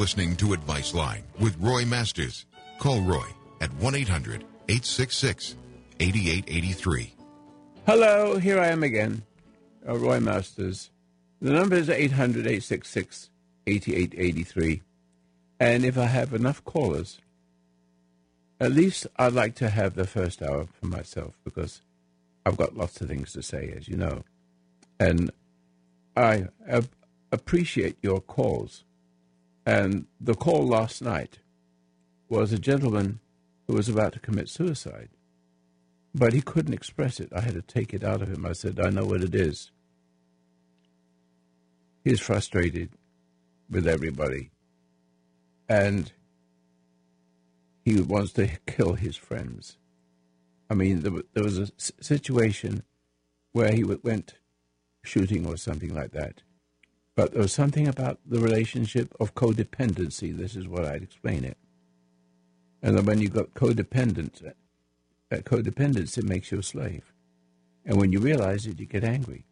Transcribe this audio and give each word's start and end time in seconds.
listening 0.00 0.34
to 0.34 0.54
Advice 0.54 0.94
Line 0.94 1.22
with 1.38 1.54
Roy 1.60 1.84
Masters. 1.84 2.46
Call 2.78 3.02
Roy 3.02 3.26
at 3.60 3.70
1 3.74 3.94
800 3.94 4.42
866 4.70 5.56
8883. 6.00 7.14
Hello, 7.84 8.38
here 8.38 8.58
I 8.58 8.68
am 8.68 8.82
again, 8.82 9.22
uh, 9.86 9.98
Roy 9.98 10.18
Masters. 10.18 10.90
The 11.42 11.52
number 11.52 11.76
is 11.76 11.90
800 11.90 12.46
866 12.46 13.28
8883. 13.66 14.80
And 15.60 15.84
if 15.84 15.98
I 15.98 16.06
have 16.06 16.32
enough 16.32 16.64
callers, 16.64 17.18
at 18.58 18.72
least 18.72 19.06
I'd 19.18 19.34
like 19.34 19.54
to 19.56 19.68
have 19.68 19.96
the 19.96 20.06
first 20.06 20.40
hour 20.40 20.66
for 20.80 20.86
myself 20.86 21.38
because 21.44 21.82
I've 22.46 22.56
got 22.56 22.74
lots 22.74 23.02
of 23.02 23.08
things 23.08 23.34
to 23.34 23.42
say, 23.42 23.74
as 23.76 23.86
you 23.86 23.98
know. 23.98 24.24
And 24.98 25.30
I 26.16 26.46
appreciate 27.30 27.98
your 28.00 28.22
calls. 28.22 28.84
And 29.66 30.06
the 30.20 30.34
call 30.34 30.66
last 30.66 31.02
night 31.02 31.38
was 32.28 32.52
a 32.52 32.58
gentleman 32.58 33.20
who 33.66 33.74
was 33.74 33.88
about 33.88 34.12
to 34.14 34.20
commit 34.20 34.48
suicide. 34.48 35.10
But 36.14 36.32
he 36.32 36.40
couldn't 36.40 36.74
express 36.74 37.20
it. 37.20 37.32
I 37.34 37.40
had 37.40 37.54
to 37.54 37.62
take 37.62 37.94
it 37.94 38.02
out 38.02 38.22
of 38.22 38.28
him. 38.32 38.44
I 38.44 38.52
said, 38.52 38.80
I 38.80 38.90
know 38.90 39.04
what 39.04 39.22
it 39.22 39.34
is. 39.34 39.70
He's 42.02 42.20
frustrated 42.20 42.90
with 43.70 43.86
everybody. 43.86 44.50
And 45.68 46.12
he 47.84 48.00
wants 48.00 48.32
to 48.32 48.48
kill 48.66 48.94
his 48.94 49.16
friends. 49.16 49.76
I 50.68 50.74
mean, 50.74 51.02
there, 51.02 51.12
there 51.34 51.44
was 51.44 51.58
a 51.58 51.68
situation 51.78 52.82
where 53.52 53.72
he 53.72 53.84
went 53.84 54.34
shooting 55.02 55.46
or 55.46 55.56
something 55.56 55.94
like 55.94 56.12
that. 56.12 56.42
But 57.20 57.32
there 57.32 57.42
was 57.42 57.52
something 57.52 57.86
about 57.86 58.18
the 58.24 58.40
relationship 58.40 59.14
of 59.20 59.34
codependency. 59.34 60.34
This 60.34 60.56
is 60.56 60.66
what 60.66 60.86
I'd 60.86 61.02
explain 61.02 61.44
it. 61.44 61.58
And 62.82 62.96
then 62.96 63.04
when 63.04 63.20
you've 63.20 63.34
got 63.34 63.52
codependent, 63.52 64.42
uh, 64.42 65.36
codependence, 65.36 66.16
it 66.16 66.24
makes 66.24 66.50
you 66.50 66.60
a 66.60 66.62
slave. 66.62 67.12
And 67.84 68.00
when 68.00 68.10
you 68.10 68.20
realize 68.20 68.66
it, 68.66 68.80
you 68.80 68.86
get 68.86 69.04
angry 69.04 69.44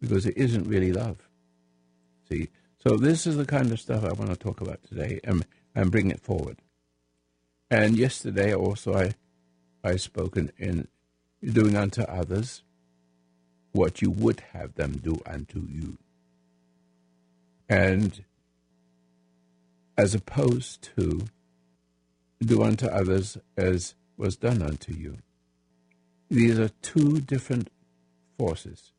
because 0.00 0.24
it 0.24 0.34
isn't 0.38 0.66
really 0.66 0.94
love. 0.94 1.28
See? 2.26 2.48
So 2.78 2.96
this 2.96 3.26
is 3.26 3.36
the 3.36 3.44
kind 3.44 3.70
of 3.70 3.78
stuff 3.78 4.02
I 4.02 4.14
want 4.14 4.30
to 4.30 4.36
talk 4.36 4.62
about 4.62 4.82
today 4.84 5.20
and, 5.22 5.44
and 5.74 5.90
bring 5.90 6.10
it 6.10 6.22
forward. 6.22 6.62
And 7.70 7.98
yesterday 7.98 8.54
also 8.54 8.94
I 8.94 9.12
I 9.84 9.96
spoken 9.96 10.52
in 10.56 10.88
doing 11.44 11.76
unto 11.76 12.00
others 12.00 12.62
what 13.72 14.00
you 14.00 14.10
would 14.10 14.40
have 14.54 14.76
them 14.76 15.02
do 15.04 15.20
unto 15.26 15.66
you. 15.68 15.98
And 17.70 18.24
as 19.96 20.14
opposed 20.14 20.82
to 20.96 21.28
do 22.40 22.62
unto 22.62 22.86
others 22.86 23.38
as 23.56 23.94
was 24.16 24.36
done 24.36 24.60
unto 24.60 24.92
you. 24.92 25.18
These 26.28 26.58
are 26.58 26.70
two 26.82 27.20
different 27.20 27.70
forces. 28.38 28.92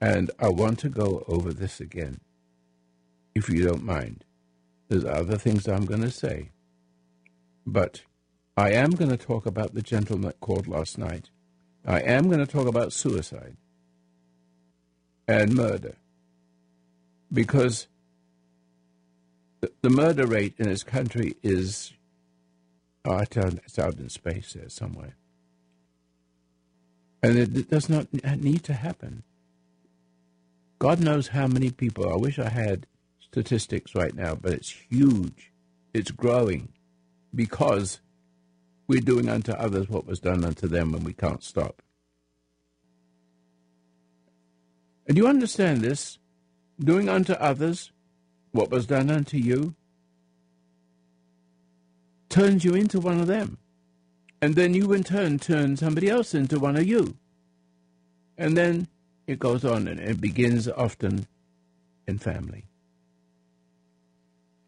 And 0.00 0.30
I 0.38 0.48
want 0.48 0.78
to 0.80 0.88
go 0.88 1.24
over 1.28 1.52
this 1.52 1.80
again, 1.80 2.20
if 3.34 3.48
you 3.48 3.64
don't 3.64 3.84
mind. 3.84 4.24
There's 4.88 5.04
other 5.04 5.36
things 5.36 5.68
I'm 5.68 5.84
going 5.84 6.02
to 6.02 6.10
say. 6.10 6.50
But 7.66 8.02
I 8.56 8.72
am 8.72 8.90
going 8.90 9.10
to 9.10 9.16
talk 9.16 9.46
about 9.46 9.74
the 9.74 9.82
gentleman 9.82 10.26
that 10.28 10.40
called 10.40 10.66
last 10.66 10.98
night. 10.98 11.30
I 11.86 12.00
am 12.00 12.28
going 12.28 12.44
to 12.44 12.46
talk 12.46 12.66
about 12.66 12.92
suicide 12.92 13.56
and 15.26 15.54
murder. 15.54 15.96
Because 17.32 17.88
the 19.82 19.90
murder 19.90 20.26
rate 20.26 20.54
in 20.58 20.68
this 20.68 20.82
country 20.82 21.36
is, 21.42 21.92
oh, 23.04 23.18
it's 23.18 23.78
out 23.78 23.98
in 23.98 24.08
space 24.08 24.54
there 24.54 24.68
somewhere. 24.68 25.14
And 27.22 27.36
it 27.36 27.68
does 27.68 27.88
not 27.88 28.12
need 28.12 28.62
to 28.64 28.72
happen. 28.72 29.24
God 30.78 31.00
knows 31.00 31.28
how 31.28 31.48
many 31.48 31.70
people. 31.70 32.10
I 32.10 32.16
wish 32.16 32.38
I 32.38 32.48
had 32.48 32.86
statistics 33.20 33.94
right 33.94 34.14
now, 34.14 34.36
but 34.36 34.52
it's 34.52 34.70
huge. 34.70 35.50
It's 35.92 36.12
growing 36.12 36.68
because 37.34 38.00
we're 38.86 39.00
doing 39.00 39.28
unto 39.28 39.52
others 39.52 39.88
what 39.88 40.06
was 40.06 40.20
done 40.20 40.44
unto 40.44 40.68
them, 40.68 40.94
and 40.94 41.04
we 41.04 41.12
can't 41.12 41.42
stop. 41.42 41.82
And 45.06 45.16
you 45.16 45.26
understand 45.26 45.80
this? 45.80 46.18
Doing 46.80 47.08
unto 47.08 47.32
others 47.34 47.90
what 48.52 48.70
was 48.70 48.86
done 48.86 49.10
unto 49.10 49.36
you 49.36 49.74
turns 52.28 52.64
you 52.64 52.74
into 52.74 53.00
one 53.00 53.20
of 53.20 53.26
them. 53.26 53.58
And 54.40 54.54
then 54.54 54.74
you 54.74 54.92
in 54.92 55.02
turn 55.02 55.38
turn 55.38 55.76
somebody 55.76 56.08
else 56.08 56.34
into 56.34 56.60
one 56.60 56.76
of 56.76 56.86
you. 56.86 57.16
And 58.36 58.56
then 58.56 58.86
it 59.26 59.38
goes 59.38 59.64
on 59.64 59.88
and 59.88 59.98
it 59.98 60.20
begins 60.20 60.68
often 60.68 61.26
in 62.06 62.18
family. 62.18 62.64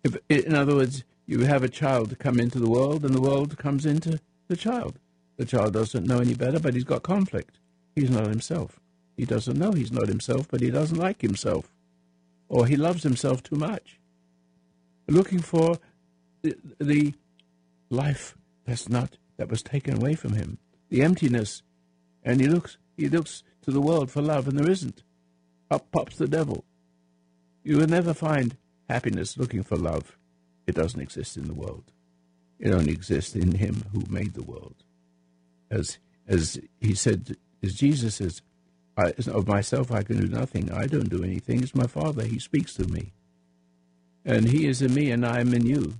If, 0.02 0.16
in 0.28 0.54
other 0.54 0.74
words, 0.74 1.04
you 1.26 1.40
have 1.40 1.62
a 1.62 1.68
child 1.68 2.18
come 2.18 2.40
into 2.40 2.58
the 2.58 2.68
world 2.68 3.04
and 3.04 3.14
the 3.14 3.20
world 3.20 3.56
comes 3.56 3.86
into 3.86 4.18
the 4.48 4.56
child. 4.56 4.98
The 5.36 5.44
child 5.44 5.74
doesn't 5.74 6.06
know 6.06 6.18
any 6.18 6.34
better, 6.34 6.58
but 6.58 6.74
he's 6.74 6.84
got 6.84 7.02
conflict. 7.02 7.58
He's 7.94 8.10
not 8.10 8.26
himself. 8.26 8.80
He 9.16 9.24
doesn't 9.24 9.58
know 9.58 9.72
he's 9.72 9.92
not 9.92 10.08
himself, 10.08 10.48
but 10.48 10.60
he 10.60 10.70
doesn't 10.70 10.98
like 10.98 11.22
himself. 11.22 11.70
Or 12.50 12.66
he 12.66 12.76
loves 12.76 13.04
himself 13.04 13.42
too 13.42 13.54
much. 13.54 13.98
Looking 15.06 15.38
for 15.38 15.78
the, 16.42 17.14
life 17.88 18.36
that's 18.66 18.88
not 18.88 19.16
that 19.36 19.48
was 19.48 19.62
taken 19.62 19.96
away 19.96 20.14
from 20.14 20.34
him. 20.34 20.58
The 20.90 21.02
emptiness. 21.02 21.62
And 22.22 22.40
he 22.40 22.46
looks 22.46 22.76
he 22.96 23.08
looks 23.08 23.42
to 23.62 23.70
the 23.70 23.80
world 23.80 24.10
for 24.10 24.20
love 24.20 24.46
and 24.46 24.58
there 24.58 24.70
isn't. 24.70 25.02
Up 25.70 25.90
pops 25.90 26.16
the 26.16 26.28
devil. 26.28 26.64
You 27.64 27.78
will 27.78 27.86
never 27.86 28.14
find 28.14 28.56
happiness 28.88 29.38
looking 29.38 29.62
for 29.62 29.76
love. 29.76 30.16
It 30.66 30.74
doesn't 30.74 31.00
exist 31.00 31.36
in 31.36 31.46
the 31.46 31.54
world. 31.54 31.84
It 32.58 32.72
only 32.72 32.92
exists 32.92 33.34
in 33.34 33.52
Him 33.52 33.84
who 33.92 34.04
made 34.08 34.34
the 34.34 34.42
world. 34.42 34.76
As 35.70 35.98
as 36.28 36.60
He 36.80 36.94
said, 36.94 37.36
as 37.62 37.74
Jesus 37.74 38.16
says, 38.16 38.42
I, 39.00 39.30
of 39.30 39.48
myself 39.48 39.90
I 39.90 40.02
can 40.02 40.20
do 40.20 40.28
nothing. 40.28 40.70
I 40.70 40.86
don't 40.86 41.10
do 41.10 41.24
anything. 41.24 41.62
It's 41.62 41.74
my 41.74 41.86
Father. 41.86 42.24
He 42.24 42.38
speaks 42.38 42.74
to 42.74 42.86
me, 42.86 43.12
and 44.24 44.48
He 44.48 44.66
is 44.66 44.82
in 44.82 44.94
me, 44.94 45.10
and 45.10 45.24
I 45.24 45.40
am 45.40 45.54
in 45.54 45.66
you, 45.66 45.94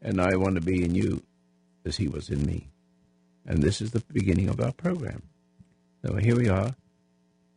and 0.00 0.20
I 0.20 0.36
want 0.36 0.54
to 0.56 0.60
be 0.60 0.84
in 0.84 0.94
you, 0.94 1.22
as 1.84 1.96
He 1.96 2.08
was 2.08 2.30
in 2.30 2.44
me. 2.46 2.68
And 3.46 3.62
this 3.62 3.80
is 3.80 3.92
the 3.92 4.02
beginning 4.12 4.48
of 4.48 4.60
our 4.60 4.72
program. 4.72 5.22
So 6.04 6.16
here 6.16 6.36
we 6.36 6.48
are, 6.48 6.74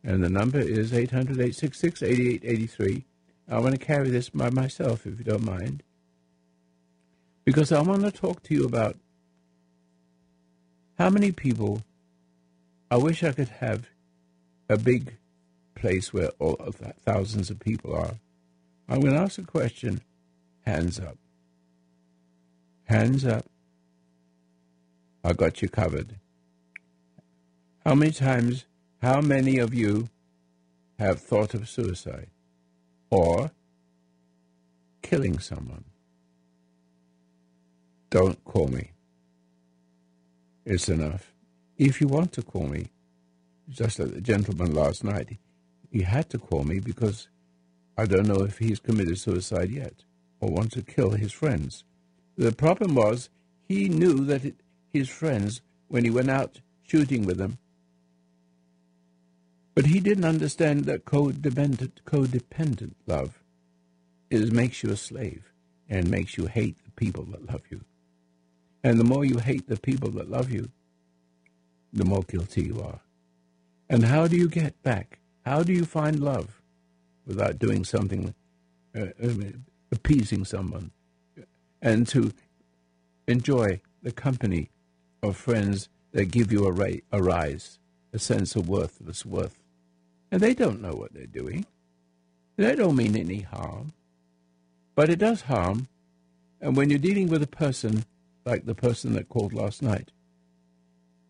and 0.04 0.22
the 0.22 0.30
number 0.30 0.58
is 0.58 0.92
800 0.92 1.32
866 1.32 2.02
8883. 2.02 3.04
I 3.48 3.58
want 3.58 3.78
to 3.78 3.84
carry 3.84 4.10
this 4.10 4.30
by 4.30 4.50
myself, 4.50 5.06
if 5.06 5.18
you 5.18 5.24
don't 5.24 5.44
mind 5.44 5.82
because 7.44 7.72
I 7.72 7.80
want 7.82 8.02
to 8.02 8.12
talk 8.12 8.42
to 8.44 8.54
you 8.54 8.64
about 8.64 8.96
how 10.98 11.10
many 11.10 11.32
people 11.32 11.82
I 12.90 12.96
wish 12.96 13.24
I 13.24 13.32
could 13.32 13.48
have 13.48 13.88
a 14.70 14.78
big 14.78 15.16
place 15.74 16.12
where 16.12 16.28
all 16.38 16.54
thousands 17.04 17.50
of 17.50 17.58
people 17.58 17.92
are. 17.92 18.14
I'm 18.88 19.00
going 19.00 19.14
to 19.14 19.18
ask 19.18 19.36
a 19.36 19.42
question. 19.42 20.00
Hands 20.64 21.00
up. 21.00 21.18
Hands 22.84 23.24
up. 23.24 23.46
I 25.24 25.32
got 25.32 25.60
you 25.60 25.68
covered. 25.68 26.14
How 27.84 27.96
many 27.96 28.12
times, 28.12 28.64
how 29.02 29.20
many 29.20 29.58
of 29.58 29.74
you 29.74 30.08
have 31.00 31.18
thought 31.20 31.52
of 31.52 31.68
suicide 31.68 32.28
or 33.10 33.50
killing 35.02 35.40
someone? 35.40 35.84
Don't 38.10 38.42
call 38.44 38.68
me. 38.68 38.92
It's 40.64 40.88
enough. 40.88 41.32
If 41.76 42.00
you 42.00 42.06
want 42.06 42.32
to 42.34 42.42
call 42.42 42.68
me, 42.68 42.90
just 43.70 43.98
like 43.98 44.12
the 44.12 44.20
gentleman 44.20 44.74
last 44.74 45.04
night, 45.04 45.38
he 45.90 46.02
had 46.02 46.28
to 46.30 46.38
call 46.38 46.64
me 46.64 46.80
because 46.80 47.28
I 47.96 48.06
don't 48.06 48.26
know 48.26 48.42
if 48.42 48.58
he's 48.58 48.80
committed 48.80 49.18
suicide 49.18 49.70
yet 49.70 50.04
or 50.40 50.50
wants 50.50 50.74
to 50.74 50.82
kill 50.82 51.10
his 51.10 51.32
friends. 51.32 51.84
The 52.36 52.52
problem 52.52 52.94
was 52.94 53.28
he 53.68 53.88
knew 53.88 54.24
that 54.24 54.44
it, 54.44 54.56
his 54.92 55.08
friends, 55.08 55.60
when 55.88 56.04
he 56.04 56.10
went 56.10 56.30
out 56.30 56.60
shooting 56.82 57.24
with 57.26 57.38
them, 57.38 57.58
but 59.74 59.86
he 59.86 60.00
didn't 60.00 60.24
understand 60.24 60.84
that 60.84 61.04
codependent, 61.04 61.92
codependent 62.04 62.94
love 63.06 63.42
is 64.30 64.50
makes 64.50 64.82
you 64.82 64.90
a 64.90 64.96
slave 64.96 65.52
and 65.88 66.10
makes 66.10 66.36
you 66.36 66.46
hate 66.46 66.76
the 66.84 66.90
people 66.92 67.24
that 67.24 67.46
love 67.46 67.62
you. 67.70 67.82
And 68.82 68.98
the 68.98 69.04
more 69.04 69.24
you 69.24 69.38
hate 69.38 69.68
the 69.68 69.78
people 69.78 70.10
that 70.12 70.30
love 70.30 70.50
you, 70.50 70.70
the 71.92 72.04
more 72.04 72.22
guilty 72.22 72.62
you 72.62 72.80
are. 72.80 73.00
And 73.90 74.04
how 74.04 74.28
do 74.28 74.36
you 74.36 74.48
get 74.48 74.80
back? 74.84 75.18
How 75.44 75.64
do 75.64 75.72
you 75.72 75.84
find 75.84 76.20
love 76.20 76.62
without 77.26 77.58
doing 77.58 77.84
something, 77.84 78.34
uh, 78.96 79.06
appeasing 79.90 80.44
someone 80.44 80.92
and 81.82 82.06
to 82.08 82.32
enjoy 83.26 83.80
the 84.02 84.12
company 84.12 84.70
of 85.22 85.36
friends 85.36 85.88
that 86.12 86.26
give 86.26 86.52
you 86.52 86.66
a, 86.66 86.72
ra- 86.72 87.02
a 87.10 87.20
rise, 87.20 87.80
a 88.12 88.18
sense 88.18 88.54
of 88.54 88.68
worthless 88.68 89.26
worth. 89.26 89.58
And 90.30 90.40
they 90.40 90.54
don't 90.54 90.80
know 90.80 90.94
what 90.94 91.12
they're 91.12 91.26
doing. 91.26 91.66
They 92.56 92.76
don't 92.76 92.96
mean 92.96 93.16
any 93.16 93.40
harm. 93.40 93.92
But 94.94 95.10
it 95.10 95.18
does 95.18 95.42
harm. 95.42 95.88
And 96.60 96.76
when 96.76 96.90
you're 96.90 96.98
dealing 96.98 97.28
with 97.28 97.42
a 97.42 97.48
person 97.48 98.04
like 98.44 98.66
the 98.66 98.74
person 98.74 99.14
that 99.14 99.28
called 99.28 99.52
last 99.52 99.82
night, 99.82 100.12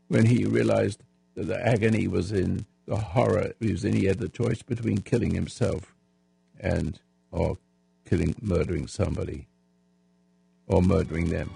when 0.08 0.26
he 0.26 0.44
realized 0.44 1.02
the 1.34 1.66
agony 1.66 2.08
was 2.08 2.32
in 2.32 2.66
the 2.86 2.96
horror, 2.96 3.52
he 3.60 3.72
was 3.72 3.84
in, 3.84 3.94
he 3.94 4.06
had 4.06 4.18
the 4.18 4.28
choice 4.28 4.62
between 4.62 4.98
killing 4.98 5.34
himself 5.34 5.94
and 6.58 7.00
or 7.30 7.58
killing, 8.08 8.34
murdering 8.40 8.86
somebody, 8.86 9.46
or 10.66 10.82
murdering 10.82 11.30
them. 11.30 11.50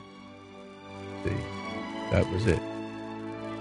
See, 1.24 1.36
that 2.12 2.28
was 2.30 2.46
it. 2.46 2.60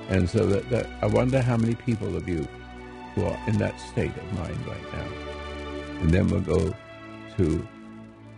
And 0.09 0.29
so 0.29 0.45
that, 0.45 0.69
that 0.69 0.87
I 1.01 1.07
wonder 1.07 1.41
how 1.41 1.57
many 1.57 1.75
people 1.75 2.15
of 2.15 2.27
you 2.27 2.47
who 3.15 3.25
are 3.25 3.39
in 3.47 3.57
that 3.57 3.79
state 3.79 4.15
of 4.15 4.33
mind 4.33 4.57
right 4.67 4.93
now. 4.93 5.07
And 6.01 6.11
then 6.11 6.27
we'll 6.27 6.41
go 6.41 6.75
to 7.37 7.67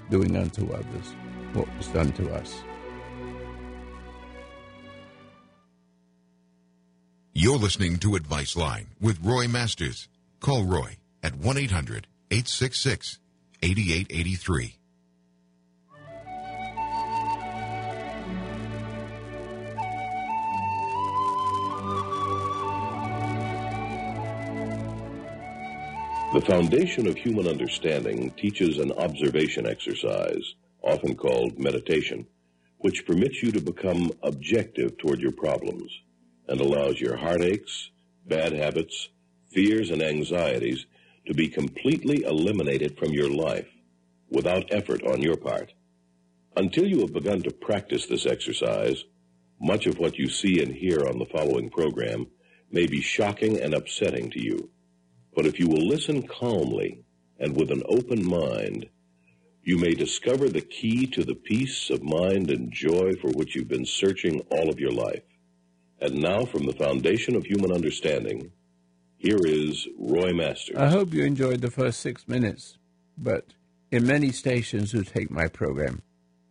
doing 0.10 0.38
unto 0.38 0.72
others 0.72 1.16
what 1.54 1.68
was 1.77 1.88
done 1.88 2.12
to 2.13 2.33
us. 2.33 2.62
You're 7.46 7.60
listening 7.60 7.98
to 7.98 8.16
Advice 8.16 8.56
Line 8.56 8.88
with 9.00 9.24
Roy 9.24 9.48
Masters. 9.48 10.08
Call 10.40 10.64
Roy 10.64 10.98
at 11.22 11.36
1 11.36 11.60
800 11.60 12.08
866 12.32 13.20
8883. 13.62 14.76
The 26.34 26.42
foundation 26.48 27.06
of 27.06 27.16
human 27.16 27.48
understanding 27.48 28.32
teaches 28.32 28.80
an 28.80 28.92
observation 28.94 29.68
exercise, 29.68 30.56
often 30.82 31.16
called 31.16 31.60
meditation, 31.60 32.26
which 32.80 33.06
permits 33.06 33.44
you 33.44 33.52
to 33.52 33.62
become 33.62 34.12
objective 34.24 34.98
toward 34.98 35.20
your 35.20 35.34
problems 35.34 35.92
and 36.48 36.60
allows 36.60 37.00
your 37.00 37.18
heartaches, 37.18 37.92
bad 38.28 38.54
habits, 38.54 39.10
fears, 39.52 39.90
and 39.90 40.02
anxieties 40.02 40.86
to 41.26 41.34
be 41.34 41.48
completely 41.48 42.24
eliminated 42.24 42.98
from 42.98 43.12
your 43.12 43.30
life 43.30 43.68
without 44.30 44.66
effort 44.72 45.02
on 45.04 45.22
your 45.22 45.38
part. 45.38 45.74
Until 46.56 46.86
you 46.86 47.02
have 47.02 47.14
begun 47.14 47.42
to 47.44 47.52
practice 47.52 48.06
this 48.06 48.26
exercise, 48.26 49.04
much 49.60 49.88
of 49.88 49.98
what 49.98 50.18
you 50.18 50.30
see 50.30 50.62
and 50.62 50.74
hear 50.74 51.06
on 51.08 51.20
the 51.20 51.26
following 51.26 51.70
program 51.70 52.28
may 52.72 52.88
be 52.88 53.02
shocking 53.02 53.60
and 53.60 53.74
upsetting 53.74 54.30
to 54.32 54.42
you. 54.42 54.70
But 55.36 55.46
if 55.46 55.60
you 55.60 55.68
will 55.68 55.86
listen 55.86 56.28
calmly 56.28 57.04
and 57.40 57.56
with 57.56 57.72
an 57.72 57.84
open 57.88 58.26
mind, 58.26 58.90
you 59.64 59.78
may 59.78 59.94
discover 59.94 60.48
the 60.48 60.62
key 60.62 61.08
to 61.08 61.24
the 61.24 61.36
peace 61.36 61.90
of 61.90 62.04
mind 62.04 62.52
and 62.52 62.72
joy 62.72 63.14
for 63.20 63.30
which 63.32 63.56
you've 63.56 63.68
been 63.68 63.86
searching 63.86 64.42
all 64.52 64.70
of 64.70 64.80
your 64.80 64.92
life. 64.92 65.24
And 66.00 66.16
now, 66.16 66.46
from 66.46 66.66
the 66.66 66.74
foundation 66.74 67.36
of 67.36 67.46
human 67.46 67.72
understanding, 67.72 68.52
here 69.18 69.40
is 69.44 69.88
Roy 69.98 70.34
Masters. 70.34 70.78
I 70.78 70.90
hope 70.90 71.14
you 71.14 71.24
enjoyed 71.24 71.62
the 71.62 71.72
first 71.72 72.02
six 72.02 72.28
minutes, 72.28 72.78
but 73.18 73.54
in 73.92 74.06
many 74.06 74.32
stations 74.32 74.92
who 74.92 75.04
take 75.04 75.32
my 75.32 75.48
program, 75.48 76.02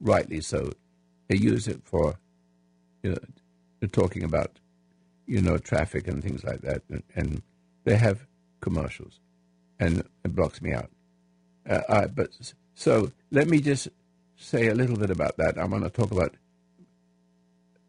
rightly 0.01 0.41
so, 0.41 0.71
they 1.29 1.37
use 1.37 1.69
it 1.69 1.83
for, 1.85 2.19
you 3.03 3.11
know, 3.11 3.89
talking 3.93 4.25
about, 4.25 4.59
you 5.27 5.43
know, 5.43 5.59
traffic 5.59 6.09
and 6.09 6.23
things 6.23 6.43
like 6.43 6.63
that, 6.63 6.83
and, 6.89 7.03
and 7.15 7.43
they 7.85 7.97
have 7.97 8.27
commercials, 8.61 9.21
and 9.79 9.99
it 9.99 10.35
blocks 10.35 10.63
me 10.63 10.73
out. 10.73 10.91
Uh, 11.69 11.81
I, 11.89 12.07
but 12.07 12.31
so 12.75 13.13
let 13.31 13.47
me 13.47 13.61
just 13.61 13.89
say 14.37 14.69
a 14.69 14.75
little 14.75 14.97
bit 14.97 15.11
about 15.11 15.37
that. 15.37 15.59
I 15.59 15.65
want 15.65 15.85
to 15.85 15.91
talk 15.91 16.11
about 16.11 16.35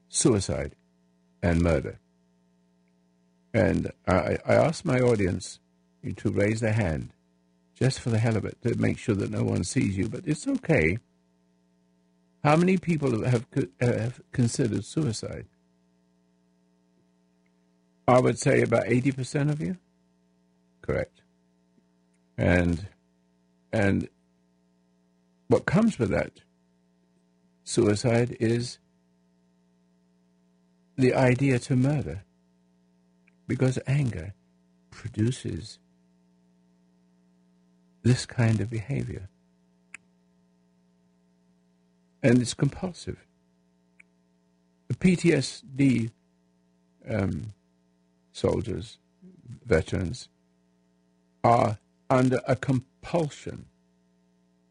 suicide 0.10 0.76
and 1.42 1.62
murder. 1.62 2.00
And 3.54 3.92
I, 4.08 4.38
I 4.46 4.56
asked 4.56 4.86
my 4.86 5.00
audience 5.00 5.60
to 6.18 6.30
raise 6.30 6.60
their 6.60 6.74
hand 6.74 7.12
just 7.76 8.00
for 8.00 8.10
the 8.10 8.20
hell 8.20 8.38
of 8.38 8.46
it 8.46 8.58
to 8.64 8.76
make 8.76 8.98
sure 8.98 9.16
that 9.16 9.32
no 9.32 9.44
one 9.44 9.64
sees 9.64 9.98
you, 9.98 10.08
but 10.10 10.22
it's 10.26 10.48
okay. 10.48 10.98
How 12.44 12.56
many 12.56 12.78
people 12.78 13.26
have, 13.26 13.46
have 13.82 14.22
considered 14.32 14.86
suicide? 14.86 15.46
I 18.08 18.20
would 18.20 18.38
say 18.38 18.62
about 18.62 18.86
80% 18.86 19.50
of 19.50 19.62
you. 19.62 19.78
Correct. 20.82 21.22
And 22.38 22.88
and 23.72 24.08
what 25.48 25.66
comes 25.66 26.00
with 26.00 26.10
that 26.10 26.32
suicide 27.64 28.38
is 28.40 28.78
the 30.98 31.14
idea 31.14 31.60
to 31.60 31.76
murder 31.76 32.24
because 33.48 33.80
anger 33.88 34.34
produces 34.92 35.80
this 38.04 38.26
kind 38.26 38.62
of 38.62 38.70
behavior. 38.70 39.28
And 42.24 42.42
it's 42.42 42.54
compulsive. 42.54 43.18
The 44.88 44.96
PTSD 44.96 46.12
um, 47.10 47.54
soldiers, 48.32 48.98
veterans, 49.66 50.30
are 51.44 51.78
under 52.10 52.42
a 52.48 52.56
compulsion 52.56 53.66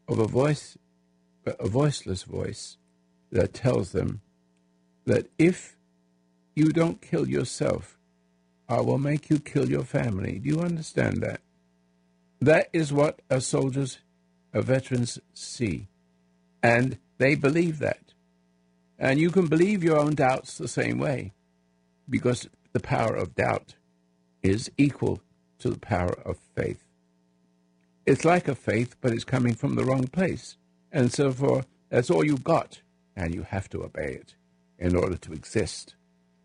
of 0.07 0.19
a 0.19 0.27
voice, 0.27 0.77
a 1.45 1.67
voiceless 1.67 2.23
voice 2.23 2.77
that 3.31 3.53
tells 3.53 3.91
them 3.91 4.21
that 5.05 5.27
if 5.37 5.75
you 6.55 6.69
don't 6.69 7.01
kill 7.01 7.27
yourself, 7.27 7.97
I 8.67 8.81
will 8.81 8.97
make 8.97 9.29
you 9.29 9.39
kill 9.39 9.69
your 9.69 9.83
family. 9.83 10.39
Do 10.39 10.49
you 10.49 10.61
understand 10.61 11.21
that? 11.21 11.41
That 12.41 12.69
is 12.73 12.91
what 12.93 13.21
a 13.29 13.41
soldiers, 13.41 13.99
a 14.53 14.61
veterans 14.61 15.19
see. 15.33 15.87
And 16.63 16.97
they 17.17 17.35
believe 17.35 17.79
that. 17.79 18.13
And 18.97 19.19
you 19.19 19.29
can 19.29 19.47
believe 19.47 19.83
your 19.83 19.99
own 19.99 20.15
doubts 20.15 20.57
the 20.57 20.67
same 20.67 20.97
way 20.97 21.33
because 22.09 22.47
the 22.73 22.79
power 22.79 23.15
of 23.15 23.35
doubt 23.35 23.75
is 24.41 24.71
equal 24.77 25.21
to 25.59 25.69
the 25.69 25.79
power 25.79 26.13
of 26.25 26.37
faith. 26.55 26.83
It's 28.05 28.23
like 28.25 28.47
a 28.47 28.55
faith, 28.55 28.95
but 29.01 29.11
it's 29.11 29.23
coming 29.23 29.55
from 29.55 29.75
the 29.75 29.83
wrong 29.83 30.07
place. 30.07 30.57
And 30.91 31.11
so 31.11 31.31
for 31.31 31.65
that's 31.89 32.09
all 32.09 32.25
you've 32.25 32.43
got, 32.43 32.81
and 33.15 33.33
you 33.33 33.43
have 33.43 33.69
to 33.69 33.83
obey 33.83 34.13
it 34.21 34.35
in 34.77 34.95
order 34.95 35.17
to 35.17 35.33
exist. 35.33 35.95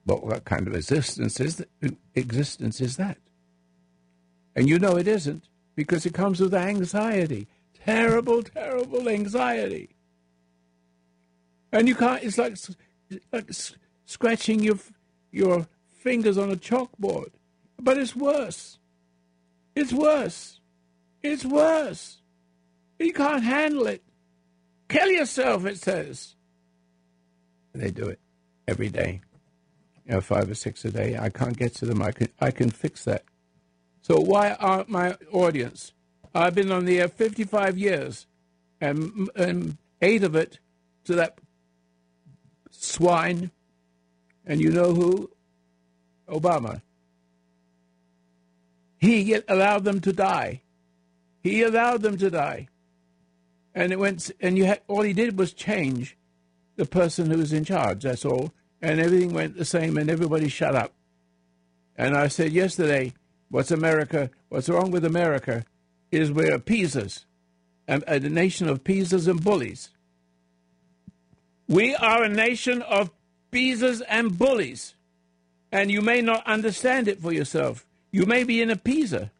But 0.07 0.25
what 0.25 0.45
kind 0.45 0.67
of 0.67 0.75
existence 0.75 1.41
is 1.41 1.57
that, 1.57 1.69
existence 2.15 2.81
is 2.81 2.97
that? 2.97 3.19
And 4.57 4.69
you 4.69 4.79
know 4.79 4.97
it 4.97 5.07
isn't 5.07 5.45
because 5.77 6.07
it 6.07 6.15
comes 6.15 6.41
with 6.41 6.55
anxiety, 6.55 7.47
terrible, 7.85 8.43
terrible 8.43 9.09
anxiety. 9.09 9.91
And 11.73 11.87
you 11.87 11.95
can't. 11.95 12.23
It's 12.25 12.39
like, 12.39 12.57
like 13.33 13.51
scratching 14.07 14.61
your 14.61 14.79
your 15.31 15.69
fingers 15.89 16.37
on 16.37 16.51
a 16.51 16.57
chalkboard, 16.57 17.31
but 17.79 17.97
it's 17.97 18.17
worse. 18.17 18.79
It's 19.77 19.93
worse. 19.93 20.61
It's 21.23 21.45
worse. 21.45 22.19
You 22.99 23.13
can't 23.13 23.45
handle 23.45 23.87
it. 23.87 24.03
Kill 24.89 25.09
yourself, 25.09 25.65
it 25.65 25.79
says. 25.79 26.35
They 27.73 27.93
do 27.93 28.09
it 28.09 28.19
every 28.67 28.89
day 28.89 29.21
you 30.11 30.17
know, 30.17 30.21
five 30.21 30.51
or 30.51 30.55
six 30.55 30.85
a 30.85 30.91
day. 30.91 31.17
I 31.17 31.29
can't 31.29 31.57
get 31.57 31.73
to 31.77 31.87
them. 31.87 32.03
I 32.03 32.11
can 32.11 32.29
I 32.41 32.51
can 32.51 32.69
fix 32.69 33.05
that. 33.05 33.23
So 34.03 34.19
why 34.19 34.55
aren't 34.55 34.89
my 34.89 35.17
audience? 35.31 35.93
I've 36.35 36.55
been 36.55 36.73
on 36.73 36.85
the 36.85 37.01
air 37.01 37.09
55 37.09 37.79
years, 37.79 38.27
and, 38.81 39.29
and 39.37 39.77
eight 40.03 40.25
of 40.25 40.35
it 40.35 40.59
to 41.05 41.15
that 41.15 41.39
swine. 42.71 43.53
And 44.45 44.61
you 44.61 44.71
know 44.71 44.95
who? 44.95 45.31
Obama. 46.29 46.83
He 48.99 49.35
allowed 49.47 49.85
them 49.85 50.01
to 50.01 50.13
die. 50.13 50.63
He 51.41 51.63
allowed 51.63 52.03
them 52.03 52.17
to 52.19 52.31
die. 52.31 52.67
And 53.77 53.93
it 53.93 53.99
went. 54.01 54.33
And 54.41 54.59
you 54.59 54.65
had 54.65 54.81
all 54.89 55.03
he 55.03 55.13
did 55.13 55.39
was 55.39 55.53
change 55.53 56.17
the 56.75 56.85
person 56.85 57.31
who 57.31 57.39
was 57.39 57.53
in 57.53 57.65
charge. 57.65 58.03
That's 58.03 58.25
all 58.25 58.53
and 58.83 59.01
everything 59.01 59.33
went 59.33 59.57
the 59.57 59.65
same, 59.65 59.97
and 59.99 60.11
everybody 60.11 60.49
shut 60.49 60.75
up. 60.75 60.93
And 61.97 62.17
I 62.17 62.29
said 62.29 62.53
yesterday, 62.53 63.15
what's 63.51 63.71
America? 63.71 64.31
What's 64.49 64.69
wrong 64.69 64.91
with 64.91 65.05
America 65.05 65.65
is 66.11 66.33
we're 66.33 66.55
appeasers. 66.55 67.27
and 67.89 68.05
a 68.07 68.21
nation 68.21 68.69
of 68.69 68.85
peasers 68.85 69.27
and 69.27 69.43
bullies. 69.43 69.91
We 71.69 71.95
are 71.97 72.23
a 72.25 72.29
nation 72.29 72.83
of 72.83 73.11
peasers 73.51 74.01
and 74.03 74.39
bullies. 74.39 74.95
And 75.73 75.91
you 75.91 76.01
may 76.01 76.21
not 76.21 76.47
understand 76.47 77.09
it 77.09 77.21
for 77.21 77.33
yourself. 77.33 77.85
You 78.13 78.27
may 78.27 78.45
be 78.45 78.63
in 78.63 78.71
a 78.71 78.77
peaser. 78.77 79.31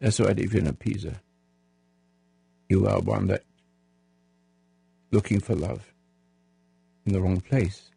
That's 0.00 0.20
right, 0.20 0.38
if 0.38 0.52
you're 0.52 0.62
in 0.62 0.68
a 0.68 0.72
peaser. 0.72 1.16
You 2.68 2.86
are 2.88 3.00
one 3.00 3.26
that 3.28 3.44
looking 5.12 5.38
for 5.38 5.54
love 5.54 5.92
in 7.06 7.12
the 7.12 7.20
wrong 7.20 7.40
place. 7.40 7.90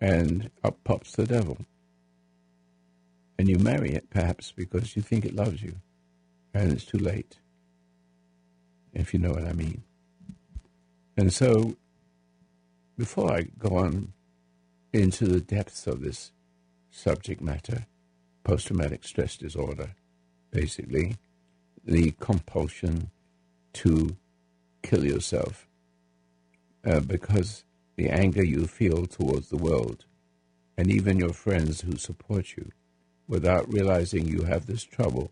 And 0.00 0.50
up 0.62 0.84
pops 0.84 1.12
the 1.12 1.26
devil. 1.26 1.58
And 3.38 3.48
you 3.48 3.58
marry 3.58 3.90
it, 3.92 4.10
perhaps, 4.10 4.52
because 4.52 4.94
you 4.94 5.02
think 5.02 5.24
it 5.24 5.34
loves 5.34 5.62
you. 5.62 5.76
And 6.52 6.70
it's 6.70 6.84
too 6.84 6.98
late, 6.98 7.38
if 8.92 9.12
you 9.12 9.18
know 9.18 9.30
what 9.30 9.46
I 9.46 9.52
mean. 9.52 9.82
And 11.16 11.32
so, 11.32 11.76
before 12.96 13.32
I 13.32 13.46
go 13.58 13.78
on 13.78 14.12
into 14.92 15.26
the 15.26 15.40
depths 15.40 15.88
of 15.88 16.00
this 16.00 16.30
subject 16.90 17.40
matter, 17.40 17.86
post 18.44 18.68
traumatic 18.68 19.02
stress 19.04 19.36
disorder, 19.36 19.96
basically, 20.52 21.16
the 21.84 22.12
compulsion 22.20 23.10
to 23.72 24.16
kill 24.84 25.04
yourself 25.04 25.66
uh, 26.86 27.00
because 27.00 27.64
the 27.96 28.10
anger 28.10 28.44
you 28.44 28.66
feel 28.66 29.06
towards 29.06 29.48
the 29.48 29.56
world 29.56 30.04
and 30.76 30.90
even 30.90 31.18
your 31.18 31.32
friends 31.32 31.80
who 31.80 31.96
support 31.96 32.56
you 32.56 32.70
without 33.26 33.72
realizing 33.72 34.26
you 34.26 34.42
have 34.42 34.66
this 34.66 34.84
trouble 34.84 35.30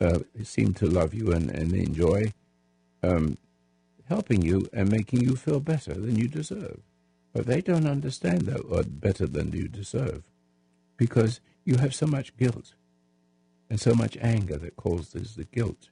uh, 0.00 0.18
seem 0.42 0.74
to 0.74 0.86
love 0.86 1.14
you 1.14 1.32
and, 1.32 1.50
and 1.50 1.72
enjoy 1.72 2.32
um, 3.02 3.38
helping 4.08 4.42
you 4.42 4.68
and 4.72 4.90
making 4.90 5.20
you 5.20 5.36
feel 5.36 5.60
better 5.60 5.94
than 5.94 6.16
you 6.16 6.28
deserve. 6.28 6.80
But 7.32 7.46
they 7.46 7.60
don't 7.60 7.86
understand 7.86 8.42
that 8.42 8.60
or 8.60 8.82
better 8.82 9.26
than 9.26 9.52
you 9.52 9.68
deserve 9.68 10.22
because 10.96 11.40
you 11.64 11.76
have 11.76 11.94
so 11.94 12.06
much 12.06 12.36
guilt 12.36 12.74
and 13.70 13.80
so 13.80 13.94
much 13.94 14.16
anger 14.20 14.56
that 14.56 14.76
causes 14.76 15.36
the 15.36 15.44
guilt. 15.44 15.90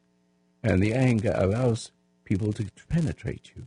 And 0.62 0.82
the 0.82 0.94
anger 0.94 1.32
allows 1.34 1.92
people 2.24 2.52
to 2.52 2.66
penetrate 2.88 3.52
you, 3.54 3.66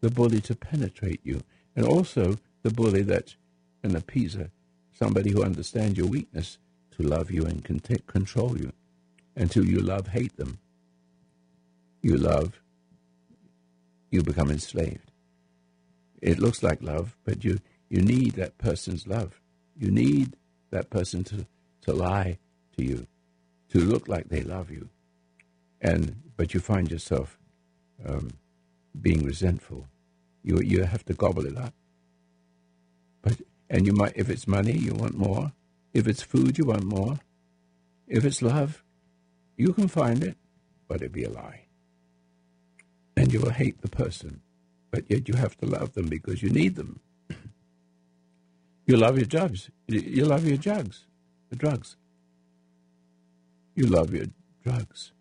the 0.00 0.10
bully 0.10 0.40
to 0.42 0.54
penetrate 0.54 1.20
you, 1.24 1.40
and 1.76 1.86
also 1.86 2.38
the 2.62 2.70
bully 2.70 3.02
that 3.02 3.36
an 3.82 3.94
appeaser, 3.94 4.50
somebody 4.92 5.30
who 5.30 5.42
understands 5.42 5.98
your 5.98 6.06
weakness, 6.06 6.58
to 6.96 7.02
love 7.02 7.30
you 7.30 7.44
and 7.44 7.64
can 7.64 7.80
t- 7.80 8.02
control 8.06 8.56
you 8.56 8.72
until 9.36 9.64
you 9.64 9.80
love 9.80 10.08
hate 10.08 10.36
them. 10.36 10.58
You 12.02 12.16
love, 12.16 12.60
you 14.10 14.22
become 14.22 14.50
enslaved. 14.50 15.10
It 16.22 16.38
looks 16.38 16.62
like 16.62 16.82
love, 16.82 17.16
but 17.24 17.44
you, 17.44 17.58
you 17.88 18.00
need 18.00 18.32
that 18.32 18.58
person's 18.58 19.06
love. 19.06 19.40
You 19.76 19.90
need 19.90 20.36
that 20.70 20.90
person 20.90 21.24
to, 21.24 21.46
to 21.82 21.92
lie 21.92 22.38
to 22.76 22.84
you, 22.84 23.06
to 23.70 23.78
look 23.78 24.08
like 24.08 24.28
they 24.28 24.42
love 24.42 24.70
you. 24.70 24.88
And 25.80 26.16
but 26.36 26.54
you 26.54 26.60
find 26.60 26.90
yourself 26.90 27.38
um, 28.06 28.30
being 29.00 29.24
resentful. 29.24 29.88
You 30.42 30.60
you 30.60 30.84
have 30.84 31.04
to 31.06 31.14
gobble 31.14 31.46
it 31.46 31.56
up. 31.56 31.74
But 33.22 33.42
and 33.70 33.86
you 33.86 33.92
might 33.92 34.14
if 34.16 34.30
it's 34.30 34.46
money, 34.48 34.72
you 34.72 34.94
want 34.94 35.16
more. 35.16 35.52
If 35.92 36.06
it's 36.08 36.22
food, 36.22 36.58
you 36.58 36.66
want 36.66 36.84
more. 36.84 37.20
If 38.08 38.24
it's 38.24 38.42
love, 38.42 38.82
you 39.56 39.72
can 39.72 39.88
find 39.88 40.22
it, 40.22 40.36
but 40.88 41.02
it 41.02 41.12
be 41.12 41.24
a 41.24 41.30
lie. 41.30 41.62
And 43.16 43.32
you 43.32 43.40
will 43.40 43.50
hate 43.50 43.80
the 43.82 43.88
person, 43.88 44.40
but 44.90 45.04
yet 45.10 45.28
you 45.28 45.34
have 45.34 45.56
to 45.58 45.66
love 45.66 45.94
them 45.94 46.08
because 46.08 46.42
you 46.42 46.50
need 46.50 46.76
them. 46.76 47.00
you 48.86 48.96
love 48.96 49.16
your 49.16 49.26
drugs. 49.26 49.70
You 49.88 50.24
love 50.26 50.46
your 50.46 50.58
drugs, 50.58 51.06
the 51.50 51.56
drugs. 51.56 51.96
You 53.74 53.86
love 53.86 54.14
your 54.14 54.26
drugs, 54.64 55.12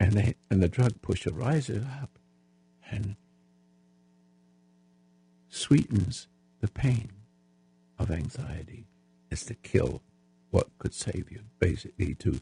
and 0.00 0.12
they 0.12 0.34
and 0.50 0.62
the 0.62 0.68
drug 0.68 1.00
pusher 1.02 1.32
rises 1.32 1.84
up 2.02 2.18
and 2.90 3.16
sweetens 5.48 6.28
the 6.60 6.68
pain 6.68 7.10
of 7.98 8.10
anxiety 8.10 8.86
is 9.30 9.44
to 9.44 9.54
kill 9.54 10.02
what 10.50 10.68
could 10.78 10.94
save 10.94 11.30
you, 11.30 11.40
basically 11.58 12.14
to 12.14 12.40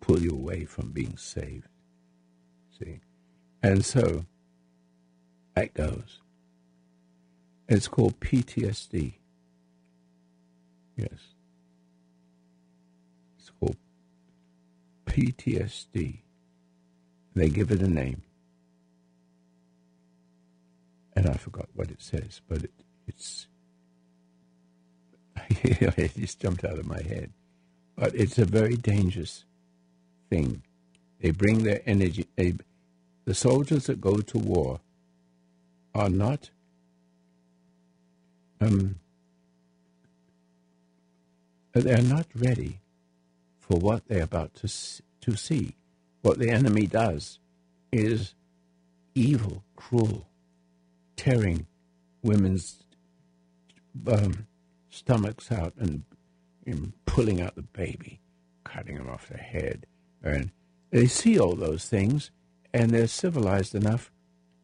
pull 0.00 0.20
you 0.20 0.30
away 0.30 0.64
from 0.64 0.90
being 0.90 1.16
saved. 1.16 1.68
See? 2.78 3.00
And 3.62 3.84
so 3.84 4.24
that 5.54 5.74
goes. 5.74 6.20
It's 7.68 7.88
called 7.88 8.18
PTSD. 8.20 9.14
Yes. 10.96 11.34
It's 13.38 13.50
called 13.60 13.76
PTSD. 15.06 16.18
They 17.34 17.48
give 17.48 17.70
it 17.70 17.80
a 17.80 17.88
name. 17.88 18.22
And 21.14 21.28
I 21.28 21.34
forgot 21.34 21.68
what 21.74 21.90
it 21.90 22.00
says, 22.00 22.40
but 22.48 22.64
it, 22.64 22.72
it's 23.06 23.46
it 25.62 26.14
just 26.16 26.40
jumped 26.40 26.64
out 26.64 26.78
of 26.78 26.86
my 26.86 27.02
head. 27.02 27.32
But 27.96 28.14
it's 28.14 28.38
a 28.38 28.44
very 28.44 28.76
dangerous 28.76 29.44
thing. 30.30 30.62
They 31.20 31.30
bring 31.30 31.64
their 31.64 31.82
energy. 31.86 32.26
They, 32.36 32.54
the 33.24 33.34
soldiers 33.34 33.86
that 33.86 34.00
go 34.00 34.16
to 34.18 34.38
war 34.38 34.80
are 35.94 36.10
not 36.10 36.50
um, 38.60 38.96
they're 41.72 42.02
not 42.02 42.26
ready 42.34 42.80
for 43.58 43.78
what 43.78 44.06
they're 44.08 44.22
about 44.22 44.54
to 44.54 44.68
to 45.22 45.36
see. 45.36 45.74
What 46.22 46.38
the 46.38 46.50
enemy 46.50 46.86
does 46.86 47.38
is 47.92 48.34
evil, 49.14 49.64
cruel, 49.76 50.28
tearing 51.16 51.66
women's 52.22 52.84
um, 54.06 54.46
stomachs 54.90 55.50
out 55.52 55.74
and, 55.78 56.04
and 56.64 56.92
pulling 57.06 57.40
out 57.40 57.56
the 57.56 57.62
baby, 57.62 58.20
cutting 58.64 58.96
them 58.96 59.08
off 59.08 59.28
the 59.28 59.36
head. 59.36 59.86
And 60.22 60.52
they 60.90 61.06
see 61.06 61.38
all 61.38 61.56
those 61.56 61.86
things, 61.86 62.30
and 62.72 62.90
they're 62.90 63.08
civilized 63.08 63.74
enough 63.74 64.10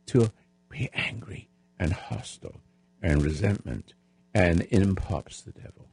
to 0.06 0.30
be 0.68 0.88
angry 0.94 1.48
and 1.78 1.92
hostile 1.92 2.60
and 3.02 3.22
resentment, 3.22 3.94
and 4.34 4.62
in 4.62 4.94
pops 4.94 5.40
the 5.40 5.52
devil. 5.52 5.88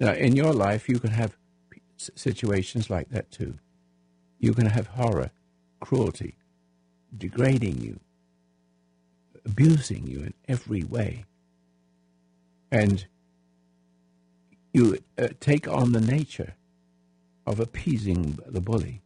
Now, 0.00 0.12
in 0.12 0.34
your 0.34 0.52
life, 0.52 0.88
you 0.88 0.98
can 0.98 1.10
have 1.10 1.36
situations 2.16 2.90
like 2.90 3.10
that 3.10 3.30
too. 3.30 3.54
You 4.42 4.52
can 4.52 4.66
have 4.66 4.88
horror, 4.88 5.30
cruelty, 5.80 6.36
degrading 7.16 7.80
you, 7.80 8.00
abusing 9.46 10.06
you 10.06 10.20
in 10.20 10.34
every 10.48 10.82
way 10.84 11.24
and 12.72 13.06
you 14.72 14.98
uh, 15.18 15.28
take 15.38 15.68
on 15.68 15.92
the 15.92 16.00
nature 16.00 16.54
of 17.46 17.60
appeasing 17.60 18.38
the 18.46 18.60
bully 18.60 19.02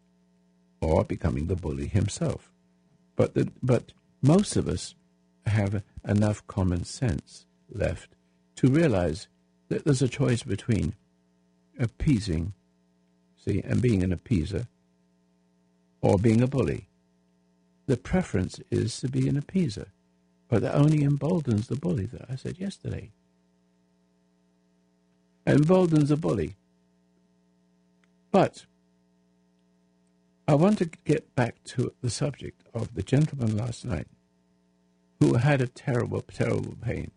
or 0.80 1.04
becoming 1.04 1.48
the 1.48 1.56
bully 1.56 1.88
himself. 1.88 2.52
But, 3.16 3.34
the, 3.34 3.50
but 3.62 3.92
most 4.22 4.56
of 4.56 4.68
us 4.68 4.94
have 5.46 5.82
enough 6.06 6.46
common 6.46 6.84
sense 6.84 7.46
left 7.68 8.10
to 8.56 8.68
realize 8.68 9.26
that 9.68 9.84
there's 9.84 10.02
a 10.02 10.08
choice 10.08 10.44
between 10.44 10.94
appeasing, 11.78 12.52
see, 13.44 13.62
and 13.64 13.82
being 13.82 14.04
an 14.04 14.14
appeaser 14.14 14.68
or 16.00 16.18
being 16.18 16.42
a 16.42 16.46
bully. 16.46 16.88
The 17.86 17.96
preference 17.96 18.60
is 18.70 18.98
to 19.00 19.08
be 19.08 19.28
an 19.28 19.40
appeaser, 19.40 19.86
but 20.48 20.62
that 20.62 20.74
only 20.74 21.02
emboldens 21.02 21.68
the 21.68 21.76
bully 21.76 22.06
that 22.06 22.26
I 22.28 22.36
said 22.36 22.58
yesterday 22.58 23.10
emboldens 25.46 26.10
a 26.10 26.16
bully. 26.16 26.56
But 28.30 28.66
I 30.48 30.54
want 30.54 30.78
to 30.78 30.90
get 31.04 31.34
back 31.34 31.62
to 31.64 31.92
the 32.02 32.10
subject 32.10 32.62
of 32.74 32.94
the 32.94 33.02
gentleman 33.02 33.56
last 33.56 33.84
night 33.84 34.08
who 35.20 35.34
had 35.34 35.62
a 35.62 35.66
terrible, 35.66 36.20
terrible 36.20 36.76
pain. 36.82 37.10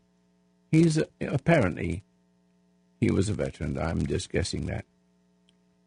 He's 0.72 1.02
apparently 1.20 2.04
he 3.02 3.12
was 3.12 3.30
a 3.30 3.34
veteran. 3.34 3.78
I'm 3.78 4.06
just 4.06 4.32
guessing 4.32 4.68
that, 4.68 4.86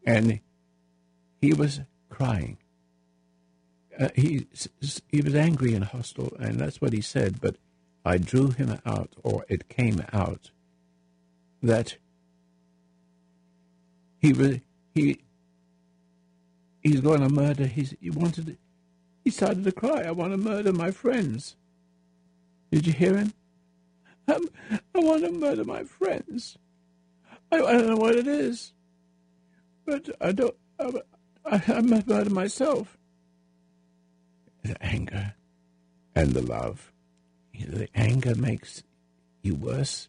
and 0.05 0.41
he 1.41 1.53
was 1.53 1.81
crying. 2.11 2.59
Uh, 4.03 4.09
he 4.17 4.49
he 5.13 5.21
was 5.21 5.37
angry 5.37 5.75
and 5.75 5.85
hostile, 5.85 6.33
and 6.41 6.59
that's 6.59 6.81
what 6.81 6.93
he 6.93 7.01
said. 7.01 7.41
But 7.41 7.55
I 8.05 8.19
drew 8.19 8.51
him 8.51 8.81
out, 8.85 9.11
or 9.23 9.45
it 9.49 9.69
came 9.69 10.05
out, 10.13 10.51
that 11.63 11.97
he 14.21 14.33
was 14.33 14.59
he 14.93 15.21
he's 16.83 17.01
going 17.01 17.21
to 17.21 17.29
murder 17.29 17.67
his. 17.67 17.95
He 18.01 18.11
wanted. 18.11 18.59
He 19.25 19.31
started 19.31 19.63
to 19.63 19.71
cry. 19.71 20.03
I 20.03 20.11
want 20.11 20.33
to 20.33 20.37
murder 20.37 20.73
my 20.73 20.91
friends. 20.91 21.55
Did 22.73 22.89
you 22.89 22.93
hear 22.93 23.17
him? 23.17 23.33
I'm, 24.27 24.49
I 24.97 24.99
want 24.99 25.23
to 25.25 25.31
murder 25.31 25.65
my 25.65 25.85
friends. 25.85 26.59
I, 27.53 27.59
I 27.59 27.73
don't 27.73 27.87
know 27.87 27.97
what 27.97 28.17
it 28.17 28.27
is, 28.27 28.73
but 29.87 30.09
I 30.21 30.33
don't. 30.33 30.57
I, 30.81 30.91
I, 31.47 31.63
I 31.69 31.81
murder 31.83 32.31
myself. 32.31 32.99
The 34.63 34.83
anger 34.85 35.35
and 36.15 36.33
the 36.33 36.43
love. 36.43 36.93
The 37.59 37.89
anger 37.95 38.35
makes 38.35 38.83
you 39.43 39.55
worse 39.55 40.09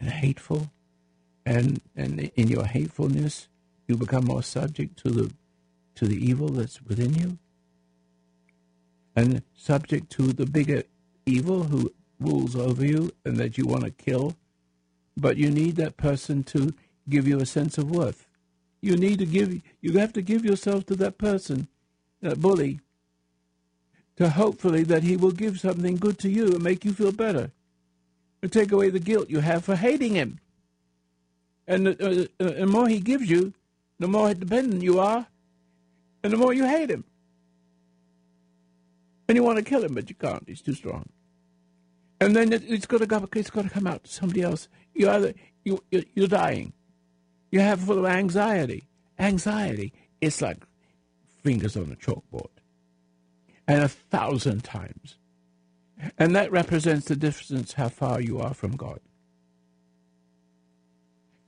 and 0.00 0.10
hateful, 0.10 0.70
and 1.44 1.80
and 1.96 2.20
in 2.36 2.48
your 2.48 2.66
hatefulness, 2.66 3.48
you 3.88 3.96
become 3.96 4.24
more 4.26 4.42
subject 4.42 4.98
to 5.04 5.10
the 5.10 5.32
to 5.96 6.06
the 6.06 6.16
evil 6.16 6.48
that's 6.48 6.82
within 6.82 7.14
you, 7.14 7.38
and 9.16 9.42
subject 9.54 10.10
to 10.12 10.32
the 10.32 10.46
bigger 10.46 10.82
evil 11.26 11.64
who 11.64 11.92
rules 12.20 12.56
over 12.56 12.84
you 12.84 13.10
and 13.24 13.36
that 13.38 13.58
you 13.58 13.66
want 13.66 13.84
to 13.84 13.90
kill. 13.90 14.36
But 15.16 15.36
you 15.38 15.50
need 15.50 15.76
that 15.76 15.96
person 15.96 16.44
to 16.44 16.74
give 17.08 17.26
you 17.26 17.40
a 17.40 17.46
sense 17.46 17.78
of 17.78 17.90
worth. 17.90 18.28
You 18.82 18.96
need 18.96 19.18
to 19.20 19.26
give. 19.26 19.60
You 19.80 19.98
have 19.98 20.12
to 20.14 20.22
give 20.22 20.44
yourself 20.44 20.86
to 20.86 20.96
that 20.96 21.18
person, 21.18 21.68
that 22.20 22.40
bully, 22.40 22.80
to 24.16 24.30
hopefully 24.30 24.82
that 24.84 25.02
he 25.02 25.16
will 25.16 25.30
give 25.30 25.60
something 25.60 25.96
good 25.96 26.18
to 26.20 26.28
you 26.28 26.46
and 26.46 26.62
make 26.62 26.84
you 26.84 26.92
feel 26.92 27.12
better, 27.12 27.50
and 28.42 28.52
take 28.52 28.72
away 28.72 28.90
the 28.90 29.00
guilt 29.00 29.30
you 29.30 29.40
have 29.40 29.64
for 29.64 29.76
hating 29.76 30.14
him. 30.14 30.38
And 31.66 31.86
the, 31.86 32.30
uh, 32.40 32.44
uh, 32.44 32.50
the 32.60 32.66
more 32.66 32.88
he 32.88 33.00
gives 33.00 33.28
you, 33.28 33.52
the 33.98 34.08
more 34.08 34.32
dependent 34.34 34.82
you 34.82 35.00
are, 35.00 35.26
and 36.22 36.32
the 36.32 36.36
more 36.36 36.52
you 36.52 36.64
hate 36.64 36.90
him. 36.90 37.04
And 39.28 39.36
you 39.36 39.42
want 39.42 39.58
to 39.58 39.64
kill 39.64 39.82
him, 39.82 39.94
but 39.94 40.08
you 40.08 40.14
can't. 40.14 40.44
He's 40.46 40.62
too 40.62 40.74
strong. 40.74 41.08
And 42.20 42.34
then 42.34 42.52
it, 42.52 42.62
has 42.62 42.86
got 42.86 42.98
to 42.98 43.06
go. 43.06 43.28
It's 43.34 43.50
got 43.50 43.64
to 43.64 43.70
come 43.70 43.86
out 43.86 44.04
to 44.04 44.12
somebody 44.12 44.42
else. 44.42 44.68
You 44.94 45.10
either 45.10 45.34
you 45.64 45.82
you're 45.90 46.28
dying. 46.28 46.72
You 47.50 47.60
have 47.60 47.80
full 47.80 47.98
of 47.98 48.06
anxiety. 48.06 48.84
Anxiety. 49.18 49.92
It's 50.20 50.40
like 50.40 50.62
fingers 51.42 51.76
on 51.76 51.92
a 51.92 51.96
chalkboard, 51.96 52.48
and 53.66 53.82
a 53.82 53.88
thousand 53.88 54.64
times. 54.64 55.16
And 56.18 56.36
that 56.36 56.52
represents 56.52 57.06
the 57.06 57.16
distance 57.16 57.72
how 57.72 57.88
far 57.88 58.20
you 58.20 58.40
are 58.40 58.54
from 58.54 58.76
God. 58.76 59.00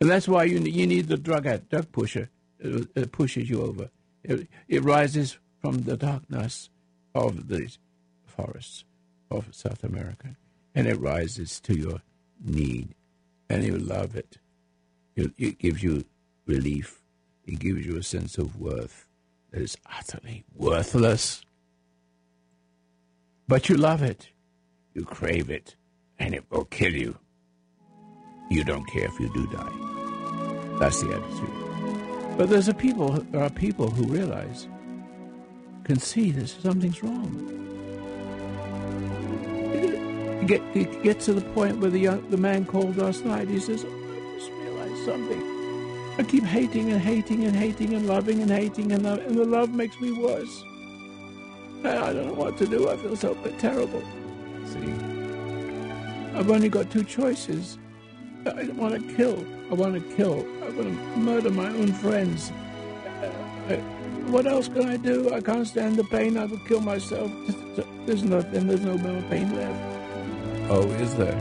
And 0.01 0.09
that's 0.09 0.29
why 0.29 0.45
you, 0.45 0.59
you 0.61 0.87
need 0.87 1.09
the 1.09 1.17
drug 1.17 1.47
addict, 1.47 1.71
drug 1.71 1.93
pusher 1.93 2.31
uh, 2.65 2.83
it 2.95 3.13
pushes 3.13 3.49
you 3.49 3.63
over. 3.63 3.91
It, 4.25 4.49
it 4.69 4.85
rises 4.85 5.39
from 5.61 5.83
the 5.83 5.97
darkness 5.97 6.71
of 7.15 7.49
the 7.49 7.71
forests 8.27 8.85
of 9.31 9.55
South 9.55 9.85
America, 9.85 10.37
and 10.75 10.87
it 10.87 11.01
rises 11.01 11.61
to 11.61 11.77
your 11.77 12.03
need, 12.45 12.95
and 13.49 13.65
you 13.65 13.79
love 13.79 14.17
it. 14.17 14.39
It, 15.17 15.33
it 15.39 15.59
gives 15.59 15.83
you 15.83 16.05
relief. 16.47 17.01
It 17.47 17.59
gives 17.59 17.85
you 17.87 17.97
a 17.97 18.03
sense 18.03 18.39
of 18.39 18.61
worth 18.61 19.07
that 19.51 19.63
is 19.63 19.77
utterly 19.99 20.45
worthless. 20.55 21.43
But 23.49 23.71
you 23.71 23.77
love 23.77 24.03
it. 24.03 24.29
You 24.93 25.05
crave 25.05 25.49
it, 25.49 25.75
and 26.19 26.35
it 26.35 26.45
will 26.51 26.67
kill 26.67 26.93
you. 26.93 27.17
You 28.51 28.63
don't 28.63 28.85
care 28.87 29.07
if 29.07 29.19
you 29.19 29.33
do 29.33 29.47
die. 29.47 30.79
That's 30.79 31.01
the 31.03 31.15
attitude. 31.15 32.37
But 32.37 32.51
there's 32.51 32.69
a 32.69 32.75
people, 32.75 33.13
there 33.31 33.43
are 33.43 33.51
people 33.51 33.89
who 33.89 34.05
realize, 34.05 34.69
can 35.85 35.99
see 35.99 36.31
that 36.33 36.49
something's 36.49 37.03
wrong. 37.03 37.55
Get, 40.47 40.63
it 40.75 41.03
gets 41.03 41.25
to 41.27 41.33
the 41.33 41.41
point 41.53 41.79
where 41.79 41.91
the, 41.91 41.99
young, 41.99 42.29
the 42.31 42.37
man 42.37 42.67
called 42.67 42.97
last 42.99 43.25
night. 43.25 43.49
He 43.49 43.61
says, 43.61 43.85
oh, 43.87 43.91
I 43.91 44.39
just 44.39 44.51
realized 44.51 45.05
something. 45.07 45.43
I 46.19 46.23
keep 46.23 46.45
hating 46.45 46.91
and 46.93 47.01
hating 47.01 47.45
and 47.45 47.57
hating 47.57 47.95
and 47.95 48.07
loving 48.07 48.43
and 48.43 48.51
hating, 48.51 48.93
and, 48.93 49.05
love, 49.05 49.21
and 49.21 49.37
the 49.37 49.45
love 49.45 49.71
makes 49.71 49.99
me 50.01 50.13
worse. 50.13 50.65
I 51.85 52.13
don't 52.13 52.27
know 52.27 52.35
what 52.35 52.57
to 52.59 52.67
do. 52.67 52.89
I 52.89 52.97
feel 52.97 53.17
so 53.17 53.35
terrible. 53.59 54.03
See, 54.67 54.93
I've 56.35 56.51
only 56.51 56.69
got 56.69 56.91
two 56.91 57.05
choices. 57.05 57.79
I 58.47 58.51
don't 58.65 58.77
want 58.77 58.95
to 58.95 59.15
kill. 59.15 59.45
I 59.71 59.75
want 59.75 59.95
to 59.95 60.17
kill. 60.17 60.47
I 60.63 60.71
want 60.71 60.77
to 60.77 61.19
murder 61.19 61.51
my 61.51 61.69
own 61.69 61.93
friends. 61.93 62.51
Uh, 63.69 63.77
what 64.29 64.47
else 64.47 64.69
can 64.69 64.89
I 64.89 64.97
do? 64.97 65.33
I 65.33 65.41
can't 65.41 65.67
stand 65.67 65.97
the 65.97 66.05
pain. 66.05 66.37
I 66.37 66.47
will 66.47 66.59
kill 66.61 66.81
myself. 66.81 67.31
There's 68.07 68.23
nothing. 68.23 68.67
There's 68.67 68.81
no 68.81 68.97
more 68.99 69.23
pain 69.31 69.55
left. 69.55 70.71
Oh, 70.71 70.83
is 71.01 71.15
there? 71.17 71.33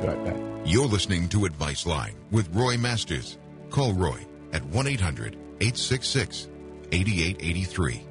Be 0.00 0.06
right 0.06 0.24
back. 0.24 0.36
You're 0.64 0.86
listening 0.86 1.28
to 1.30 1.46
Advice 1.46 1.86
Line 1.86 2.14
with 2.30 2.54
Roy 2.54 2.76
Masters. 2.76 3.38
Call 3.70 3.92
Roy 3.92 4.26
at 4.52 4.64
1 4.66 4.86
800 4.86 5.34
866 5.60 6.48
8883. 6.92 8.06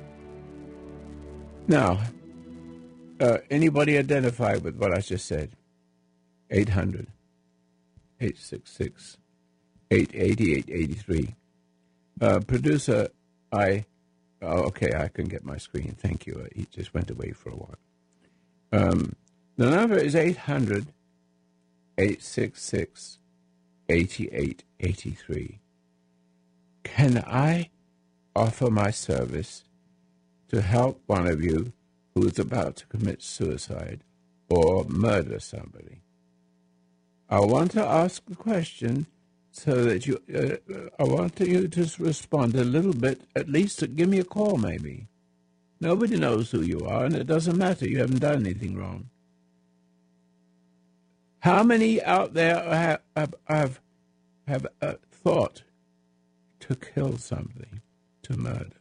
Now, 1.69 1.99
uh, 3.19 3.37
anybody 3.51 3.95
identify 3.95 4.55
with 4.55 4.75
what 4.75 4.91
I 4.91 5.01
just 5.01 5.27
said? 5.27 5.51
800 6.49 7.05
866 8.19 9.17
88883. 9.91 11.35
Uh, 12.19 12.39
producer, 12.39 13.09
I. 13.51 13.85
Oh, 14.41 14.63
okay, 14.63 14.93
I 14.95 15.09
can 15.09 15.25
get 15.25 15.45
my 15.45 15.57
screen. 15.57 15.95
Thank 15.95 16.25
you. 16.25 16.47
He 16.55 16.65
just 16.71 16.95
went 16.95 17.11
away 17.11 17.33
for 17.33 17.51
a 17.51 17.55
while. 17.55 17.77
Um, 18.71 19.15
the 19.55 19.69
number 19.69 19.97
is 19.97 20.15
800 20.15 20.87
866 21.99 23.19
8883. 23.89 25.59
Can 26.83 27.23
I 27.27 27.69
offer 28.35 28.71
my 28.71 28.89
service 28.89 29.65
to 30.49 30.61
help 30.61 31.01
one 31.07 31.27
of 31.27 31.43
you 31.43 31.73
who 32.13 32.27
is 32.27 32.39
about 32.39 32.75
to 32.77 32.87
commit 32.87 33.21
suicide 33.21 34.03
or 34.49 34.83
murder 34.85 35.39
somebody. 35.39 36.01
I 37.29 37.39
want 37.41 37.71
to 37.71 37.85
ask 37.85 38.23
a 38.31 38.35
question 38.35 39.05
so 39.51 39.83
that 39.83 40.07
you, 40.07 40.21
uh, 40.33 40.89
I 40.99 41.03
want 41.03 41.39
you 41.39 41.67
to 41.67 41.91
respond 41.99 42.55
a 42.55 42.63
little 42.63 42.93
bit, 42.93 43.21
at 43.35 43.49
least 43.49 43.95
give 43.95 44.09
me 44.09 44.19
a 44.19 44.23
call 44.23 44.57
maybe. 44.57 45.07
Nobody 45.79 46.17
knows 46.17 46.51
who 46.51 46.61
you 46.61 46.81
are, 46.85 47.05
and 47.05 47.15
it 47.15 47.27
doesn't 47.27 47.57
matter. 47.57 47.87
You 47.87 47.99
haven't 47.99 48.19
done 48.19 48.45
anything 48.45 48.75
wrong. 48.75 49.09
How 51.39 51.63
many 51.63 52.03
out 52.03 52.33
there 52.33 52.61
have, 52.61 53.01
have, 53.15 53.33
have, 53.47 53.79
have 54.47 54.67
uh, 54.81 54.93
thought 55.09 55.63
to 56.61 56.75
kill 56.75 57.17
somebody, 57.17 57.81
to 58.23 58.37
murder? 58.37 58.78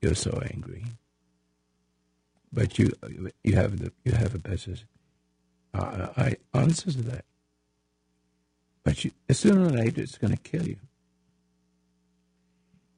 You're 0.00 0.14
so 0.14 0.40
angry 0.50 0.84
but 2.52 2.78
you 2.78 2.90
you 3.44 3.54
have 3.54 3.78
the, 3.78 3.92
you 4.04 4.12
have 4.12 4.34
a 4.34 4.38
better 4.38 4.74
uh, 5.72 6.08
I 6.16 6.36
answer 6.52 6.90
to 6.90 7.02
that. 7.02 7.24
But 8.82 9.04
you, 9.04 9.12
sooner 9.30 9.66
or 9.66 9.70
later, 9.70 10.02
it's 10.02 10.18
going 10.18 10.36
to 10.36 10.42
kill 10.42 10.66
you. 10.66 10.78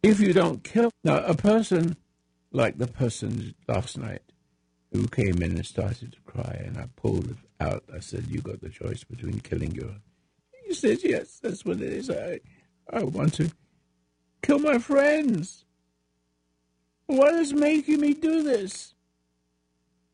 If 0.03 0.21
you 0.21 0.33
don't 0.33 0.65
kill 0.65 0.91
now, 1.05 1.19
a 1.25 1.35
person 1.35 1.97
like 2.51 2.79
the 2.79 2.87
person 2.87 3.55
last 3.69 3.99
night 3.99 4.23
who 4.93 5.07
came 5.07 5.43
in 5.43 5.53
and 5.53 5.67
started 5.67 6.13
to 6.13 6.21
cry, 6.21 6.63
and 6.65 6.79
I 6.79 6.87
pulled 6.97 7.31
it 7.31 7.37
out. 7.61 7.85
I 7.95 8.01
said, 8.01 8.27
"You 8.29 8.41
got 8.41 8.61
the 8.61 8.69
choice 8.69 9.05
between 9.05 9.41
killing 9.41 9.73
your." 9.73 9.97
He 10.67 10.75
said, 10.75 10.99
"Yes, 11.03 11.39
that's 11.43 11.65
what 11.65 11.81
it 11.81 11.93
is. 11.93 12.11
I 12.11 12.41
I 12.91 13.05
want 13.05 13.35
to 13.35 13.51
kill 14.43 14.59
my 14.59 14.79
friends. 14.79 15.65
What 17.07 17.35
is 17.35 17.53
making 17.53 18.01
me 18.01 18.15
do 18.15 18.43
this?" 18.43 18.95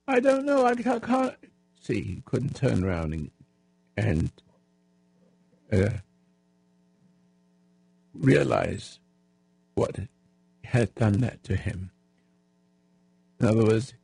I 0.09 0.21
don't 0.21 0.47
know. 0.47 0.65
I 0.67 0.75
can't. 0.75 1.35
See, 1.81 2.03
he 2.03 2.23
couldn't 2.25 2.57
turn 2.57 2.83
around 2.83 3.13
and, 3.15 3.31
and 3.97 4.31
uh, 5.73 5.99
realize 8.15 8.99
what 9.75 9.97
had 10.65 10.95
done 10.95 11.21
that 11.21 11.45
to 11.45 11.57
him. 11.57 11.91
In 13.41 13.47
other 13.47 13.65
words, 13.65 13.95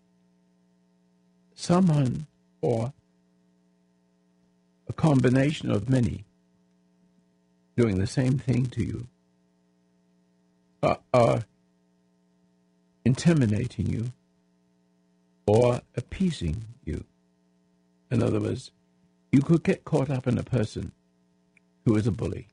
someone 1.55 2.27
or 2.61 2.93
a 4.89 4.93
combination 4.93 5.71
of 5.71 5.89
many 5.89 6.25
doing 7.77 7.99
the 7.99 8.07
same 8.07 8.39
thing 8.39 8.67
to 8.67 8.85
you 8.85 9.07
are, 10.83 10.99
are 11.13 11.45
intimidating 13.05 13.87
you 13.87 14.13
or 15.47 15.81
appeasing 15.97 16.65
you. 16.85 17.05
In 18.11 18.23
other 18.23 18.41
words, 18.41 18.71
you 19.33 19.43
could 19.43 19.63
get 19.63 19.85
caught 19.85 20.11
up 20.11 20.27
in 20.27 20.39
a 20.39 20.43
person 20.45 20.93
who 21.85 21.97
is 21.97 22.07
a 22.07 22.13
bully. 22.13 22.49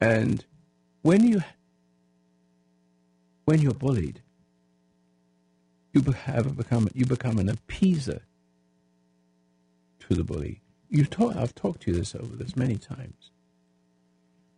And 0.00 0.44
when 1.02 1.24
you 1.24 1.42
when 3.44 3.60
you're 3.60 3.74
bullied, 3.74 4.22
you 5.92 6.02
have 6.02 6.56
become 6.56 6.88
you 6.94 7.06
become 7.06 7.38
an 7.38 7.48
appeaser 7.48 8.20
to 10.00 10.14
the 10.14 10.24
bully. 10.24 10.60
You 10.90 11.04
talk, 11.04 11.36
I've 11.36 11.54
talked 11.54 11.82
to 11.82 11.90
you 11.90 11.98
this 11.98 12.14
over 12.14 12.36
this 12.36 12.56
many 12.56 12.76
times. 12.76 13.30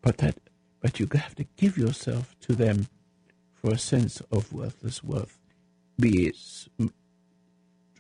But 0.03 0.19
that 0.19 0.37
but 0.81 1.01
you 1.01 1.09
have 1.14 1.35
to 1.37 1.45
give 1.57 1.77
yourself 1.79 2.35
to 2.43 2.55
them 2.55 2.87
for 3.61 3.73
a 3.73 3.79
sense 3.79 4.23
of 4.33 4.53
worthless 4.53 5.05
worth, 5.05 5.38
be 5.99 6.27
it 6.27 6.37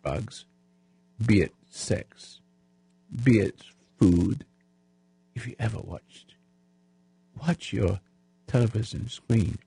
drugs, 0.02 0.46
be 1.24 1.42
it 1.42 1.54
sex, 1.68 2.40
be 3.22 3.40
it 3.40 3.62
food. 3.98 4.46
If 5.34 5.46
you 5.46 5.54
ever 5.58 5.78
watched, 5.78 6.34
watch 7.46 7.72
your 7.72 8.00
television 8.46 9.08
screen 9.08 9.58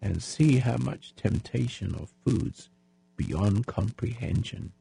and 0.00 0.22
see 0.22 0.58
how 0.58 0.76
much 0.76 1.14
temptation 1.16 1.94
of 1.94 2.12
foods 2.24 2.68
beyond 3.16 3.66
comprehension, 3.66 4.72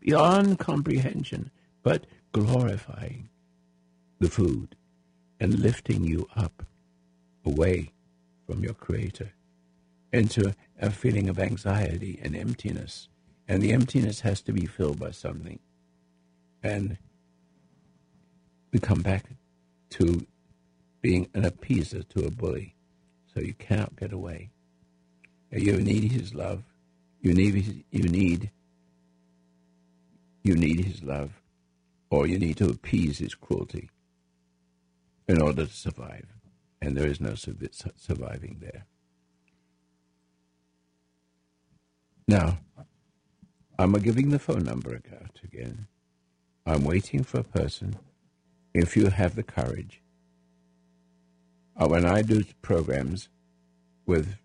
beyond 0.00 0.58
comprehension, 0.58 1.50
but 1.82 2.06
glorifying 2.32 3.30
the 4.18 4.28
food 4.28 4.76
and 5.40 5.58
lifting 5.58 6.04
you 6.04 6.28
up 6.36 6.62
away 7.44 7.92
from 8.46 8.62
your 8.62 8.74
Creator 8.74 9.32
into 10.12 10.54
a 10.80 10.90
feeling 10.90 11.28
of 11.28 11.38
anxiety 11.38 12.18
and 12.22 12.36
emptiness. 12.36 13.08
And 13.46 13.62
the 13.62 13.72
emptiness 13.72 14.20
has 14.20 14.40
to 14.42 14.52
be 14.52 14.66
filled 14.66 14.98
by 14.98 15.10
something. 15.10 15.58
And 16.62 16.98
we 18.72 18.78
come 18.78 19.02
back 19.02 19.24
to 19.90 20.26
being 21.00 21.28
an 21.34 21.44
appeaser 21.44 22.06
to 22.08 22.26
a 22.26 22.30
bully. 22.30 22.74
So 23.34 23.40
you 23.40 23.54
cannot 23.54 23.96
get 23.96 24.12
away. 24.12 24.50
You 25.50 25.78
need 25.78 26.12
his 26.12 26.34
love. 26.34 26.64
You 27.20 27.32
need 27.32 27.54
his, 27.54 27.74
you 27.90 28.08
need 28.08 28.50
you 30.42 30.54
need 30.54 30.84
his 30.84 31.02
love, 31.02 31.42
or 32.10 32.26
you 32.26 32.38
need 32.38 32.56
to 32.56 32.70
appease 32.70 33.18
his 33.18 33.34
cruelty 33.34 33.90
in 35.26 35.42
order 35.42 35.66
to 35.66 35.72
survive. 35.72 36.26
And 36.80 36.96
there 36.96 37.08
is 37.08 37.20
no 37.20 37.34
surviving 37.34 38.58
there. 38.60 38.86
Now, 42.28 42.58
I'm 43.78 43.92
giving 43.94 44.28
the 44.28 44.38
phone 44.38 44.64
number 44.64 44.94
out 44.94 45.40
again. 45.42 45.86
I'm 46.66 46.84
waiting 46.84 47.24
for 47.24 47.40
a 47.40 47.44
person. 47.44 47.96
If 48.74 48.96
you 48.96 49.06
have 49.06 49.34
the 49.34 49.42
courage, 49.42 50.02
uh, 51.76 51.88
when 51.88 52.04
I 52.04 52.20
do 52.20 52.44
programs 52.60 53.30
with, 54.06 54.36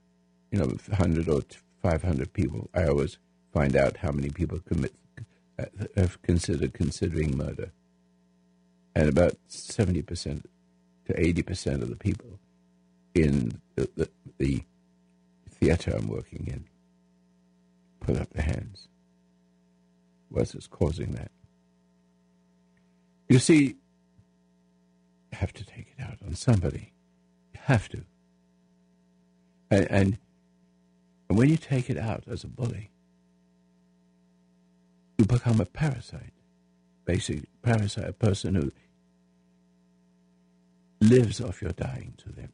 you 0.51 0.59
know, 0.59 0.67
100 0.67 1.27
or 1.27 1.41
500 1.81 2.31
people, 2.31 2.69
I 2.73 2.87
always 2.87 3.17
find 3.53 3.75
out 3.75 3.97
how 3.97 4.11
many 4.11 4.29
people 4.29 4.59
commit 4.59 4.93
uh, 5.59 5.65
have 5.97 6.21
considered 6.23 6.73
considering 6.73 7.37
murder, 7.37 7.71
and 8.95 9.09
about 9.09 9.35
70 9.47 10.01
percent 10.01 10.49
to 11.05 11.19
80 11.19 11.43
percent 11.43 11.83
of 11.83 11.89
the 11.89 11.95
people 11.95 12.39
in 13.13 13.61
the, 13.75 13.89
the, 13.95 14.09
the 14.39 14.63
theater 15.49 15.93
I'm 15.95 16.07
working 16.07 16.47
in 16.47 16.65
put 18.03 18.17
up 18.17 18.29
their 18.31 18.43
hands. 18.43 18.87
What 20.29 20.53
is 20.53 20.67
causing 20.67 21.11
that? 21.13 21.31
You 23.29 23.39
see, 23.39 23.63
you 23.63 25.37
have 25.37 25.53
to 25.53 25.65
take 25.65 25.93
it 25.97 26.03
out 26.03 26.17
on 26.25 26.35
somebody. 26.35 26.93
You 27.53 27.59
have 27.63 27.89
to. 27.89 28.03
And, 29.71 29.87
and, 29.89 30.17
and 31.29 31.37
when 31.37 31.49
you 31.49 31.57
take 31.57 31.89
it 31.89 31.97
out 31.97 32.23
as 32.27 32.43
a 32.43 32.47
bully, 32.47 32.91
you 35.17 35.25
become 35.25 35.59
a 35.59 35.65
parasite. 35.65 36.33
Basically, 37.05 37.45
parasite, 37.61 38.07
a 38.07 38.13
person 38.13 38.55
who 38.55 38.71
lives 41.01 41.41
off 41.41 41.61
your 41.61 41.71
dying 41.71 42.13
to 42.17 42.29
them. 42.29 42.51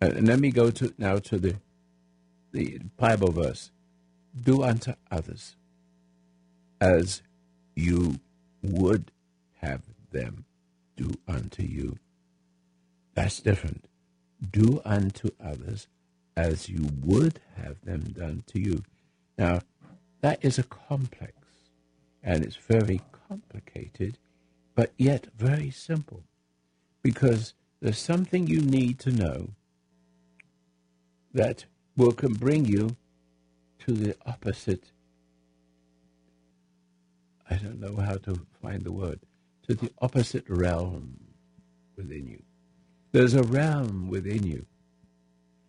And, 0.00 0.12
and 0.14 0.28
let 0.28 0.40
me 0.40 0.50
go 0.50 0.70
to 0.70 0.92
now 0.98 1.16
to 1.18 1.38
the 1.38 1.56
the 2.54 2.78
Bible 2.96 3.32
verse 3.32 3.72
do 4.40 4.62
unto 4.62 4.94
others 5.10 5.56
as 6.80 7.20
you 7.74 8.20
would 8.62 9.10
have 9.60 9.82
them 10.12 10.44
do 10.96 11.10
unto 11.26 11.62
you. 11.62 11.98
That's 13.14 13.40
different. 13.40 13.86
Do 14.50 14.80
unto 14.84 15.30
others 15.42 15.88
as 16.36 16.68
you 16.68 16.88
would 17.02 17.40
have 17.56 17.84
them 17.84 18.12
done 18.16 18.44
to 18.48 18.60
you. 18.60 18.84
Now, 19.36 19.60
that 20.20 20.44
is 20.44 20.58
a 20.58 20.62
complex, 20.62 21.34
and 22.22 22.44
it's 22.44 22.56
very 22.56 23.00
complicated, 23.28 24.16
but 24.74 24.92
yet 24.96 25.26
very 25.36 25.70
simple, 25.70 26.22
because 27.02 27.54
there's 27.80 27.98
something 27.98 28.46
you 28.46 28.60
need 28.60 28.98
to 29.00 29.10
know 29.10 29.48
that 31.32 31.66
will 31.96 32.12
can 32.12 32.34
bring 32.34 32.64
you 32.64 32.96
to 33.80 33.92
the 33.92 34.16
opposite. 34.26 34.90
I 37.50 37.56
don't 37.56 37.80
know 37.80 37.96
how 37.96 38.16
to 38.16 38.46
find 38.62 38.84
the 38.84 38.92
word. 38.92 39.20
To 39.68 39.74
the 39.74 39.90
opposite 40.00 40.44
realm 40.48 41.18
within 41.96 42.26
you. 42.26 42.42
There's 43.12 43.34
a 43.34 43.42
realm 43.42 44.08
within 44.08 44.44
you. 44.44 44.66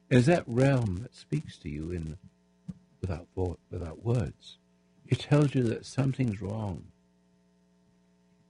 Is 0.10 0.26
that 0.26 0.44
realm 0.48 1.00
that 1.02 1.16
speaks 1.16 1.58
to 1.60 1.70
you 1.70 1.92
in 1.92 2.18
without 3.02 3.28
thought, 3.36 3.60
without 3.70 4.04
words. 4.04 4.58
It 5.08 5.20
tells 5.20 5.54
you 5.54 5.64
that 5.64 5.86
something's 5.86 6.42
wrong. 6.42 6.86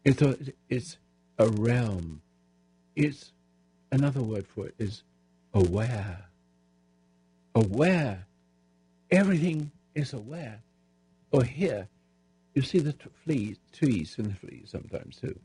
It's 0.05 0.21
a, 0.21 0.37
it's 0.69 0.97
a 1.37 1.49
realm. 1.49 2.21
It's 2.95 3.33
another 3.91 4.21
word 4.21 4.47
for 4.47 4.67
it 4.67 4.75
is 4.77 5.03
aware. 5.53 6.25
Aware 7.55 8.25
Everything 9.11 9.71
is 9.93 10.13
aware. 10.13 10.61
Or 11.31 11.43
here, 11.43 11.87
you 12.53 12.61
see 12.61 12.79
the 12.79 12.93
t- 12.93 13.09
fleas, 13.23 13.57
trees 13.71 14.15
and 14.17 14.31
the 14.31 14.35
fleas 14.35 14.71
sometimes 14.71 15.17
too. 15.17 15.39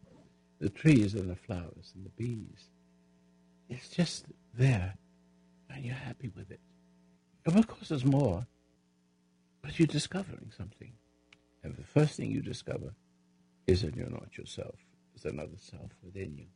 The 0.60 0.70
trees 0.70 1.14
and 1.14 1.30
the 1.30 1.36
flowers 1.36 1.92
and 1.94 2.04
the 2.04 2.10
bees. 2.10 2.68
It's 3.68 3.88
just 3.88 4.26
there, 4.54 4.94
and 5.68 5.84
you're 5.84 5.94
happy 5.94 6.30
with 6.34 6.50
it. 6.50 6.60
And 7.46 7.58
of 7.58 7.66
course, 7.66 7.88
there's 7.88 8.04
more, 8.04 8.46
but 9.62 9.78
you're 9.78 9.86
discovering 9.86 10.50
something. 10.56 10.92
And 11.62 11.76
the 11.76 11.84
first 11.84 12.16
thing 12.16 12.30
you 12.30 12.42
discover 12.42 12.94
is 13.66 13.82
that 13.82 13.96
you're 13.96 14.10
not 14.10 14.36
yourself. 14.36 14.76
There's 15.14 15.32
another 15.32 15.56
self 15.58 15.90
within 16.02 16.36
you. 16.36 16.46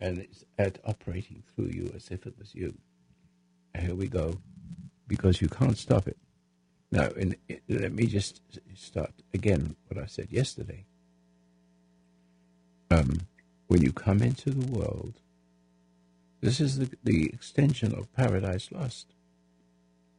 And 0.00 0.18
it's 0.18 0.44
at 0.58 0.78
operating 0.84 1.42
through 1.54 1.70
you 1.72 1.92
as 1.94 2.08
if 2.10 2.26
it 2.26 2.38
was 2.38 2.54
you. 2.54 2.74
Here 3.78 3.94
we 3.94 4.08
go 4.08 4.38
because 5.08 5.40
you 5.40 5.48
can't 5.48 5.78
stop 5.78 6.06
it. 6.06 6.16
Now, 6.90 7.08
in, 7.08 7.36
in, 7.48 7.60
let 7.68 7.92
me 7.92 8.06
just 8.06 8.40
start 8.74 9.12
again 9.32 9.76
what 9.88 10.02
I 10.02 10.06
said 10.06 10.28
yesterday. 10.30 10.84
Um, 12.90 13.20
when 13.68 13.80
you 13.82 13.92
come 13.92 14.20
into 14.20 14.50
the 14.50 14.70
world, 14.70 15.14
this 16.42 16.60
is 16.60 16.78
the, 16.78 16.90
the 17.02 17.30
extension 17.32 17.94
of 17.94 18.12
Paradise 18.12 18.68
Lost, 18.70 19.14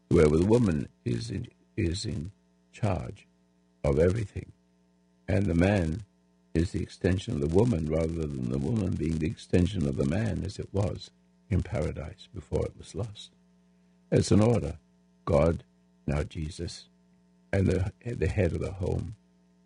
where 0.10 0.26
the 0.26 0.46
woman 0.46 0.90
is 1.06 1.30
in, 1.30 1.48
is 1.78 2.06
in 2.06 2.32
charge 2.72 3.28
of 3.84 4.00
everything, 4.00 4.52
and 5.28 5.46
the 5.46 5.54
man 5.54 6.04
is 6.54 6.72
the 6.72 6.82
extension 6.82 7.36
of 7.36 7.42
the 7.42 7.56
woman 7.56 7.88
rather 7.88 8.08
than 8.08 8.50
the 8.50 8.58
woman 8.58 8.92
being 8.96 9.20
the 9.20 9.28
extension 9.28 9.88
of 9.88 9.98
the 9.98 10.06
man 10.06 10.44
as 10.46 10.58
it 10.58 10.70
was 10.72 11.12
in 11.50 11.62
paradise 11.62 12.28
before 12.34 12.66
it 12.66 12.78
was 12.78 12.96
lost. 12.96 13.32
It's 14.14 14.30
an 14.30 14.42
order. 14.42 14.78
God, 15.26 15.64
now 16.06 16.22
Jesus, 16.22 16.86
and 17.52 17.66
the, 17.66 17.92
the 18.06 18.28
head 18.28 18.52
of 18.54 18.60
the 18.60 18.74
home 18.74 19.16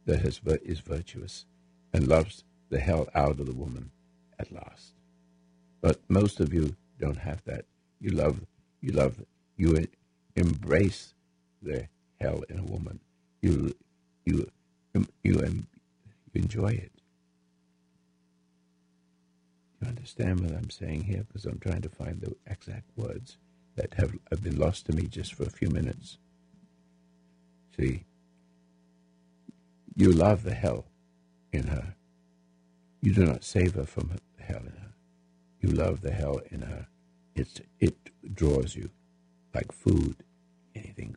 that 0.05 0.21
has, 0.21 0.39
is 0.63 0.79
virtuous 0.79 1.45
and 1.91 2.07
loves 2.07 2.45
the 2.69 2.79
hell 2.79 3.09
out 3.13 3.41
of 3.41 3.45
the 3.45 3.53
woman 3.53 3.91
at 4.39 4.53
last. 4.53 4.93
But 5.81 5.99
most 6.07 6.39
of 6.39 6.53
you 6.53 6.77
don't 6.97 7.17
have 7.17 7.43
that. 7.43 7.65
You 7.99 8.11
love, 8.11 8.39
you 8.79 8.93
love, 8.93 9.17
you 9.57 9.85
embrace 10.37 11.13
the 11.61 11.89
hell 12.21 12.45
in 12.47 12.59
a 12.59 12.63
woman. 12.63 13.01
You, 13.41 13.75
you, 14.23 14.49
you, 14.93 15.05
you 15.25 15.65
enjoy 16.33 16.69
it. 16.69 16.91
You 19.81 19.89
understand 19.89 20.39
what 20.39 20.53
I'm 20.53 20.69
saying 20.69 21.03
here? 21.03 21.25
Because 21.27 21.43
I'm 21.43 21.59
trying 21.59 21.81
to 21.81 21.89
find 21.89 22.21
the 22.21 22.33
exact 22.49 22.89
words 22.95 23.35
that 23.77 23.93
have, 23.95 24.13
have 24.29 24.43
been 24.43 24.59
lost 24.59 24.87
to 24.87 24.93
me 24.93 25.03
just 25.03 25.33
for 25.33 25.43
a 25.43 25.49
few 25.49 25.69
minutes. 25.69 26.17
See, 27.77 28.03
you 29.95 30.11
love 30.11 30.43
the 30.43 30.53
hell 30.55 30.85
in 31.53 31.67
her. 31.67 31.95
You 33.01 33.13
do 33.13 33.25
not 33.25 33.43
save 33.43 33.75
her 33.75 33.85
from 33.85 34.11
the 34.37 34.43
hell 34.43 34.61
in 34.61 34.73
her. 34.73 34.93
You 35.61 35.69
love 35.69 36.01
the 36.01 36.11
hell 36.11 36.41
in 36.51 36.63
her. 36.63 36.87
It's, 37.35 37.61
it 37.79 37.95
draws 38.35 38.75
you 38.75 38.89
like 39.53 39.71
food, 39.71 40.17
anything, 40.75 41.15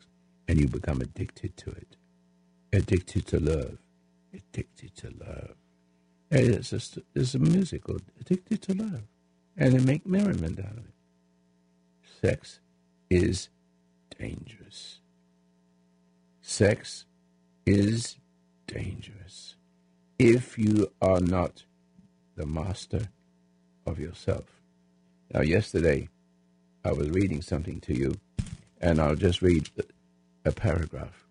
and 0.48 0.60
you 0.60 0.68
become 0.68 1.00
addicted 1.00 1.56
to 1.58 1.70
it. 1.70 1.96
Addicted 2.72 3.26
to 3.28 3.40
love. 3.40 3.78
Addicted 4.34 4.96
to 4.96 5.10
love. 5.18 5.54
And 6.30 6.54
it's 6.54 6.70
just 6.70 6.98
it's 7.14 7.34
a 7.34 7.38
musical, 7.40 7.98
addicted 8.20 8.62
to 8.62 8.74
love. 8.74 9.02
And 9.56 9.74
they 9.74 9.84
make 9.84 10.06
merriment 10.06 10.60
out 10.60 10.72
of 10.72 10.78
it. 10.86 10.94
Sex 12.20 12.60
is 13.08 13.48
dangerous. 14.18 14.98
Sex 16.42 17.04
is 17.64 18.16
dangerous 18.66 19.54
if 20.18 20.58
you 20.58 20.92
are 21.00 21.20
not 21.20 21.64
the 22.36 22.46
master 22.46 23.08
of 23.86 23.98
yourself. 23.98 24.44
Now, 25.32 25.40
yesterday, 25.40 26.08
I 26.84 26.92
was 26.92 27.10
reading 27.10 27.40
something 27.40 27.80
to 27.82 27.94
you, 27.96 28.14
and 28.80 29.00
I'll 29.00 29.14
just 29.14 29.42
read 29.42 29.70
a 30.44 30.52
paragraph. 30.52 31.24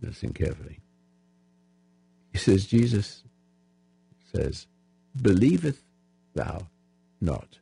Listen 0.00 0.32
carefully. 0.32 0.80
He 2.32 2.38
says, 2.38 2.66
Jesus 2.66 3.22
says, 4.34 4.66
Believeth 5.20 5.82
thou 6.34 6.66
not 7.20 7.58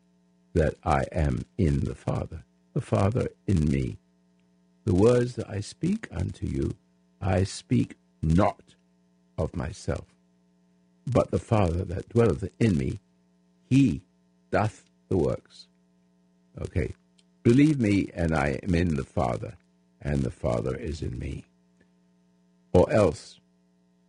that 0.54 0.74
I 0.84 1.04
am 1.12 1.44
in 1.58 1.80
the 1.80 1.94
Father, 1.94 2.44
the 2.74 2.80
Father 2.80 3.28
in 3.46 3.68
me? 3.68 3.98
The 4.84 4.94
words 4.94 5.36
that 5.36 5.48
I 5.48 5.60
speak 5.60 6.08
unto 6.10 6.46
you, 6.46 6.74
I 7.20 7.44
speak 7.44 7.96
not 8.22 8.74
of 9.38 9.56
myself, 9.56 10.06
but 11.06 11.30
the 11.30 11.38
Father 11.38 11.84
that 11.84 12.08
dwelleth 12.08 12.48
in 12.58 12.76
me, 12.78 13.00
he 13.68 14.02
doth 14.50 14.84
the 15.08 15.16
works. 15.16 15.66
Okay. 16.60 16.94
Believe 17.42 17.80
me, 17.80 18.10
and 18.14 18.34
I 18.34 18.60
am 18.62 18.74
in 18.74 18.96
the 18.96 19.04
Father, 19.04 19.54
and 20.02 20.22
the 20.22 20.30
Father 20.30 20.76
is 20.76 21.00
in 21.02 21.18
me. 21.18 21.44
Or 22.72 22.90
else, 22.92 23.40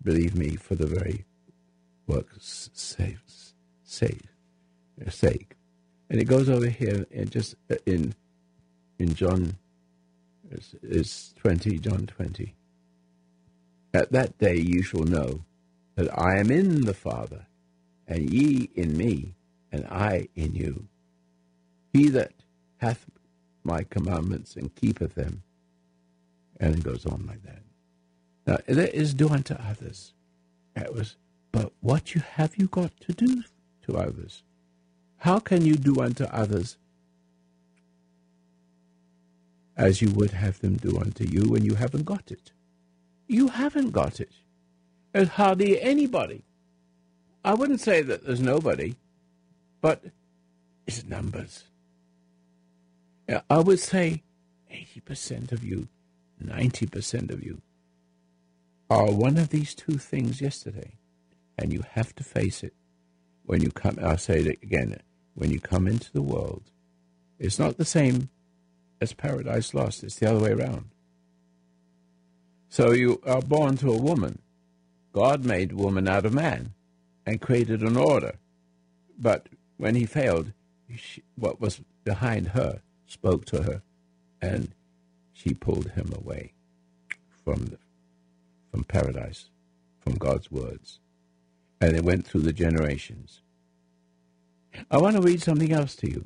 believe 0.04 0.36
me 0.36 0.58
for 0.58 0.75
the 0.75 0.88
very 0.88 1.25
work's 2.08 2.69
sake. 2.73 3.17
sake. 3.86 5.56
And 6.12 6.19
it 6.19 6.26
goes 6.26 6.50
over 6.50 6.67
here 6.67 7.06
in 7.10 7.30
just 7.30 7.56
uh, 7.71 7.76
in 7.86 8.13
in 9.00 9.13
John 9.13 9.56
is, 10.52 10.76
is 10.84 11.34
20, 11.39 11.80
John 11.80 12.06
20. 12.06 12.54
At 13.93 14.12
that 14.12 14.38
day 14.38 14.58
you 14.58 14.84
shall 14.84 15.04
know 15.04 15.45
that 15.95 16.10
I 16.19 16.38
am 16.38 16.52
in 16.52 16.82
the 16.82 16.93
Father, 16.93 17.45
and 18.08 18.30
ye 18.30 18.69
in 18.76 18.97
me, 18.97 19.36
and 19.71 19.88
I 19.88 20.28
in 20.36 20.54
you. 20.54 20.88
He 21.93 22.10
that 22.10 22.34
hath 22.80 23.06
my 23.63 23.84
commandments 23.84 24.58
and 24.58 24.76
keepeth 24.76 25.15
them. 25.15 25.43
And 26.60 26.76
it 26.76 26.84
goes 26.84 27.06
on 27.06 27.26
like 27.26 27.43
that. 27.43 27.62
Now, 28.45 28.58
that 28.67 28.93
is 28.93 29.13
do 29.13 29.30
unto 29.30 29.54
others. 29.54 30.13
That 30.76 30.93
was, 30.93 31.15
but 31.54 31.71
what 31.80 32.13
you 32.13 32.21
have 32.21 32.58
you 32.58 32.67
got 32.67 32.91
to 33.00 33.13
do 33.13 33.43
to 33.88 33.97
others? 33.97 34.43
How 35.22 35.38
can 35.38 35.64
you 35.64 35.76
do 35.76 36.02
unto 36.02 36.24
others 36.24 36.78
as 39.78 40.02
you 40.02 40.10
would 40.10 40.32
have 40.32 40.60
them 40.62 40.78
do 40.78 40.98
unto 40.98 41.24
you 41.24 41.48
when 41.48 41.64
you 41.64 41.76
haven't 41.76 42.06
got 42.06 42.32
it? 42.32 42.52
You 43.28 43.50
haven't 43.50 43.92
got 43.92 44.20
it. 44.20 44.32
There's 45.14 45.28
hardly 45.30 45.80
anybody. 45.80 46.42
I 47.46 47.54
wouldn't 47.54 47.82
say 47.82 48.02
that 48.02 48.26
there's 48.26 48.42
nobody, 48.42 48.96
but 49.80 50.04
it's 50.88 51.06
numbers. 51.06 51.66
I 53.48 53.60
would 53.60 53.80
say 53.80 54.24
80% 54.74 55.52
of 55.52 55.64
you, 55.64 55.88
90% 56.44 57.30
of 57.30 57.44
you 57.44 57.62
are 58.90 59.12
one 59.12 59.38
of 59.38 59.50
these 59.50 59.76
two 59.76 60.00
things 60.00 60.42
yesterday, 60.42 60.94
and 61.60 61.72
you 61.72 61.84
have 61.92 62.16
to 62.16 62.24
face 62.24 62.64
it 62.64 62.74
when 63.46 63.62
you 63.62 63.70
come. 63.70 64.00
I'll 64.02 64.18
say 64.18 64.40
it 64.40 64.64
again 64.64 64.98
when 65.36 65.52
you 65.52 65.60
come 65.60 65.88
into 65.88 66.12
the 66.12 66.22
world. 66.22 66.63
It's 67.39 67.60
not 67.60 67.78
the 67.78 67.86
same 67.86 68.30
as 69.00 69.13
Paradise 69.13 69.74
Lost, 69.74 70.04
it's 70.04 70.15
the 70.15 70.30
other 70.30 70.39
way 70.39 70.52
around. 70.52 70.86
So 72.70 72.91
you 72.91 73.22
are 73.26 73.41
born 73.41 73.78
to 73.78 73.91
a 73.91 73.98
woman. 73.98 74.39
God 75.13 75.44
made 75.44 75.74
woman 75.74 76.08
out 76.08 76.26
of 76.26 76.34
man 76.34 76.74
and 77.26 77.41
created 77.41 77.82
an 77.82 77.98
order. 77.98 78.36
But 79.20 79.48
when 79.78 79.96
he 79.96 80.06
failed, 80.06 80.54
she, 80.96 81.24
what 81.36 81.60
was 81.60 81.82
behind 82.04 82.50
her 82.50 82.82
spoke 83.08 83.46
to 83.46 83.63
her, 83.63 83.82
and 84.41 84.74
she 85.34 85.54
pulled 85.54 85.91
him 85.91 86.13
away 86.15 86.54
from 87.44 87.65
the, 87.65 87.78
from 88.72 88.84
paradise, 88.86 89.50
from 90.00 90.13
God's 90.13 90.52
words, 90.52 91.00
and 91.80 91.96
it 91.96 92.04
went 92.04 92.26
through 92.26 92.41
the 92.41 92.54
generations. 92.54 93.41
I 94.90 94.98
want 94.98 95.16
to 95.16 95.22
read 95.22 95.42
something 95.42 95.72
else 95.72 95.96
to 95.98 96.10
you 96.10 96.26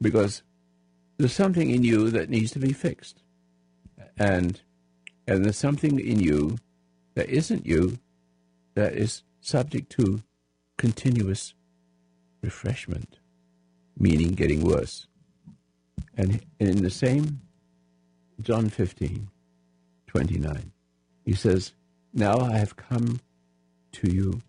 because 0.00 0.42
there's 1.18 1.32
something 1.32 1.70
in 1.70 1.84
you 1.84 2.10
that 2.10 2.30
needs 2.30 2.50
to 2.52 2.58
be 2.58 2.72
fixed, 2.72 3.22
and 4.16 4.60
and 5.26 5.44
there's 5.44 5.56
something 5.58 6.00
in 6.00 6.20
you 6.20 6.56
that 7.14 7.28
isn't 7.28 7.66
you 7.66 7.98
that 8.74 8.94
is 8.94 9.22
subject 9.40 9.90
to 9.92 10.22
continuous 10.76 11.54
refreshment, 12.42 13.18
meaning 13.98 14.32
getting 14.32 14.64
worse. 14.64 15.06
And 16.16 16.40
in 16.58 16.82
the 16.82 16.90
same 16.90 17.40
John 18.40 18.68
15, 18.68 19.28
29, 20.06 20.72
he 21.24 21.34
says, 21.34 21.72
Now 22.12 22.38
I 22.38 22.56
have 22.58 22.76
come 22.76 23.20
to 23.92 24.10
you 24.10 24.42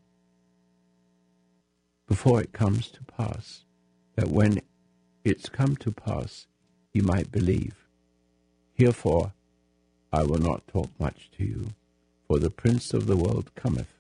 before 2.12 2.42
it 2.42 2.52
comes 2.52 2.90
to 2.90 3.02
pass, 3.06 3.64
that 4.18 4.28
when 4.28 4.62
it's 5.24 5.48
come 5.48 5.78
to 5.78 5.94
pass, 5.94 6.46
you 6.92 7.02
might 7.02 7.32
believe. 7.32 7.88
Herefore, 8.78 9.32
I 10.12 10.24
will 10.24 10.38
not 10.40 10.68
talk 10.68 10.90
much 11.00 11.32
to 11.38 11.46
you, 11.46 11.68
for 12.28 12.38
the 12.38 12.50
prince 12.50 12.94
of 12.94 13.08
the 13.08 13.16
world 13.16 13.50
cometh, 13.56 13.94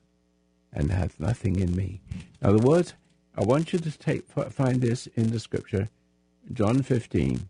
and 0.73 0.91
hath 0.91 1.21
nothing 1.21 1.57
in 1.61 1.73
me. 1.73 2.01
Now, 2.41 2.51
the 2.51 2.67
words, 2.67 2.95
I 3.37 3.45
want 3.45 3.71
you 3.71 3.79
to 3.79 3.97
take, 3.97 4.27
find 4.27 4.81
this 4.81 5.07
in 5.15 5.31
the 5.31 5.39
scripture, 5.39 5.87
John 6.51 6.81
15, 6.83 7.47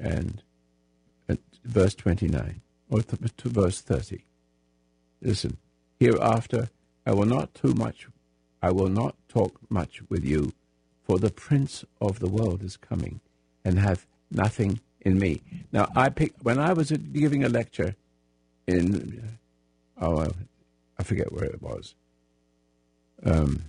and 0.00 0.42
verse 1.64 1.94
29, 1.94 2.60
or 2.90 3.02
th- 3.02 3.36
to 3.36 3.48
verse 3.48 3.80
30. 3.80 4.24
Listen, 5.22 5.58
hereafter 6.00 6.70
I 7.06 7.12
will 7.12 7.26
not 7.26 7.54
too 7.54 7.72
much, 7.72 8.08
I 8.60 8.72
will 8.72 8.88
not 8.88 9.14
talk 9.30 9.58
much 9.70 10.02
with 10.08 10.24
you, 10.24 10.52
for 11.04 11.18
the 11.18 11.30
prince 11.30 11.84
of 12.00 12.18
the 12.18 12.28
world 12.28 12.62
is 12.62 12.76
coming, 12.76 13.20
and 13.64 13.78
hath 13.78 14.06
nothing 14.30 14.80
in 15.00 15.18
me. 15.18 15.40
Now, 15.72 15.88
I 15.96 16.08
pick, 16.08 16.34
when 16.42 16.58
I 16.58 16.72
was 16.72 16.90
giving 16.90 17.44
a 17.44 17.48
lecture 17.48 17.94
in, 18.66 19.38
oh, 20.00 20.28
I 20.98 21.02
forget 21.02 21.32
where 21.32 21.44
it 21.44 21.62
was. 21.62 21.94
Um, 23.24 23.64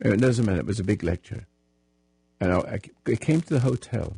it 0.00 0.20
doesn't 0.20 0.44
matter. 0.44 0.60
It 0.60 0.66
was 0.66 0.80
a 0.80 0.84
big 0.84 1.02
lecture, 1.02 1.46
and 2.40 2.52
I, 2.52 2.80
I 3.06 3.14
came 3.16 3.40
to 3.40 3.54
the 3.54 3.60
hotel, 3.60 4.16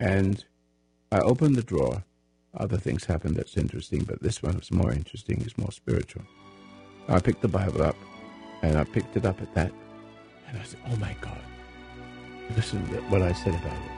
and 0.00 0.44
I 1.12 1.18
opened 1.20 1.56
the 1.56 1.62
drawer. 1.62 2.04
Other 2.56 2.78
things 2.78 3.04
happened 3.04 3.36
that's 3.36 3.56
interesting, 3.56 4.04
but 4.04 4.22
this 4.22 4.42
one 4.42 4.56
was 4.56 4.70
more 4.70 4.92
interesting. 4.92 5.42
It's 5.42 5.58
more 5.58 5.72
spiritual. 5.72 6.22
I 7.08 7.18
picked 7.18 7.42
the 7.42 7.48
Bible 7.48 7.82
up, 7.82 7.96
and 8.66 8.78
I 8.78 8.84
picked 8.84 9.16
it 9.16 9.24
up 9.26 9.40
at 9.40 9.52
that, 9.54 9.72
and 10.48 10.58
I 10.58 10.62
said, 10.62 10.80
"Oh 10.90 10.96
my 10.96 11.14
God! 11.20 11.40
Listen 12.56 12.86
to 12.88 13.00
what 13.10 13.22
I 13.22 13.32
said 13.32 13.54
about 13.54 13.72
it." 13.72 13.94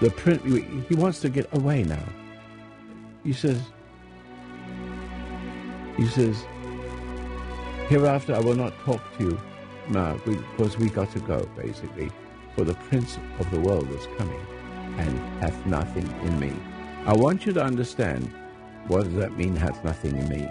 The 0.00 0.10
print 0.10 0.42
he 0.88 0.94
wants 0.94 1.20
to 1.20 1.28
get 1.28 1.46
away 1.54 1.84
now. 1.84 2.02
He 3.22 3.32
says, 3.32 3.60
he 5.96 6.06
says, 6.06 6.44
hereafter 7.88 8.34
I 8.34 8.40
will 8.40 8.56
not 8.56 8.76
talk 8.80 9.00
to 9.18 9.24
you 9.24 9.40
now 9.90 10.18
because 10.24 10.76
we 10.76 10.88
got 10.88 11.12
to 11.12 11.20
go 11.20 11.48
basically, 11.56 12.10
for 12.56 12.64
the 12.64 12.74
prince 12.74 13.16
of 13.38 13.48
the 13.52 13.60
world 13.60 13.88
is 13.90 14.08
coming 14.18 14.44
and 14.98 15.18
hath 15.40 15.64
nothing 15.66 16.08
in 16.24 16.40
me. 16.40 16.52
I 17.06 17.12
want 17.14 17.46
you 17.46 17.52
to 17.52 17.62
understand 17.62 18.28
what 18.88 19.04
does 19.04 19.14
that 19.14 19.36
mean, 19.36 19.54
hath 19.54 19.84
nothing 19.84 20.16
in 20.16 20.28
me? 20.28 20.50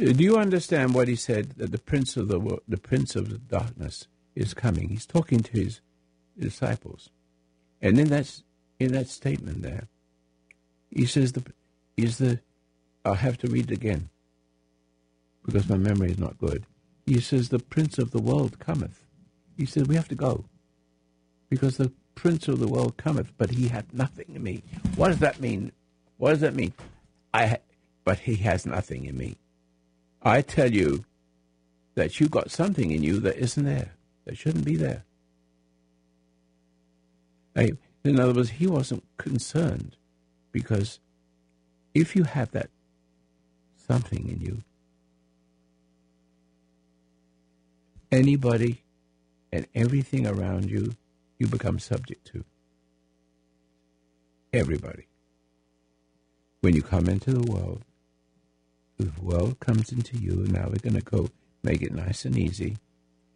Do 0.00 0.24
you 0.24 0.38
understand 0.38 0.94
what 0.94 1.08
he 1.08 1.16
said? 1.16 1.50
That 1.58 1.72
the 1.72 1.78
prince 1.78 2.16
of 2.16 2.28
the 2.28 2.58
the 2.66 2.78
prince 2.78 3.16
of 3.16 3.28
the 3.28 3.36
darkness 3.36 4.08
is 4.34 4.54
coming. 4.54 4.88
He's 4.88 5.04
talking 5.04 5.40
to 5.40 5.52
his 5.52 5.82
disciples. 6.38 7.10
And 7.82 7.98
in 7.98 8.08
that 8.08 8.40
in 8.78 8.92
that 8.92 9.08
statement 9.08 9.60
there, 9.60 9.88
he 10.90 11.04
says 11.04 11.32
the 11.32 11.44
is 11.98 12.16
the 12.16 12.40
I'll 13.04 13.12
have 13.12 13.36
to 13.38 13.48
read 13.48 13.70
it 13.70 13.74
again 13.74 14.08
because 15.44 15.68
my 15.68 15.76
memory 15.76 16.12
is 16.12 16.18
not 16.18 16.38
good. 16.38 16.64
He 17.04 17.20
says 17.20 17.50
the 17.50 17.58
prince 17.58 17.98
of 17.98 18.10
the 18.10 18.22
world 18.22 18.58
cometh. 18.58 19.04
He 19.58 19.66
says 19.66 19.86
we 19.86 19.96
have 19.96 20.08
to 20.08 20.14
go 20.14 20.46
because 21.50 21.76
the 21.76 21.92
prince 22.14 22.48
of 22.48 22.58
the 22.58 22.68
world 22.68 22.96
cometh, 22.96 23.32
but 23.36 23.50
he 23.50 23.68
hath 23.68 23.92
nothing 23.92 24.32
in 24.34 24.42
me. 24.42 24.62
What 24.96 25.08
does 25.08 25.18
that 25.18 25.40
mean? 25.40 25.72
What 26.16 26.30
does 26.30 26.40
that 26.40 26.54
mean? 26.54 26.72
I 27.34 27.58
but 28.02 28.20
he 28.20 28.36
has 28.36 28.64
nothing 28.64 29.04
in 29.04 29.18
me. 29.18 29.36
I 30.22 30.42
tell 30.42 30.72
you 30.72 31.04
that 31.94 32.20
you've 32.20 32.30
got 32.30 32.50
something 32.50 32.90
in 32.90 33.02
you 33.02 33.20
that 33.20 33.36
isn't 33.36 33.64
there, 33.64 33.92
that 34.26 34.36
shouldn't 34.38 34.64
be 34.64 34.76
there. 34.76 35.04
In 38.04 38.18
other 38.18 38.32
words, 38.32 38.50
he 38.50 38.66
wasn't 38.66 39.04
concerned 39.18 39.96
because 40.52 41.00
if 41.94 42.16
you 42.16 42.24
have 42.24 42.50
that 42.52 42.70
something 43.86 44.28
in 44.28 44.40
you, 44.40 44.62
anybody 48.10 48.82
and 49.52 49.66
everything 49.74 50.26
around 50.26 50.70
you, 50.70 50.92
you 51.38 51.46
become 51.46 51.78
subject 51.78 52.26
to. 52.32 52.44
Everybody. 54.52 55.06
When 56.60 56.74
you 56.74 56.82
come 56.82 57.08
into 57.08 57.32
the 57.32 57.52
world, 57.52 57.84
the 59.00 59.20
world 59.20 59.60
comes 59.60 59.92
into 59.92 60.16
you. 60.18 60.46
Now 60.48 60.68
we're 60.68 60.90
going 60.90 60.94
to 60.94 61.00
go 61.00 61.30
make 61.62 61.82
it 61.82 61.94
nice 61.94 62.24
and 62.24 62.36
easy. 62.36 62.78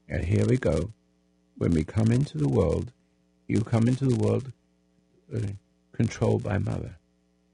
And 0.09 0.24
here 0.24 0.46
we 0.46 0.57
go. 0.57 0.92
When 1.57 1.72
we 1.72 1.85
come 1.85 2.11
into 2.11 2.38
the 2.38 2.48
world, 2.48 2.92
you 3.46 3.61
come 3.61 3.88
into 3.88 4.07
the 4.07 4.16
world 4.16 4.53
uh, 5.35 5.38
controlled 5.92 6.42
by 6.42 6.59
mother 6.59 6.96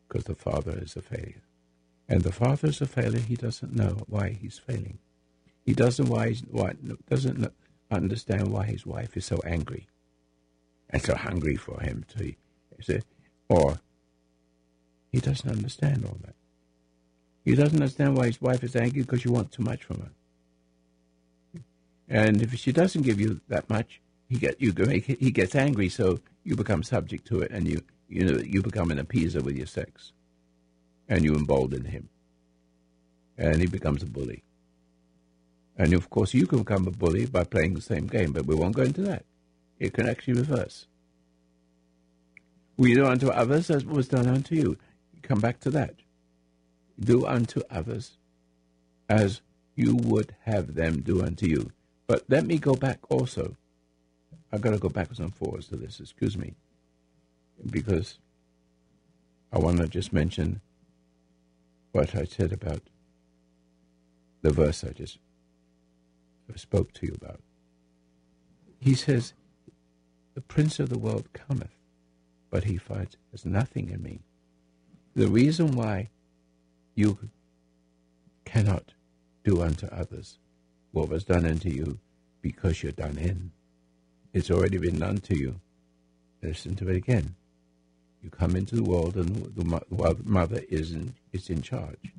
because 0.09 0.25
the 0.25 0.35
father 0.35 0.79
is 0.81 0.97
a 0.97 1.03
failure. 1.03 1.43
And 2.09 2.23
the 2.23 2.33
father 2.33 2.69
is 2.69 2.81
a 2.81 2.87
failure. 2.87 3.21
He 3.21 3.37
doesn't 3.37 3.75
know 3.75 3.99
why 4.09 4.31
he's 4.41 4.59
failing. 4.59 4.99
He 5.65 5.75
doesn't 5.75 6.09
why, 6.09 6.35
why 6.51 6.73
doesn't 7.09 7.53
understand 7.91 8.49
why 8.49 8.65
his 8.65 8.87
wife 8.87 9.17
is 9.17 9.27
so 9.27 9.41
angry 9.45 9.87
and 10.89 11.03
so 11.03 11.15
hungry 11.15 11.57
for 11.57 11.81
him 11.81 12.05
to, 12.17 13.03
or 13.49 13.81
he 15.13 15.21
doesn't 15.21 15.51
understand 15.51 16.05
all 16.05 16.19
that. 16.25 16.35
He 17.45 17.55
doesn't 17.55 17.81
understand 17.81 18.17
why 18.17 18.27
his 18.27 18.41
wife 18.41 18.63
is 18.63 18.77
angry 18.77 19.03
because 19.03 19.25
you 19.25 19.33
want 19.33 19.53
too 19.53 19.63
much 19.63 19.85
from 19.85 20.01
her. 20.01 20.11
And 22.09 22.43
if 22.43 22.55
she 22.55 22.73
doesn't 22.73 23.03
give 23.03 23.21
you 23.21 23.41
that 23.49 23.69
much, 23.71 24.01
he 24.29 24.37
get 24.39 24.61
you 24.61 24.73
he 24.73 25.31
gets 25.31 25.55
angry, 25.55 25.89
so 25.89 26.21
you 26.45 26.57
become 26.57 26.83
subject 26.83 27.27
to 27.29 27.41
it, 27.41 27.51
and 27.51 27.67
you 27.67 27.83
you 28.09 28.25
know 28.25 28.39
you 28.39 28.63
become 28.63 28.91
an 28.91 28.99
appeaser 28.99 29.43
with 29.43 29.57
your 29.57 29.67
sex, 29.67 30.13
and 31.09 31.25
you 31.25 31.35
embolden 31.35 31.85
him, 31.85 32.09
and 33.39 33.61
he 33.61 33.67
becomes 33.67 34.03
a 34.03 34.07
bully. 34.07 34.43
And 35.77 35.95
of 35.95 36.11
course, 36.11 36.35
you 36.35 36.47
can 36.47 36.59
become 36.59 36.87
a 36.87 36.91
bully 36.91 37.27
by 37.27 37.45
playing 37.45 37.75
the 37.75 37.81
same 37.81 38.07
game, 38.07 38.33
but 38.33 38.47
we 38.47 38.55
won't 38.55 38.77
go 38.77 38.83
into 38.83 39.03
that. 39.03 39.25
It 39.79 39.95
can 39.95 40.09
actually 40.09 40.35
reverse. 40.35 40.87
We 42.77 42.95
do 42.95 43.07
unto 43.07 43.29
others 43.29 43.71
as 43.71 43.85
was 43.85 44.09
done 44.09 44.27
unto 44.27 44.55
you. 44.55 44.77
Come 45.23 45.41
back 45.41 45.61
to 45.61 45.71
that 45.71 45.95
do 47.01 47.27
unto 47.27 47.63
others 47.71 48.19
as 49.09 49.41
you 49.75 49.97
would 49.97 50.35
have 50.45 50.75
them 50.75 51.01
do 51.01 51.23
unto 51.23 51.47
you. 51.47 51.71
But 52.07 52.25
let 52.29 52.45
me 52.47 52.59
go 52.59 52.75
back 52.75 52.99
also. 53.09 53.57
I've 54.53 54.61
got 54.61 54.71
to 54.71 54.79
go 54.79 54.89
backwards 54.89 55.21
and 55.21 55.35
forwards 55.35 55.69
to 55.69 55.77
this, 55.77 56.01
excuse 56.01 56.37
me, 56.37 56.55
because 57.71 58.19
I 59.53 59.59
want 59.59 59.79
to 59.79 59.89
just 59.89 60.13
mention 60.13 60.61
what 61.93 62.15
I 62.15 62.25
said 62.25 62.53
about 62.53 62.83
the 64.43 64.51
verse 64.51 64.85
I 64.85 64.91
just 64.91 65.19
spoke 66.57 66.93
to 66.95 67.07
you 67.07 67.17
about. 67.21 67.41
He 68.81 68.95
says, 68.95 69.35
The 70.35 70.41
prince 70.41 70.81
of 70.81 70.89
the 70.89 70.99
world 70.99 71.29
cometh, 71.33 71.77
but 72.51 72.65
he 72.65 72.77
finds 72.77 73.17
has 73.31 73.45
nothing 73.45 73.91
in 73.91 74.03
me. 74.03 74.21
The 75.15 75.29
reason 75.29 75.73
why 75.73 76.11
you 76.95 77.19
cannot 78.45 78.93
do 79.45 79.63
unto 79.63 79.87
others 79.87 80.39
what 80.93 81.09
was 81.09 81.25
done 81.25 81.47
unto 81.47 81.69
you 81.69 81.99
because 82.43 82.83
you're 82.83 82.93
done 82.93 83.19
in. 83.19 83.53
It's 84.33 84.51
already 84.51 84.79
been 84.79 84.99
done 84.99 85.19
to 85.19 85.37
you. 85.37 85.61
Listen 86.43 86.75
to 86.77 86.89
it 86.89 86.97
again. 86.97 87.35
You 88.23 88.31
come 88.31 88.57
into 88.57 88.77
the 88.77 88.83
world 88.83 89.17
and 89.17 89.55
the 89.57 90.17
mother 90.25 90.63
is 90.69 90.93
in, 90.93 91.15
is 91.33 91.49
in 91.49 91.63
charge. 91.63 92.13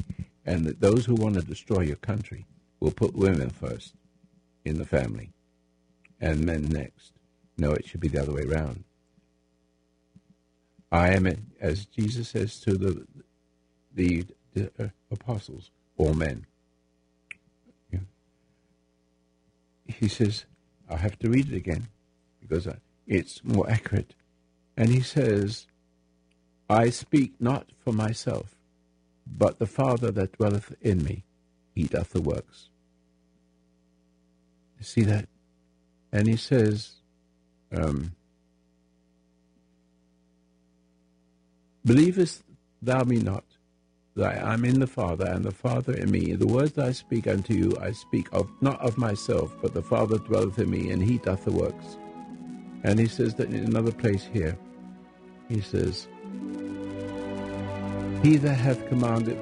And 0.46 0.66
that 0.66 0.82
those 0.82 1.06
who 1.06 1.16
want 1.16 1.36
to 1.36 1.42
destroy 1.42 1.82
your 1.82 1.98
country 1.98 2.46
will 2.80 2.92
put 2.92 3.16
women 3.16 3.50
first 3.50 3.94
in 4.66 4.78
the 4.78 4.86
family 4.86 5.32
and 6.20 6.46
men 6.46 6.64
next. 6.64 7.14
No, 7.58 7.72
it 7.72 7.86
should 7.86 8.00
be 8.00 8.08
the 8.08 8.22
other 8.22 8.34
way 8.34 8.44
around. 8.44 8.84
I 10.92 11.10
am, 11.10 11.28
as 11.60 11.86
Jesus 11.86 12.30
says 12.30 12.60
to 12.62 12.74
the, 12.78 13.06
the 13.94 14.26
the 14.54 14.72
uh, 14.80 14.88
apostles, 15.12 15.72
all 15.98 16.14
men. 16.14 16.46
Yeah. 17.92 18.00
He 19.88 20.08
says, 20.08 20.46
I 20.90 20.98
have 20.98 21.18
to 21.20 21.30
read 21.30 21.52
it 21.52 21.56
again 21.56 21.88
because 22.42 22.68
it's 23.08 23.44
more 23.44 23.70
accurate. 23.70 24.14
And 24.76 24.90
he 24.90 25.02
says, 25.02 25.68
I 26.70 26.90
speak 26.90 27.34
not 27.40 27.68
for 27.84 27.94
myself, 27.94 28.56
but 29.28 29.60
the 29.60 29.68
Father 29.68 30.12
that 30.12 30.34
dwelleth 30.38 30.74
in 30.82 31.04
me, 31.04 31.24
he 31.76 31.84
doth 31.84 32.12
the 32.12 32.22
works. 32.22 32.70
You 34.80 34.86
see 34.86 35.02
that? 35.04 35.28
And 36.12 36.28
he 36.28 36.36
says, 36.36 36.94
um, 37.72 38.14
Believest 41.86 42.44
thou 42.82 43.04
me 43.04 43.18
not 43.18 43.44
that 44.16 44.44
I 44.44 44.54
am 44.54 44.66
in 44.66 44.80
the 44.80 44.88
Father, 44.88 45.26
and 45.26 45.44
the 45.46 45.52
Father 45.52 45.94
in 45.94 46.12
me. 46.12 46.34
The 46.34 46.48
words 46.48 46.74
that 46.74 46.86
I 46.86 46.92
speak 46.92 47.28
unto 47.28 47.54
you, 47.54 47.78
I 47.82 47.92
speak 47.92 48.28
of 48.34 48.50
not 48.62 48.80
of 48.82 48.98
myself, 48.98 49.56
but 49.62 49.74
the 49.74 49.82
Father 49.82 50.18
dwelleth 50.18 50.60
in 50.60 50.70
me, 50.70 50.92
and 50.92 51.02
he 51.02 51.18
doth 51.18 51.46
the 51.46 51.52
works. 51.52 51.98
And 52.84 53.00
he 53.00 53.08
says 53.08 53.36
that 53.36 53.50
in 53.50 53.66
another 53.66 53.92
place 53.92 54.30
here, 54.34 54.58
he 55.50 55.62
says, 55.62 56.08
He 58.24 58.38
that 58.38 58.56
hath 58.56 58.88
commanded 58.88 59.40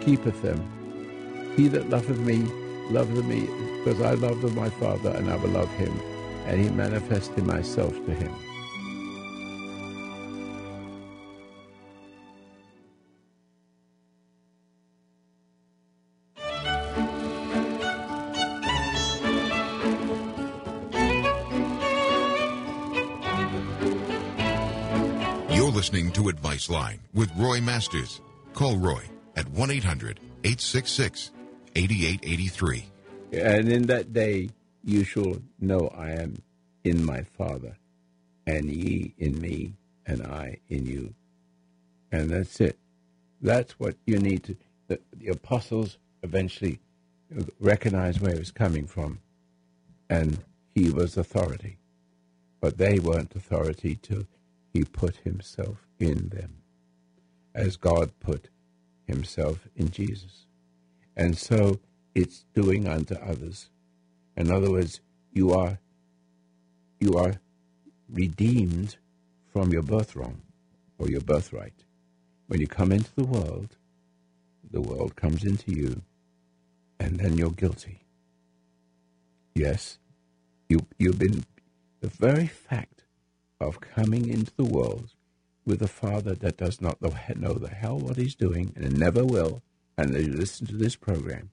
keepeth 0.00 0.40
them. 0.42 0.60
He 1.56 1.68
that 1.68 1.90
loveth 1.90 2.20
me 2.20 2.44
loveth 2.90 3.24
me, 3.24 3.46
because 3.84 4.00
I 4.00 4.14
love 4.14 4.54
my 4.54 4.68
Father, 4.70 5.10
and 5.10 5.30
I 5.30 5.36
will 5.36 5.50
love 5.50 5.70
him, 5.74 5.92
and 6.46 6.60
he 6.60 6.70
manifested 6.70 7.46
myself 7.46 7.94
to 8.06 8.14
him. 8.14 8.34
To 26.12 26.28
Advice 26.28 26.68
Line 26.68 27.00
with 27.14 27.30
Roy 27.36 27.60
Masters. 27.60 28.20
Call 28.54 28.76
Roy 28.76 29.02
at 29.36 29.48
1 29.48 29.70
800 29.70 30.20
866 30.44 31.30
8883. 31.76 32.84
And 33.32 33.68
in 33.68 33.86
that 33.86 34.12
day 34.12 34.50
you 34.84 35.04
shall 35.04 35.36
know 35.60 35.90
I 35.96 36.10
am 36.10 36.42
in 36.84 37.04
my 37.04 37.22
Father, 37.22 37.76
and 38.46 38.70
ye 38.70 39.14
in 39.18 39.40
me, 39.40 39.74
and 40.06 40.22
I 40.22 40.58
in 40.68 40.86
you. 40.86 41.14
And 42.10 42.30
that's 42.30 42.60
it. 42.60 42.78
That's 43.40 43.78
what 43.78 43.96
you 44.06 44.18
need 44.18 44.44
to. 44.44 44.56
The, 44.88 45.00
the 45.16 45.28
apostles 45.28 45.98
eventually 46.22 46.80
recognized 47.60 48.20
where 48.20 48.32
he 48.32 48.38
was 48.38 48.50
coming 48.50 48.86
from, 48.86 49.20
and 50.08 50.38
he 50.74 50.90
was 50.90 51.16
authority. 51.16 51.76
But 52.60 52.78
they 52.78 52.98
weren't 52.98 53.34
authority 53.34 53.94
to 53.96 54.26
he 54.72 54.84
put 54.84 55.16
himself 55.18 55.86
in 55.98 56.30
them, 56.30 56.58
as 57.54 57.76
God 57.76 58.12
put 58.20 58.48
himself 59.06 59.68
in 59.76 59.90
Jesus. 59.90 60.46
And 61.16 61.38
so 61.38 61.80
it's 62.14 62.44
doing 62.54 62.88
unto 62.88 63.14
others. 63.16 63.70
In 64.36 64.50
other 64.50 64.70
words, 64.70 65.00
you 65.32 65.52
are 65.52 65.78
you 67.00 67.16
are 67.16 67.34
redeemed 68.10 68.96
from 69.52 69.72
your 69.72 69.82
birth 69.82 70.16
wrong 70.16 70.42
or 70.98 71.08
your 71.08 71.20
birthright. 71.22 71.84
When 72.48 72.60
you 72.60 72.66
come 72.68 72.92
into 72.92 73.14
the 73.16 73.24
world, 73.24 73.76
the 74.70 74.80
world 74.80 75.16
comes 75.16 75.44
into 75.44 75.72
you, 75.72 76.02
and 77.00 77.18
then 77.20 77.38
you're 77.38 77.50
guilty. 77.50 78.00
Yes, 79.54 79.98
you 80.68 80.86
you've 80.98 81.18
been 81.18 81.44
The 82.00 82.08
very 82.08 82.46
fact 82.46 82.99
of 83.60 83.80
coming 83.80 84.28
into 84.28 84.52
the 84.56 84.64
world 84.64 85.14
with 85.64 85.82
a 85.82 85.88
father 85.88 86.34
that 86.34 86.56
does 86.56 86.80
not 86.80 87.00
know 87.02 87.54
the 87.54 87.68
hell 87.68 87.98
what 87.98 88.16
he's 88.16 88.34
doing 88.34 88.72
and 88.76 88.98
never 88.98 89.24
will, 89.24 89.62
and 89.98 90.14
they 90.14 90.24
listen 90.24 90.66
to 90.66 90.76
this 90.76 90.96
program. 90.96 91.50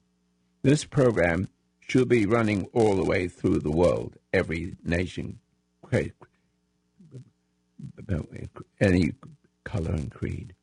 This 0.62 0.84
program 0.84 1.48
should 1.80 2.08
be 2.08 2.26
running 2.26 2.68
all 2.72 2.96
the 2.96 3.04
way 3.04 3.28
through 3.28 3.58
the 3.60 3.70
world, 3.70 4.16
every 4.32 4.76
nation, 4.84 5.38
any 8.80 9.12
color 9.64 9.92
and 9.92 10.10
creed. 10.10 10.54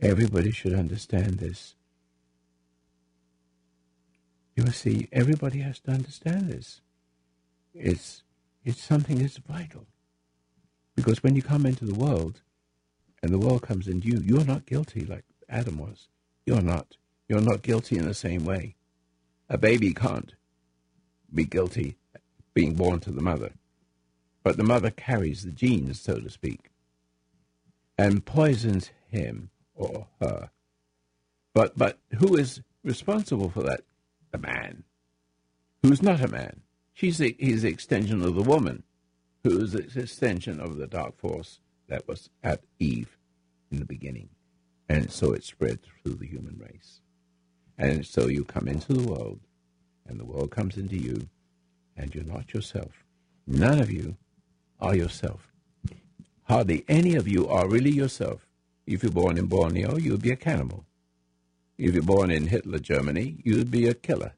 Everybody 0.00 0.50
should 0.50 0.74
understand 0.74 1.38
this. 1.38 1.74
You 4.56 4.66
see, 4.70 5.08
everybody 5.12 5.60
has 5.60 5.80
to 5.80 5.92
understand 5.92 6.50
this. 6.50 6.80
It's 7.72 8.23
it's 8.64 8.82
something 8.82 9.18
that's 9.18 9.36
vital. 9.38 9.86
Because 10.96 11.22
when 11.22 11.34
you 11.34 11.42
come 11.42 11.66
into 11.66 11.84
the 11.84 11.94
world, 11.94 12.42
and 13.22 13.32
the 13.32 13.38
world 13.38 13.62
comes 13.62 13.88
into 13.88 14.08
you, 14.08 14.20
you're 14.22 14.44
not 14.44 14.66
guilty 14.66 15.04
like 15.04 15.24
Adam 15.48 15.78
was. 15.78 16.08
You're 16.46 16.60
not. 16.60 16.96
You're 17.28 17.40
not 17.40 17.62
guilty 17.62 17.96
in 17.96 18.06
the 18.06 18.14
same 18.14 18.44
way. 18.44 18.76
A 19.48 19.56
baby 19.56 19.94
can't 19.94 20.34
be 21.32 21.44
guilty 21.44 21.96
being 22.52 22.74
born 22.74 23.00
to 23.00 23.10
the 23.10 23.22
mother. 23.22 23.52
But 24.42 24.56
the 24.56 24.62
mother 24.62 24.90
carries 24.90 25.42
the 25.42 25.52
genes, 25.52 26.00
so 26.00 26.20
to 26.20 26.28
speak, 26.28 26.70
and 27.96 28.26
poisons 28.26 28.90
him 29.08 29.50
or 29.74 30.06
her. 30.20 30.50
But 31.54 31.78
but 31.78 31.98
who 32.18 32.36
is 32.36 32.60
responsible 32.82 33.48
for 33.48 33.62
that? 33.62 33.80
The 34.32 34.38
man. 34.38 34.84
Who's 35.82 36.02
not 36.02 36.20
a 36.20 36.28
man. 36.28 36.60
She's 36.94 37.18
the, 37.18 37.36
he's 37.38 37.62
the 37.62 37.68
extension 37.68 38.22
of 38.22 38.34
the 38.34 38.42
woman, 38.42 38.84
who 39.42 39.60
is 39.60 39.72
the 39.72 40.00
extension 40.00 40.60
of 40.60 40.76
the 40.76 40.86
dark 40.86 41.18
force 41.18 41.60
that 41.88 42.08
was 42.08 42.30
at 42.42 42.62
Eve 42.78 43.18
in 43.70 43.80
the 43.80 43.84
beginning. 43.84 44.30
And 44.88 45.10
so 45.10 45.32
it 45.32 45.44
spread 45.44 45.80
through 45.82 46.14
the 46.14 46.26
human 46.26 46.56
race. 46.58 47.00
And 47.76 48.06
so 48.06 48.28
you 48.28 48.44
come 48.44 48.68
into 48.68 48.92
the 48.92 49.08
world, 49.08 49.40
and 50.06 50.20
the 50.20 50.24
world 50.24 50.52
comes 50.52 50.76
into 50.76 50.96
you, 50.96 51.28
and 51.96 52.14
you're 52.14 52.24
not 52.24 52.54
yourself. 52.54 53.04
None 53.46 53.80
of 53.80 53.90
you 53.90 54.16
are 54.80 54.94
yourself. 54.94 55.52
Hardly 56.44 56.84
any 56.88 57.16
of 57.16 57.26
you 57.26 57.48
are 57.48 57.68
really 57.68 57.90
yourself. 57.90 58.46
If 58.86 59.02
you're 59.02 59.10
born 59.10 59.38
in 59.38 59.46
Borneo, 59.46 59.96
you'd 59.96 60.22
be 60.22 60.30
a 60.30 60.36
cannibal. 60.36 60.84
If 61.76 61.94
you're 61.94 62.02
born 62.02 62.30
in 62.30 62.46
Hitler 62.46 62.78
Germany, 62.78 63.38
you'd 63.42 63.70
be 63.70 63.88
a 63.88 63.94
killer. 63.94 64.34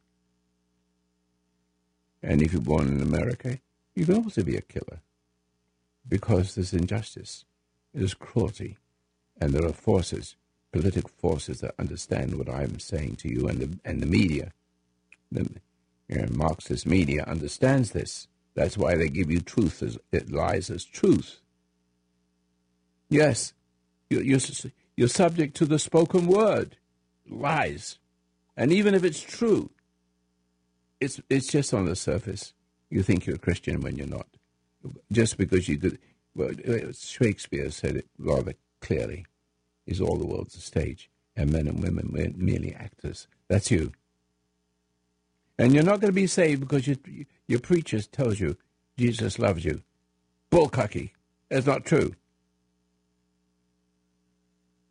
And 2.26 2.42
if 2.42 2.52
you're 2.52 2.60
born 2.60 2.88
in 2.88 3.00
America, 3.00 3.60
you 3.94 4.04
can 4.04 4.16
also 4.16 4.42
be 4.42 4.56
a 4.56 4.60
killer. 4.60 5.00
Because 6.08 6.54
there's 6.54 6.74
injustice, 6.74 7.44
there's 7.94 8.14
cruelty, 8.14 8.78
and 9.40 9.52
there 9.52 9.64
are 9.64 9.72
forces, 9.72 10.34
political 10.72 11.10
forces 11.18 11.60
that 11.60 11.76
understand 11.78 12.36
what 12.36 12.48
I'm 12.48 12.80
saying 12.80 13.16
to 13.16 13.28
you, 13.28 13.46
and 13.46 13.60
the, 13.60 13.78
and 13.84 14.02
the 14.02 14.06
media, 14.06 14.52
the 15.30 15.48
you 16.08 16.16
know, 16.18 16.26
Marxist 16.32 16.84
media 16.84 17.22
understands 17.26 17.92
this. 17.92 18.26
That's 18.54 18.76
why 18.76 18.96
they 18.96 19.08
give 19.08 19.30
you 19.30 19.40
truth 19.40 19.82
as 19.82 19.96
it 20.10 20.32
lies 20.32 20.68
as 20.68 20.84
truth. 20.84 21.40
Yes, 23.08 23.52
you're, 24.10 24.22
you're, 24.22 24.40
you're 24.96 25.08
subject 25.08 25.56
to 25.58 25.64
the 25.64 25.78
spoken 25.78 26.26
word, 26.26 26.76
lies. 27.28 27.98
And 28.56 28.72
even 28.72 28.94
if 28.94 29.04
it's 29.04 29.20
true, 29.20 29.70
it's, 31.01 31.20
it's 31.28 31.49
just 31.49 31.74
on 31.74 31.86
the 31.86 31.97
surface. 31.97 32.53
You 32.90 33.03
think 33.03 33.26
you're 33.26 33.36
a 33.36 33.40
Christian 33.40 33.80
when 33.80 33.97
you're 33.97 34.07
not. 34.07 34.26
Just 35.11 35.36
because 35.36 35.68
you 35.68 35.78
could. 35.78 35.99
Well, 36.34 36.51
Shakespeare 36.92 37.70
said 37.70 37.97
it 37.97 38.07
rather 38.18 38.55
clearly 38.80 39.26
is 39.86 40.01
all 40.01 40.16
the 40.16 40.26
world's 40.26 40.57
a 40.57 40.61
stage, 40.61 41.11
and 41.34 41.53
men 41.53 41.66
and 41.66 41.82
women 41.82 42.12
were 42.12 42.28
merely 42.36 42.74
actors. 42.74 43.26
That's 43.49 43.70
you. 43.70 43.92
And 45.59 45.72
you're 45.72 45.82
not 45.82 46.01
going 46.01 46.12
to 46.12 46.20
be 46.20 46.26
saved 46.26 46.61
because 46.61 46.86
you, 46.86 46.97
your 47.49 47.61
preacher 47.61 48.01
tells 48.03 48.38
you 48.38 48.57
Jesus 48.97 49.38
loves 49.38 49.64
you. 49.64 49.82
Bullcucky. 50.51 51.11
That's 51.49 51.66
not 51.66 51.84
true. 51.84 52.14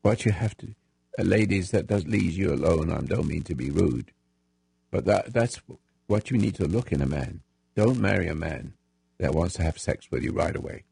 But 0.01 0.26
you 0.26 0.32
have 0.32 0.56
to, 0.58 0.76
uh, 1.18 1.24
ladies, 1.24 1.72
that 1.72 1.88
does 1.88 2.06
leave 2.06 2.34
you 2.34 2.53
alone. 2.53 2.91
I 2.91 3.01
don't 3.01 3.28
mean 3.28 3.43
to 3.43 3.56
be 3.56 3.72
rude, 3.72 4.12
but 4.91 5.06
that 5.06 5.34
that's 5.34 5.60
what 6.08 6.32
you 6.32 6.38
need 6.38 6.56
to 6.56 6.68
look 6.68 6.91
in 6.91 7.01
a 7.01 7.06
man. 7.06 7.41
Don't 7.76 7.99
marry 7.99 8.28
a 8.28 8.36
man 8.36 8.74
that 9.20 9.34
wants 9.34 9.56
to 9.56 9.64
have 9.64 9.78
sex 9.78 10.10
with 10.12 10.24
you 10.24 10.32
right 10.32 10.56
away. 10.56 10.84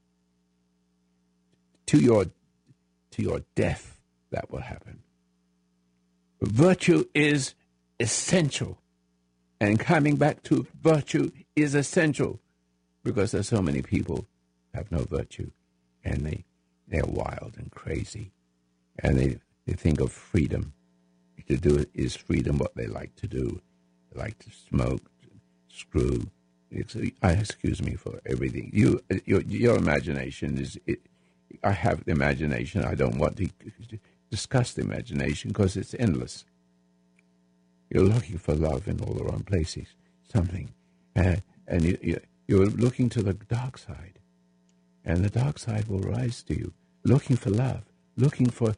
To 1.87 1.99
your 1.99 2.25
to 3.11 3.21
your 3.21 3.41
death, 3.55 3.99
that 4.31 4.49
will 4.51 4.61
happen. 4.61 5.03
Virtue 6.41 7.05
is 7.13 7.53
essential, 7.99 8.81
and 9.61 9.79
coming 9.79 10.15
back 10.15 10.41
to 10.43 10.67
virtue 10.81 11.31
is 11.55 11.75
essential, 11.75 12.39
because 13.03 13.31
there's 13.31 13.47
so 13.47 13.61
many 13.61 13.81
people 13.81 14.25
have 14.73 14.91
no 14.91 15.03
virtue, 15.03 15.51
and 16.03 16.25
they 16.25 16.45
they're 16.87 17.05
wild 17.05 17.53
and 17.57 17.71
crazy 17.71 18.31
and 18.99 19.17
they, 19.17 19.39
they 19.65 19.73
think 19.73 19.99
of 19.99 20.11
freedom. 20.11 20.73
To 21.49 21.57
do 21.57 21.85
is 21.93 22.15
freedom 22.15 22.57
what 22.57 22.75
they 22.75 22.87
like 22.87 23.15
to 23.17 23.27
do. 23.27 23.61
Like 24.15 24.39
to 24.39 24.49
smoke, 24.51 25.01
screw. 25.69 26.27
I 27.21 27.31
excuse 27.33 27.81
me 27.81 27.95
for 27.95 28.19
everything. 28.25 28.71
You, 28.73 29.01
your, 29.25 29.41
your 29.41 29.77
imagination 29.77 30.57
is. 30.57 30.79
It, 30.87 30.99
I 31.63 31.71
have 31.71 32.03
the 32.05 32.11
imagination. 32.11 32.83
I 32.83 32.95
don't 32.95 33.17
want 33.17 33.37
to 33.37 33.49
discuss 34.31 34.73
the 34.73 34.81
imagination 34.81 35.49
because 35.51 35.77
it's 35.77 35.95
endless. 35.99 36.45
You're 37.91 38.03
looking 38.03 38.39
for 38.39 38.55
love 38.55 38.87
in 38.87 38.99
all 39.01 39.13
the 39.13 39.23
wrong 39.23 39.43
places. 39.43 39.87
Something, 40.31 40.73
uh, 41.15 41.35
and 41.67 41.83
you, 41.83 41.97
you, 42.01 42.19
you're 42.47 42.65
looking 42.65 43.07
to 43.09 43.21
the 43.21 43.33
dark 43.33 43.77
side, 43.77 44.17
and 45.05 45.23
the 45.23 45.29
dark 45.29 45.59
side 45.59 45.87
will 45.87 45.99
rise 45.99 46.41
to 46.43 46.57
you, 46.57 46.73
looking 47.03 47.37
for 47.37 47.51
love 47.51 47.83
looking 48.17 48.49
for 48.49 48.75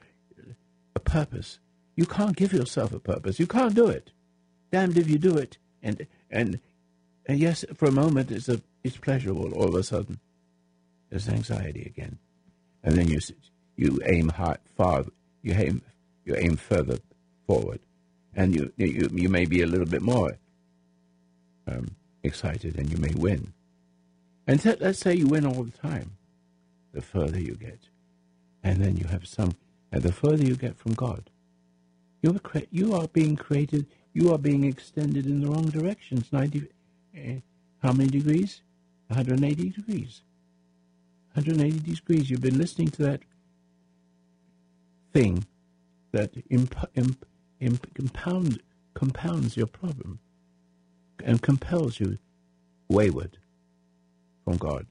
a 0.95 0.99
purpose. 0.99 1.59
You 1.95 2.05
can't 2.05 2.35
give 2.35 2.53
yourself 2.53 2.93
a 2.93 2.99
purpose. 2.99 3.39
You 3.39 3.47
can't 3.47 3.75
do 3.75 3.87
it. 3.87 4.11
Damned 4.71 4.97
if 4.97 5.09
you 5.09 5.17
do 5.17 5.37
it. 5.37 5.57
And 5.81 6.07
and 6.29 6.59
and 7.25 7.39
yes, 7.39 7.65
for 7.75 7.87
a 7.87 7.91
moment 7.91 8.31
it's 8.31 8.49
a 8.49 8.61
it's 8.83 8.97
pleasurable. 8.97 9.53
All 9.53 9.69
of 9.69 9.75
a 9.75 9.83
sudden, 9.83 10.19
there's 11.09 11.29
anxiety 11.29 11.83
again, 11.83 12.17
and 12.83 12.95
then 12.95 13.07
you 13.07 13.19
you 13.75 13.99
aim 14.05 14.29
high, 14.29 14.57
far. 14.75 15.05
You 15.41 15.53
aim 15.53 15.81
you 16.25 16.35
aim 16.35 16.55
further 16.57 16.97
forward, 17.47 17.79
and 18.35 18.55
you 18.55 18.71
you 18.77 19.09
you 19.11 19.29
may 19.29 19.45
be 19.45 19.61
a 19.61 19.67
little 19.67 19.85
bit 19.87 20.01
more 20.01 20.37
um, 21.67 21.95
excited, 22.23 22.77
and 22.77 22.91
you 22.91 22.97
may 22.97 23.13
win. 23.15 23.53
And 24.47 24.63
let's 24.79 24.99
say 24.99 25.15
you 25.15 25.27
win 25.27 25.45
all 25.45 25.63
the 25.63 25.77
time. 25.77 26.11
The 26.93 27.01
further 27.01 27.39
you 27.39 27.55
get, 27.55 27.79
and 28.63 28.81
then 28.81 28.97
you 28.97 29.07
have 29.07 29.27
some. 29.27 29.53
And 29.91 30.01
the 30.03 30.11
further 30.11 30.43
you 30.43 30.55
get 30.55 30.77
from 30.77 30.93
God, 30.93 31.29
you're 32.21 32.39
cre- 32.39 32.69
you 32.71 32.93
are 32.93 33.07
being 33.07 33.35
created. 33.35 33.87
You 34.15 34.33
are 34.33 34.39
being 34.39 34.63
extended 34.63 35.27
in 35.27 35.41
the 35.41 35.49
wrong 35.49 35.65
directions. 35.65 36.31
Ninety, 36.33 36.69
uh, 37.15 37.41
how 37.83 37.91
many 37.91 38.09
degrees? 38.09 38.61
180 39.09 39.69
degrees. 39.71 40.21
180 41.33 41.79
degrees. 41.79 42.29
You've 42.29 42.41
been 42.41 42.57
listening 42.57 42.89
to 42.91 43.03
that 43.03 43.21
thing 45.13 45.45
that 46.13 46.31
imp- 46.49 46.89
imp- 46.95 47.25
imp- 47.59 47.93
compound, 47.93 48.63
compounds 48.93 49.57
your 49.57 49.67
problem 49.67 50.19
and 51.23 51.41
compels 51.41 51.99
you 51.99 52.17
wayward 52.87 53.37
from 54.45 54.57
God. 54.57 54.87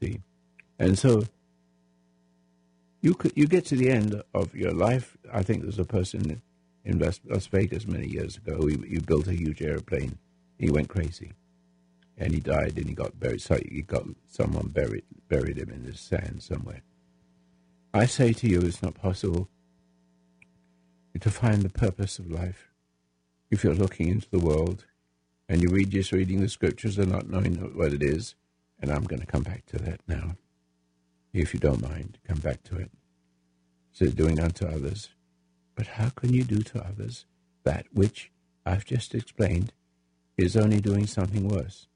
See? 0.00 0.20
And 0.78 0.98
so 0.98 1.24
you 3.02 3.14
could, 3.14 3.32
you 3.36 3.46
get 3.46 3.66
to 3.66 3.76
the 3.76 3.90
end 3.90 4.22
of 4.34 4.54
your 4.54 4.72
life. 4.72 5.18
I 5.32 5.42
think 5.42 5.62
there's 5.62 5.78
a 5.78 5.84
person 5.84 6.42
in 6.88 6.98
Las, 6.98 7.46
Vegas 7.46 7.86
many 7.86 8.08
years 8.08 8.36
ago. 8.36 8.66
He, 8.66 8.76
he 8.88 8.98
built 8.98 9.28
a 9.28 9.34
huge 9.34 9.62
airplane. 9.62 10.18
He 10.58 10.70
went 10.70 10.88
crazy, 10.88 11.32
and 12.16 12.32
he 12.32 12.40
died. 12.40 12.74
And 12.76 12.88
he 12.88 12.94
got 12.94 13.20
buried. 13.20 13.42
So 13.42 13.58
he 13.70 13.82
got 13.82 14.04
someone 14.26 14.68
buried 14.68 15.04
buried 15.28 15.58
him 15.58 15.70
in 15.70 15.84
the 15.84 15.94
sand 15.94 16.42
somewhere. 16.42 16.82
I 17.92 18.06
say 18.06 18.32
to 18.32 18.48
you, 18.48 18.60
it's 18.62 18.82
not 18.82 18.94
possible 18.94 19.48
to 21.20 21.30
find 21.30 21.62
the 21.62 21.68
purpose 21.68 22.18
of 22.18 22.30
life 22.30 22.68
if 23.50 23.62
you're 23.62 23.74
looking 23.74 24.08
into 24.08 24.30
the 24.30 24.38
world 24.38 24.86
and 25.48 25.62
you 25.62 25.68
read 25.68 25.90
just 25.90 26.12
reading 26.12 26.40
the 26.40 26.48
scriptures 26.48 26.98
and 26.98 27.10
not 27.10 27.28
knowing 27.28 27.56
what 27.76 27.92
it 27.92 28.02
is. 28.02 28.34
And 28.80 28.90
I'm 28.90 29.04
going 29.04 29.20
to 29.20 29.26
come 29.26 29.42
back 29.42 29.66
to 29.66 29.78
that 29.78 30.00
now 30.06 30.36
if 31.32 31.54
you 31.54 31.60
don't 31.60 31.82
mind, 31.82 32.18
come 32.26 32.38
back 32.38 32.62
to 32.64 32.76
it. 32.76 32.90
So 33.92 34.06
doing 34.06 34.40
unto 34.40 34.66
others. 34.66 35.10
But 35.78 35.86
how 35.86 36.08
can 36.08 36.34
you 36.34 36.42
do 36.42 36.58
to 36.58 36.84
others 36.84 37.24
that 37.62 37.86
which 37.92 38.32
I've 38.66 38.84
just 38.84 39.14
explained 39.14 39.72
is 40.36 40.56
only 40.56 40.80
doing 40.80 41.06
something 41.06 41.46
worse? 41.46 41.86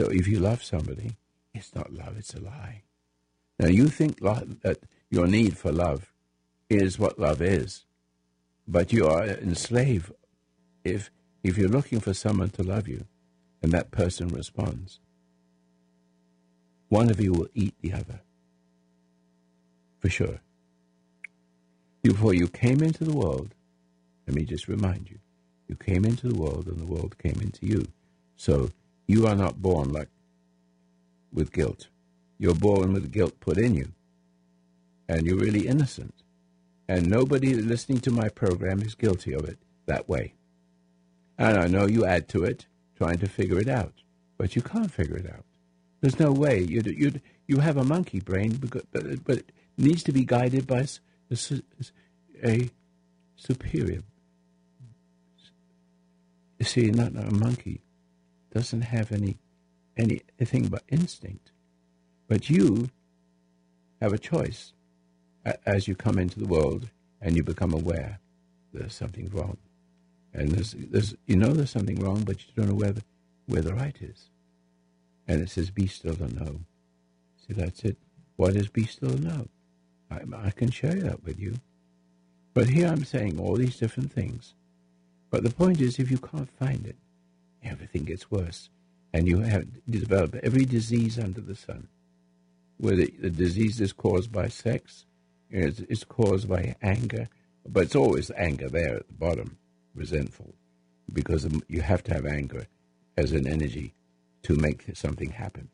So 0.00 0.06
if 0.06 0.26
you 0.26 0.38
love 0.38 0.64
somebody, 0.64 1.10
it's 1.52 1.74
not 1.74 1.92
love, 1.92 2.16
it's 2.16 2.32
a 2.32 2.40
lie. 2.40 2.84
Now 3.58 3.68
you 3.68 3.88
think 3.88 4.20
that 4.20 4.78
your 5.10 5.26
need 5.26 5.58
for 5.58 5.70
love 5.70 6.14
is 6.70 6.98
what 6.98 7.18
love 7.18 7.42
is, 7.42 7.84
but 8.66 8.90
you 8.90 9.06
are 9.06 9.26
enslaved 9.26 10.10
if 10.82 11.10
if 11.42 11.58
you're 11.58 11.68
looking 11.68 12.00
for 12.00 12.14
someone 12.14 12.48
to 12.52 12.62
love 12.62 12.88
you 12.88 13.04
and 13.62 13.70
that 13.72 13.90
person 13.90 14.28
responds. 14.28 14.98
One 16.88 17.10
of 17.10 17.20
you 17.20 17.34
will 17.34 17.48
eat 17.54 17.74
the 17.82 17.92
other. 17.92 18.20
For 20.00 20.08
sure. 20.08 20.40
Before 22.04 22.34
you 22.34 22.48
came 22.48 22.82
into 22.82 23.02
the 23.02 23.16
world, 23.16 23.54
let 24.26 24.36
me 24.36 24.44
just 24.44 24.68
remind 24.68 25.08
you, 25.08 25.20
you 25.68 25.74
came 25.74 26.04
into 26.04 26.28
the 26.28 26.38
world 26.38 26.66
and 26.66 26.78
the 26.78 26.84
world 26.84 27.16
came 27.16 27.40
into 27.40 27.64
you. 27.64 27.86
So 28.36 28.72
you 29.06 29.26
are 29.26 29.34
not 29.34 29.62
born 29.62 29.90
like 29.90 30.10
with 31.32 31.50
guilt. 31.50 31.88
You're 32.38 32.54
born 32.54 32.92
with 32.92 33.10
guilt 33.10 33.40
put 33.40 33.56
in 33.56 33.74
you. 33.74 33.92
And 35.08 35.26
you're 35.26 35.38
really 35.38 35.66
innocent. 35.66 36.22
And 36.86 37.08
nobody 37.08 37.54
listening 37.54 38.00
to 38.00 38.10
my 38.10 38.28
program 38.28 38.82
is 38.82 38.94
guilty 38.94 39.32
of 39.32 39.46
it 39.46 39.56
that 39.86 40.06
way. 40.06 40.34
And 41.38 41.56
I 41.56 41.68
know 41.68 41.86
you 41.86 42.04
add 42.04 42.28
to 42.28 42.44
it, 42.44 42.66
trying 42.98 43.16
to 43.20 43.28
figure 43.30 43.58
it 43.58 43.68
out, 43.68 43.94
but 44.36 44.54
you 44.54 44.60
can't 44.60 44.92
figure 44.92 45.16
it 45.16 45.30
out. 45.30 45.46
There's 46.02 46.20
no 46.20 46.32
way. 46.32 46.60
You 46.60 46.82
you 46.84 47.20
you 47.48 47.60
have 47.60 47.78
a 47.78 47.84
monkey 47.84 48.20
brain, 48.20 48.58
but 48.60 49.24
but 49.24 49.38
it 49.38 49.52
needs 49.78 50.02
to 50.02 50.12
be 50.12 50.26
guided 50.26 50.66
by 50.66 50.84
a, 51.30 51.62
a 52.44 52.70
superior. 53.36 54.02
You 56.58 56.64
see, 56.64 56.90
not 56.90 57.12
a 57.16 57.30
monkey 57.32 57.80
doesn't 58.52 58.82
have 58.82 59.10
any 59.10 59.38
anything 59.96 60.68
but 60.68 60.82
instinct, 60.88 61.50
but 62.28 62.50
you 62.50 62.90
have 64.00 64.12
a 64.12 64.18
choice 64.18 64.72
as 65.66 65.86
you 65.86 65.94
come 65.94 66.18
into 66.18 66.38
the 66.38 66.46
world 66.46 66.88
and 67.20 67.36
you 67.36 67.42
become 67.42 67.72
aware 67.72 68.18
there's 68.72 68.94
something 68.94 69.30
wrong. 69.32 69.56
And 70.32 70.50
there's, 70.50 70.74
there's, 70.76 71.14
you 71.26 71.36
know 71.36 71.52
there's 71.52 71.70
something 71.70 72.00
wrong, 72.00 72.22
but 72.24 72.40
you 72.40 72.52
don't 72.56 72.68
know 72.68 72.74
where 72.74 72.92
the, 72.92 73.04
where 73.46 73.62
the 73.62 73.74
right 73.74 73.96
is. 74.00 74.30
And 75.28 75.40
it 75.40 75.48
says, 75.48 75.70
be 75.70 75.86
still 75.86 76.16
and 76.20 76.34
know. 76.34 76.60
See, 77.46 77.54
that's 77.54 77.84
it. 77.84 77.96
What 78.36 78.56
is 78.56 78.68
be 78.68 78.84
still 78.84 79.12
and 79.12 79.24
know? 79.24 79.48
I, 80.14 80.46
I 80.46 80.50
can 80.50 80.70
share 80.70 80.94
that 80.94 81.24
with 81.24 81.38
you. 81.38 81.54
But 82.52 82.68
here 82.68 82.88
I'm 82.88 83.04
saying 83.04 83.38
all 83.38 83.56
these 83.56 83.76
different 83.76 84.12
things. 84.12 84.54
But 85.30 85.42
the 85.42 85.50
point 85.50 85.80
is, 85.80 85.98
if 85.98 86.10
you 86.10 86.18
can't 86.18 86.50
find 86.58 86.86
it, 86.86 86.96
everything 87.62 88.04
gets 88.04 88.30
worse. 88.30 88.68
And 89.12 89.26
you 89.26 89.40
have 89.40 89.66
developed 89.88 90.36
every 90.42 90.64
disease 90.64 91.18
under 91.18 91.40
the 91.40 91.56
sun. 91.56 91.88
Whether 92.78 93.06
the 93.06 93.30
disease 93.30 93.80
is 93.80 93.92
caused 93.92 94.30
by 94.32 94.48
sex, 94.48 95.06
it's, 95.50 95.80
it's 95.80 96.04
caused 96.04 96.48
by 96.48 96.76
anger, 96.82 97.28
but 97.66 97.84
it's 97.84 97.96
always 97.96 98.30
anger 98.36 98.68
there 98.68 98.96
at 98.96 99.06
the 99.08 99.14
bottom 99.14 99.58
resentful 99.94 100.54
because 101.12 101.48
you 101.68 101.80
have 101.80 102.02
to 102.04 102.14
have 102.14 102.26
anger 102.26 102.66
as 103.16 103.32
an 103.32 103.46
energy 103.46 103.94
to 104.42 104.56
make 104.56 104.84
something 104.94 105.30
happen. 105.30 105.68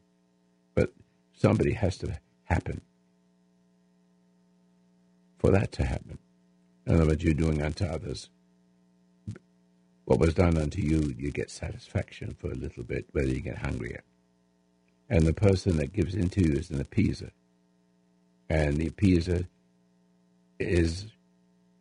But 0.75 0.93
somebody 1.33 1.73
has 1.73 1.97
to 1.99 2.19
happen 2.45 2.83
for 5.41 5.51
that 5.53 5.73
to 5.73 5.85
happen. 5.87 6.19
In 6.87 6.97
other 6.97 7.07
words, 7.07 7.25
you're 7.25 7.35
doing 7.35 7.63
unto 7.63 7.87
others. 7.87 8.29
What 10.05 10.21
was 10.21 10.35
done 10.35 10.59
unto 10.59 10.83
you, 10.83 11.15
you 11.19 11.33
get 11.33 11.51
satisfaction 11.51 12.37
for 12.39 12.51
a 12.51 12.57
little 12.57 12.85
bit, 12.85 13.07
whether 13.13 13.29
you 13.29 13.41
get 13.41 13.59
hungrier. 13.59 14.03
And 15.09 15.27
the 15.27 15.33
person 15.33 15.79
that 15.79 15.93
gives 15.95 16.15
into 16.15 16.43
you 16.43 16.55
is 16.55 16.71
an 16.71 16.85
appeaser. 16.85 17.31
And 18.51 18.77
the 18.77 18.91
appeaser 18.91 19.47
is 20.59 21.07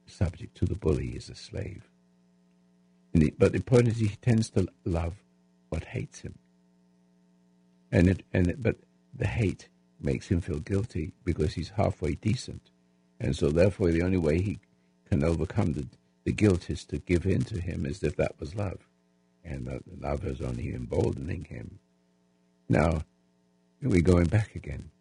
subject 0.07 0.55
to 0.57 0.65
the 0.65 0.75
bully, 0.75 1.09
is 1.09 1.29
a 1.29 1.35
slave. 1.35 1.83
The, 3.13 3.33
but 3.37 3.53
the 3.53 3.61
point 3.61 3.87
is, 3.87 3.97
he 3.97 4.09
tends 4.21 4.49
to 4.51 4.67
love 4.85 5.15
what 5.69 5.83
hates 5.85 6.21
him, 6.21 6.37
and 7.91 8.07
it, 8.07 8.23
and 8.33 8.47
it, 8.47 8.63
but 8.63 8.77
the 9.15 9.27
hate 9.27 9.69
makes 9.99 10.27
him 10.29 10.41
feel 10.41 10.59
guilty 10.59 11.13
because 11.25 11.55
he's 11.55 11.69
halfway 11.69 12.13
decent, 12.15 12.69
and 13.19 13.35
so 13.35 13.49
therefore 13.49 13.91
the 13.91 14.01
only 14.01 14.17
way 14.17 14.41
he 14.41 14.59
can 15.09 15.23
overcome 15.23 15.73
the 15.73 15.87
the 16.25 16.31
guilt 16.33 16.69
is 16.69 16.85
to 16.85 16.99
give 16.99 17.25
in 17.25 17.41
to 17.41 17.59
him 17.59 17.85
as 17.85 18.03
if 18.03 18.15
that 18.17 18.39
was 18.39 18.53
love, 18.53 18.87
and 19.43 19.65
the 19.65 19.81
love 19.99 20.25
is 20.25 20.41
only 20.41 20.73
emboldening 20.73 21.45
him. 21.45 21.79
Now, 22.67 23.01
we're 23.81 24.01
going 24.01 24.25
back 24.25 24.55
again, 24.55 24.91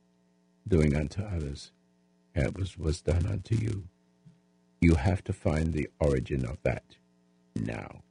doing 0.67 0.97
unto 0.97 1.23
others, 1.23 1.73
as 2.35 2.55
was 2.55 2.79
was 2.79 3.01
done 3.03 3.27
unto 3.27 3.57
you. 3.57 3.85
You 4.81 4.95
have 4.95 5.23
to 5.25 5.33
find 5.35 5.73
the 5.73 5.91
origin 6.01 6.47
of 6.47 6.63
that 6.63 6.97
now. 7.55 8.03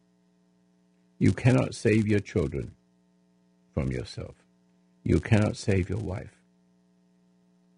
You 1.17 1.31
cannot 1.31 1.73
save 1.73 2.07
your 2.07 2.19
children 2.19 2.75
from 3.73 3.91
yourself. 3.91 4.35
You 5.03 5.19
cannot 5.19 5.57
save 5.57 5.89
your 5.89 5.99
wife. 5.99 6.35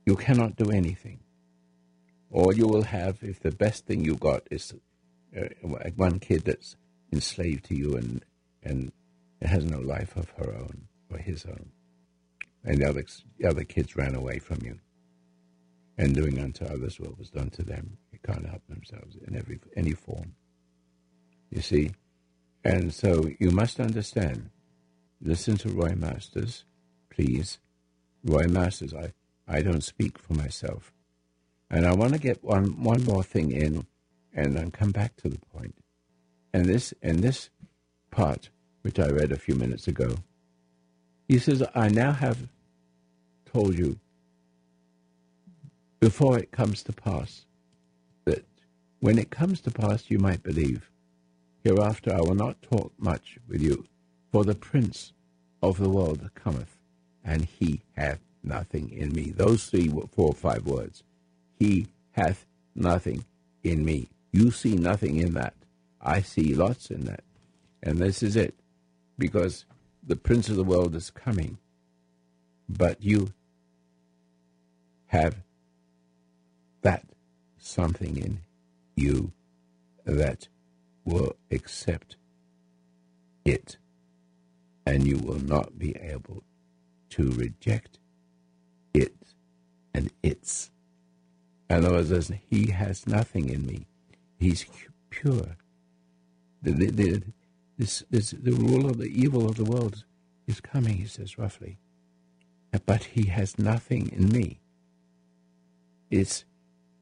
You 0.05 0.15
cannot 0.15 0.57
do 0.57 0.71
anything. 0.71 1.19
All 2.31 2.53
you 2.53 2.67
will 2.67 2.83
have, 2.83 3.19
if 3.21 3.39
the 3.39 3.51
best 3.51 3.85
thing 3.85 4.03
you 4.05 4.15
got 4.15 4.43
is 4.51 4.73
uh, 5.35 5.41
one 5.95 6.19
kid 6.19 6.43
that's 6.45 6.75
enslaved 7.11 7.65
to 7.65 7.75
you 7.75 7.95
and 7.95 8.23
and 8.63 8.91
has 9.41 9.65
no 9.65 9.79
life 9.79 10.15
of 10.17 10.29
her 10.31 10.53
own 10.53 10.87
or 11.09 11.17
his 11.17 11.45
own, 11.45 11.71
and 12.63 12.79
the 12.79 12.89
other, 12.89 13.05
the 13.37 13.47
other 13.47 13.63
kids 13.63 13.95
ran 13.95 14.15
away 14.15 14.37
from 14.37 14.59
you, 14.63 14.79
and 15.97 16.13
doing 16.13 16.39
unto 16.39 16.65
others 16.65 16.99
what 16.99 17.17
was 17.17 17.29
done 17.29 17.49
to 17.51 17.63
them. 17.63 17.97
They 18.11 18.19
can't 18.21 18.45
help 18.45 18.67
themselves 18.67 19.15
in 19.25 19.35
every 19.35 19.59
any 19.75 19.93
form. 19.93 20.35
You 21.49 21.61
see? 21.61 21.91
And 22.63 22.93
so 22.93 23.29
you 23.39 23.51
must 23.51 23.79
understand. 23.79 24.49
Listen 25.21 25.57
to 25.57 25.69
Roy 25.69 25.95
Masters, 25.95 26.65
please. 27.09 27.59
Roy 28.23 28.47
Masters, 28.47 28.93
I, 28.93 29.13
I 29.47 29.61
don't 29.61 29.83
speak 29.83 30.17
for 30.17 30.33
myself. 30.33 30.93
And 31.69 31.85
I 31.85 31.93
want 31.93 32.13
to 32.13 32.19
get 32.19 32.43
one, 32.43 32.83
one 32.83 33.03
more 33.03 33.23
thing 33.23 33.51
in 33.51 33.85
and 34.33 34.55
then 34.55 34.71
come 34.71 34.91
back 34.91 35.15
to 35.17 35.29
the 35.29 35.39
point. 35.53 35.75
And 36.53 36.65
this, 36.65 36.93
and 37.01 37.19
this 37.19 37.49
part, 38.11 38.49
which 38.81 38.99
I 38.99 39.07
read 39.07 39.31
a 39.31 39.37
few 39.37 39.55
minutes 39.55 39.87
ago, 39.87 40.15
he 41.27 41.37
says, 41.37 41.63
I 41.75 41.89
now 41.89 42.11
have 42.11 42.47
told 43.45 43.77
you 43.77 43.99
before 45.99 46.39
it 46.39 46.51
comes 46.51 46.81
to 46.83 46.93
pass 46.93 47.45
that 48.25 48.45
when 48.99 49.19
it 49.19 49.29
comes 49.29 49.61
to 49.61 49.71
pass, 49.71 50.09
you 50.09 50.17
might 50.17 50.43
believe. 50.43 50.89
Hereafter 51.63 52.13
I 52.13 52.21
will 52.21 52.35
not 52.35 52.61
talk 52.61 52.93
much 52.97 53.37
with 53.47 53.61
you, 53.61 53.85
for 54.31 54.43
the 54.43 54.55
prince 54.55 55.13
of 55.61 55.77
the 55.77 55.89
world 55.89 56.29
cometh, 56.35 56.77
and 57.23 57.45
he 57.45 57.81
hath 57.97 58.19
nothing 58.43 58.89
in 58.91 59.11
me. 59.11 59.31
Those 59.31 59.65
three, 59.65 59.89
four 59.89 60.29
or 60.29 60.33
five 60.33 60.65
words. 60.65 61.03
He 61.59 61.87
hath 62.11 62.45
nothing 62.73 63.25
in 63.63 63.83
me. 63.83 64.09
You 64.31 64.51
see 64.51 64.75
nothing 64.75 65.17
in 65.17 65.33
that. 65.33 65.53
I 66.01 66.21
see 66.21 66.55
lots 66.55 66.89
in 66.89 67.05
that. 67.05 67.23
And 67.83 67.97
this 67.99 68.23
is 68.23 68.35
it. 68.35 68.55
Because 69.17 69.65
the 70.05 70.15
prince 70.15 70.47
of 70.49 70.55
the 70.55 70.63
world 70.63 70.95
is 70.95 71.09
coming, 71.09 71.57
but 72.69 73.03
you 73.03 73.33
have 75.07 75.35
that 76.81 77.03
something 77.57 78.15
in 78.15 78.39
you 78.95 79.33
that 80.05 80.47
will 81.03 81.35
accept 81.51 82.15
it, 83.43 83.77
and 84.85 85.05
you 85.05 85.17
will 85.17 85.39
not 85.39 85.77
be 85.77 85.95
able 85.97 86.43
to 87.09 87.31
reject 87.31 87.99
it 88.93 89.15
and 89.93 90.11
its. 90.23 90.71
In 91.69 91.85
other 91.85 91.91
words, 91.91 92.31
he 92.49 92.71
has 92.71 93.07
nothing 93.07 93.49
in 93.49 93.65
me. 93.65 93.85
He's 94.39 94.65
pure. 95.09 95.57
The, 96.63 96.71
the, 96.71 96.91
the, 96.91 97.23
this, 97.77 98.03
this, 98.09 98.31
the 98.31 98.51
rule 98.53 98.87
of 98.89 98.97
the 98.97 99.05
evil 99.07 99.47
of 99.47 99.55
the 99.55 99.63
world 99.65 100.03
is 100.47 100.61
coming, 100.61 100.97
he 100.97 101.05
says 101.05 101.37
roughly. 101.37 101.77
But 102.85 103.03
he 103.05 103.27
has 103.29 103.59
nothing 103.59 104.11
in 104.11 104.29
me. 104.29 104.59
It's 106.11 106.45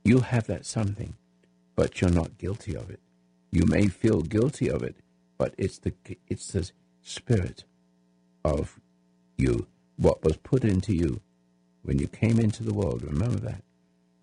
you 0.04 0.20
have 0.20 0.48
that 0.48 0.66
something, 0.66 1.16
but 1.76 2.02
you're 2.02 2.12
not 2.12 2.38
guilty 2.38 2.76
of 2.76 2.90
it. 2.90 3.00
You 3.52 3.66
may 3.66 3.88
feel 3.88 4.22
guilty 4.22 4.70
of 4.70 4.84
it, 4.84 4.96
but 5.38 5.54
it's 5.58 5.80
the 5.80 5.94
it's 6.28 6.52
the 6.52 6.72
spirit 7.04 7.64
of 8.44 8.80
you, 9.38 9.68
what 9.98 10.24
was 10.24 10.38
put 10.38 10.64
into 10.64 10.94
you 10.94 11.22
when 11.84 12.00
you 12.00 12.08
came 12.08 12.40
into 12.40 12.64
the 12.64 12.74
world. 12.74 13.04
Remember 13.04 13.40
that, 13.40 13.64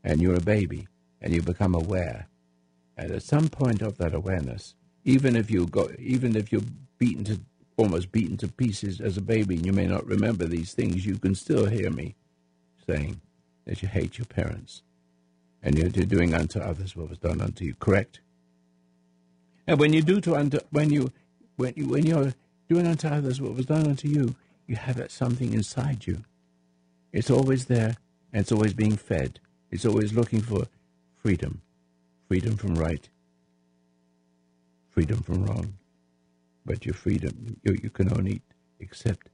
and 0.05 0.21
you're 0.21 0.37
a 0.37 0.41
baby, 0.41 0.87
and 1.21 1.35
you 1.35 1.43
become 1.43 1.75
aware, 1.75 2.29
and 2.97 3.11
at 3.11 3.23
some 3.23 3.49
point 3.49 3.83
of 3.83 3.99
that 3.99 4.15
awareness, 4.15 4.75
even 5.05 5.35
if 5.35 5.51
you 5.51 5.67
go, 5.67 5.91
even 5.99 6.37
if 6.37 6.53
you're 6.53 6.63
beaten 6.99 7.25
to 7.25 7.41
almost 7.77 8.13
beaten 8.13 8.37
to 8.37 8.49
pieces 8.49 9.01
as 9.01 9.17
a 9.17 9.23
baby 9.23 9.57
and 9.57 9.67
you 9.67 9.73
may 9.73 9.87
not 9.87 10.07
remember 10.07 10.47
these 10.47 10.73
things, 10.73 11.05
you 11.05 11.19
can 11.19 11.35
still 11.35 11.67
hear 11.67 11.91
me 11.91 12.15
saying 12.87 13.21
that 13.65 13.83
you 13.83 13.89
hate 13.89 14.19
your 14.19 14.27
parents 14.27 14.83
and 15.63 15.77
you're 15.77 15.89
doing 15.89 16.35
unto 16.35 16.61
others 16.61 16.95
what 16.95 17.09
was 17.09 17.19
done 17.19 17.41
unto 17.41 17.65
you. 17.65 17.75
Correct? 17.75 18.21
And 19.67 19.79
when 19.81 19.93
you 19.93 20.03
do 20.03 20.21
to 20.21 20.37
unto 20.37 20.61
when 20.71 20.91
you 20.91 21.13
when 21.57 21.73
you 21.77 21.89
when 21.89 22.07
you're 22.07 22.35
doing 22.69 22.87
unto 22.87 23.09
others 23.09 23.41
what 23.41 23.55
was 23.55 23.67
done 23.67 23.87
unto 23.87 24.09
you, 24.09 24.37
you 24.67 24.77
have 24.77 24.97
that 24.97 25.11
something 25.11 25.53
inside 25.53 26.07
you. 26.07 26.25
It's 27.13 27.31
always 27.31 27.67
there 27.67 27.97
and 28.33 28.43
it's 28.43 28.53
always 28.53 28.75
being 28.75 28.97
fed. 28.97 29.41
It's 29.75 29.85
always 29.85 30.13
looking 30.13 30.41
for 30.41 30.69
freedom. 31.17 31.61
Freedom 32.29 32.57
from 32.57 32.77
right. 32.77 33.09
Freedom 34.93 35.21
from 35.21 35.45
wrong. 35.45 35.75
But 36.65 36.87
your 36.87 36.95
freedom 36.95 37.57
you, 37.65 37.77
you 37.83 37.91
can 37.91 38.17
only 38.17 38.41
accept 38.81 39.31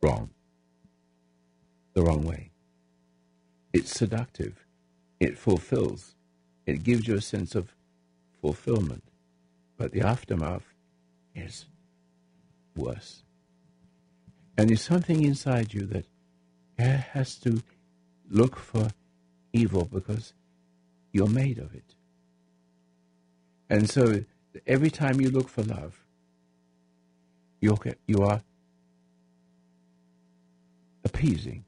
wrong. 0.00 0.30
The 1.94 2.04
wrong 2.04 2.22
way. 2.22 2.52
It's 3.72 3.90
seductive. 3.90 4.64
It 5.18 5.36
fulfills. 5.36 6.14
It 6.66 6.84
gives 6.84 7.08
you 7.08 7.16
a 7.16 7.20
sense 7.20 7.56
of 7.56 7.74
fulfillment. 8.40 9.02
But 9.76 9.90
the 9.90 10.02
aftermath 10.02 10.72
is 11.34 11.66
worse. 12.76 13.24
And 14.56 14.68
there's 14.68 14.80
something 14.80 15.24
inside 15.24 15.74
you 15.74 15.86
that 15.86 16.06
has 16.78 17.36
to 17.36 17.62
look 18.30 18.56
for 18.56 18.88
evil 19.52 19.84
because 19.84 20.32
you're 21.12 21.28
made 21.28 21.58
of 21.58 21.74
it. 21.74 21.94
And 23.70 23.88
so 23.88 24.24
every 24.66 24.90
time 24.90 25.20
you 25.20 25.30
look 25.30 25.48
for 25.48 25.62
love, 25.62 26.04
you're, 27.60 27.78
you 28.06 28.22
are 28.22 28.42
appeasing, 31.04 31.64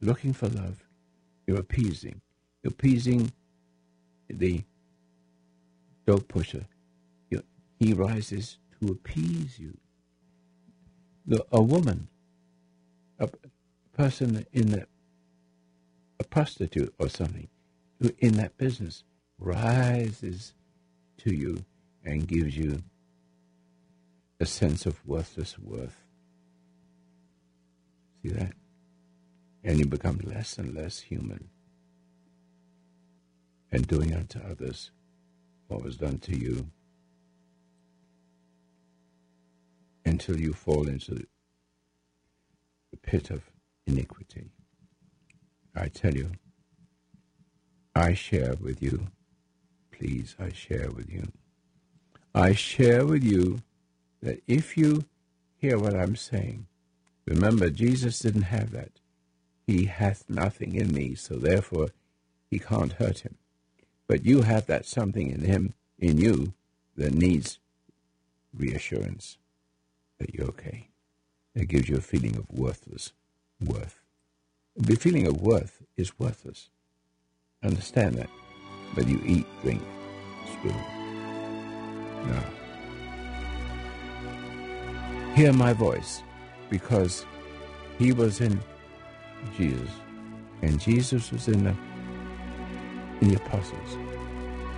looking 0.00 0.32
for 0.32 0.48
love. 0.48 0.84
You're 1.46 1.60
appeasing. 1.60 2.20
You're 2.62 2.72
appeasing 2.72 3.32
the 4.28 4.64
dog 6.06 6.28
pusher. 6.28 6.66
You're, 7.30 7.42
he 7.78 7.94
rises 7.94 8.58
to 8.80 8.92
appease 8.92 9.58
you. 9.58 9.76
The, 11.26 11.44
a 11.52 11.60
woman, 11.60 12.08
a 13.18 13.28
person 13.98 14.46
in 14.52 14.70
the, 14.70 14.86
a 16.20 16.24
prostitute 16.24 16.94
or 17.00 17.08
something, 17.08 17.48
who 18.00 18.10
in 18.18 18.34
that 18.34 18.56
business 18.56 19.02
rises 19.40 20.54
to 21.16 21.34
you 21.34 21.64
and 22.04 22.28
gives 22.28 22.56
you 22.56 22.80
a 24.38 24.46
sense 24.46 24.86
of 24.86 25.04
worthless 25.04 25.58
worth. 25.58 25.96
See 28.22 28.28
that? 28.28 28.52
And 29.64 29.80
you 29.80 29.86
become 29.86 30.20
less 30.22 30.58
and 30.58 30.76
less 30.76 31.00
human 31.00 31.48
and 33.72 33.84
doing 33.88 34.14
unto 34.14 34.38
others 34.38 34.92
what 35.66 35.82
was 35.82 35.96
done 35.96 36.18
to 36.20 36.38
you 36.38 36.70
until 40.04 40.38
you 40.38 40.52
fall 40.52 40.86
into 40.86 41.26
the 42.92 42.96
pit 43.02 43.30
of 43.30 43.42
iniquity. 43.88 44.50
I 45.74 45.88
tell 45.88 46.14
you, 46.14 46.32
I 47.94 48.14
share 48.14 48.54
with 48.60 48.82
you, 48.82 49.08
please, 49.90 50.36
I 50.38 50.52
share 50.52 50.90
with 50.90 51.10
you. 51.10 51.32
I 52.34 52.52
share 52.52 53.06
with 53.06 53.24
you 53.24 53.62
that 54.22 54.42
if 54.46 54.76
you 54.76 55.04
hear 55.56 55.78
what 55.78 55.94
I'm 55.94 56.14
saying, 56.14 56.66
remember, 57.26 57.70
Jesus 57.70 58.18
didn't 58.20 58.42
have 58.42 58.70
that. 58.72 59.00
He 59.66 59.86
hath 59.86 60.24
nothing 60.28 60.74
in 60.74 60.92
me, 60.92 61.14
so 61.14 61.34
therefore 61.36 61.88
he 62.50 62.58
can't 62.58 62.92
hurt 62.92 63.20
him. 63.20 63.36
But 64.06 64.24
you 64.24 64.42
have 64.42 64.66
that 64.66 64.86
something 64.86 65.30
in 65.30 65.42
him, 65.42 65.74
in 65.98 66.18
you, 66.18 66.54
that 66.96 67.14
needs 67.14 67.58
reassurance 68.56 69.38
that 70.18 70.34
you're 70.34 70.48
okay. 70.48 70.88
That 71.54 71.68
gives 71.68 71.88
you 71.88 71.96
a 71.96 72.00
feeling 72.00 72.36
of 72.36 72.50
worthless 72.50 73.12
worth. 73.64 74.00
The 74.76 74.96
feeling 74.96 75.26
of 75.26 75.40
worth 75.40 75.82
is 75.96 76.18
worthless. 76.18 76.70
Understand 77.62 78.16
that. 78.16 78.30
But 78.94 79.08
you 79.08 79.20
eat, 79.26 79.46
drink, 79.62 79.82
spoon. 80.52 80.84
Now, 82.10 82.44
hear 85.34 85.52
my 85.52 85.72
voice 85.72 86.22
because 86.70 87.26
he 87.98 88.12
was 88.12 88.40
in 88.40 88.60
Jesus 89.56 89.90
and 90.62 90.80
Jesus 90.80 91.30
was 91.32 91.48
in 91.48 91.64
the 91.64 91.74
in 93.20 93.28
the 93.28 93.36
apostles, 93.36 93.98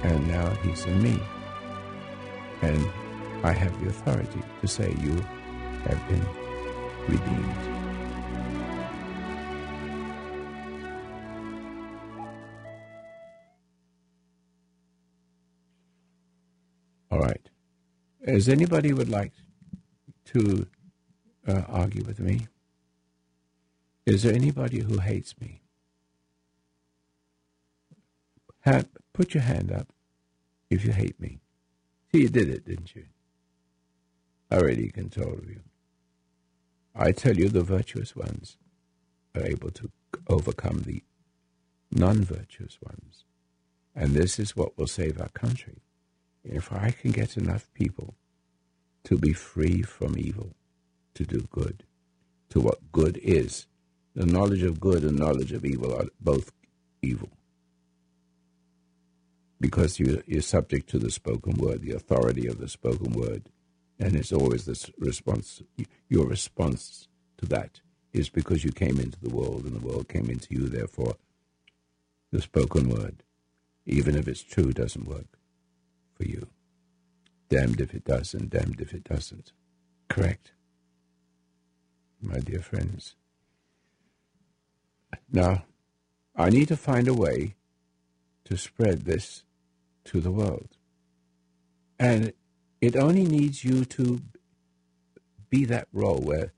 and 0.02 0.28
now 0.28 0.48
he's 0.62 0.84
in 0.86 1.02
me. 1.02 1.20
And 2.62 2.86
I 3.42 3.52
have 3.52 3.78
the 3.82 3.88
authority 3.88 4.42
to 4.60 4.68
say 4.68 4.94
you 5.00 5.14
have 5.84 6.08
been 6.08 6.26
redeemed. 7.08 7.79
As 18.24 18.48
anybody 18.48 18.92
would 18.92 19.08
like 19.08 19.32
to 20.26 20.66
uh, 21.46 21.62
argue 21.68 22.04
with 22.04 22.20
me? 22.20 22.48
Is 24.06 24.22
there 24.22 24.34
anybody 24.34 24.80
who 24.80 24.98
hates 24.98 25.34
me? 25.40 25.62
Put 29.20 29.34
your 29.34 29.42
hand 29.42 29.70
up 29.70 29.88
if 30.70 30.84
you 30.84 30.92
hate 30.92 31.20
me. 31.20 31.40
See, 32.10 32.22
you 32.22 32.28
did 32.30 32.48
it, 32.48 32.64
didn't 32.64 32.94
you? 32.94 33.04
I 34.50 34.56
Already 34.56 34.88
control 34.88 35.34
of 35.34 35.48
you. 35.48 35.60
I 36.94 37.12
tell 37.12 37.36
you, 37.36 37.48
the 37.48 37.62
virtuous 37.62 38.16
ones 38.16 38.56
are 39.34 39.44
able 39.44 39.70
to 39.72 39.90
overcome 40.26 40.84
the 40.86 41.02
non 41.90 42.24
virtuous 42.24 42.78
ones. 42.82 43.24
And 43.94 44.12
this 44.12 44.38
is 44.38 44.56
what 44.56 44.78
will 44.78 44.86
save 44.86 45.20
our 45.20 45.28
country. 45.28 45.82
If 46.44 46.72
I 46.72 46.90
can 46.90 47.10
get 47.10 47.36
enough 47.36 47.70
people 47.74 48.14
to 49.04 49.18
be 49.18 49.32
free 49.32 49.82
from 49.82 50.16
evil, 50.18 50.54
to 51.14 51.24
do 51.24 51.48
good, 51.50 51.84
to 52.50 52.60
what 52.60 52.92
good 52.92 53.18
is, 53.18 53.66
the 54.14 54.26
knowledge 54.26 54.62
of 54.62 54.80
good 54.80 55.04
and 55.04 55.18
knowledge 55.18 55.52
of 55.52 55.64
evil 55.64 55.94
are 55.94 56.06
both 56.20 56.52
evil 57.02 57.30
because 59.60 60.00
you, 60.00 60.22
you're 60.26 60.42
subject 60.42 60.88
to 60.90 60.98
the 60.98 61.10
spoken 61.10 61.52
word, 61.54 61.82
the 61.82 61.92
authority 61.92 62.46
of 62.46 62.58
the 62.58 62.68
spoken 62.68 63.12
word. 63.12 63.50
And 63.98 64.16
it's 64.16 64.32
always 64.32 64.64
this 64.64 64.90
response, 64.98 65.62
your 66.08 66.26
response 66.26 67.06
to 67.38 67.46
that 67.46 67.80
is 68.12 68.30
because 68.30 68.64
you 68.64 68.72
came 68.72 68.98
into 68.98 69.20
the 69.20 69.34
world 69.34 69.64
and 69.64 69.76
the 69.76 69.86
world 69.86 70.08
came 70.08 70.30
into 70.30 70.54
you. 70.54 70.68
Therefore, 70.68 71.16
the 72.32 72.40
spoken 72.40 72.88
word, 72.88 73.22
even 73.84 74.16
if 74.16 74.26
it's 74.26 74.42
true, 74.42 74.72
doesn't 74.72 75.06
work 75.06 75.39
for 76.20 76.28
you. 76.28 76.48
Damned 77.48 77.80
if 77.80 77.94
it 77.94 78.04
does 78.04 78.34
and 78.34 78.50
damned 78.50 78.80
if 78.80 78.92
it 78.92 79.04
doesn't. 79.04 79.52
Correct? 80.08 80.52
My 82.20 82.38
dear 82.38 82.60
friends. 82.60 83.16
Now, 85.32 85.64
I 86.36 86.50
need 86.50 86.68
to 86.68 86.76
find 86.76 87.08
a 87.08 87.14
way 87.14 87.54
to 88.44 88.56
spread 88.56 89.02
this 89.02 89.44
to 90.04 90.20
the 90.20 90.30
world. 90.30 90.76
And 91.98 92.32
it 92.80 92.96
only 92.96 93.24
needs 93.24 93.64
you 93.64 93.84
to 93.86 94.20
be 95.48 95.64
that 95.64 95.88
role 95.92 96.20
where 96.20 96.52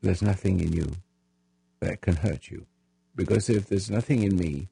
there's 0.00 0.22
nothing 0.22 0.60
in 0.60 0.72
you 0.72 0.96
that 1.80 2.00
can 2.00 2.16
hurt 2.16 2.48
you. 2.48 2.66
Because 3.14 3.48
if 3.48 3.66
there's 3.66 3.90
nothing 3.90 4.22
in 4.22 4.36
me, 4.36 4.68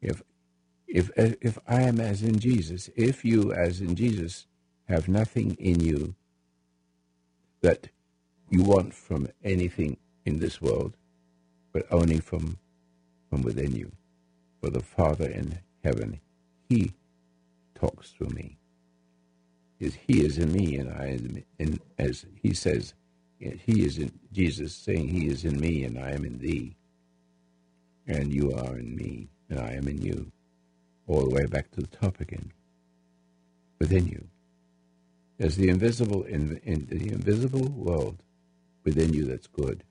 if 0.00 0.22
if 0.88 1.10
if 1.16 1.58
I 1.68 1.82
am 1.82 2.00
as 2.00 2.22
in 2.22 2.38
Jesus, 2.40 2.90
if 2.96 3.24
you 3.24 3.52
as 3.52 3.80
in 3.82 3.96
Jesus 3.96 4.46
have 4.88 5.08
nothing 5.08 5.56
in 5.60 5.80
you 5.80 6.14
that 7.62 7.88
you 8.50 8.62
want 8.62 8.94
from 8.94 9.28
anything 9.44 9.98
in 10.26 10.40
this 10.40 10.60
world, 10.62 10.96
but 11.72 11.86
only 11.92 12.20
from 12.20 12.58
from 13.30 13.42
within 13.42 13.74
you. 13.76 13.92
For 14.62 14.70
the 14.70 14.80
Father 14.82 15.28
in 15.28 15.60
heaven 15.84 16.20
he 16.68 16.92
talks 17.74 18.10
through 18.10 18.30
me. 18.30 18.58
Is 19.80 19.96
he 20.08 20.24
is 20.24 20.38
in 20.38 20.52
me, 20.52 20.76
and 20.76 20.90
I 20.90 21.06
am 21.08 21.44
in, 21.58 21.80
as 21.98 22.26
he 22.42 22.54
says, 22.54 22.94
he 23.38 23.84
is 23.84 23.98
in 23.98 24.12
Jesus 24.32 24.74
saying, 24.74 25.08
He 25.08 25.28
is 25.28 25.44
in 25.44 25.60
me, 25.60 25.84
and 25.84 25.98
I 25.98 26.12
am 26.12 26.24
in 26.24 26.38
thee, 26.38 26.76
and 28.06 28.32
you 28.32 28.52
are 28.54 28.78
in 28.78 28.96
me, 28.96 29.28
and 29.50 29.60
I 29.60 29.72
am 29.72 29.88
in 29.88 30.02
you, 30.02 30.32
all 31.08 31.22
the 31.22 31.34
way 31.34 31.46
back 31.46 31.70
to 31.72 31.80
the 31.80 31.88
top 31.88 32.20
again, 32.20 32.52
within 33.80 34.06
you. 34.06 34.28
There's 35.38 35.56
the 35.56 35.68
invisible 35.68 36.22
in, 36.24 36.60
in 36.64 36.86
the 36.86 37.12
invisible 37.12 37.68
world 37.68 38.22
within 38.84 39.12
you 39.12 39.24
that's 39.24 39.46
good, 39.46 39.84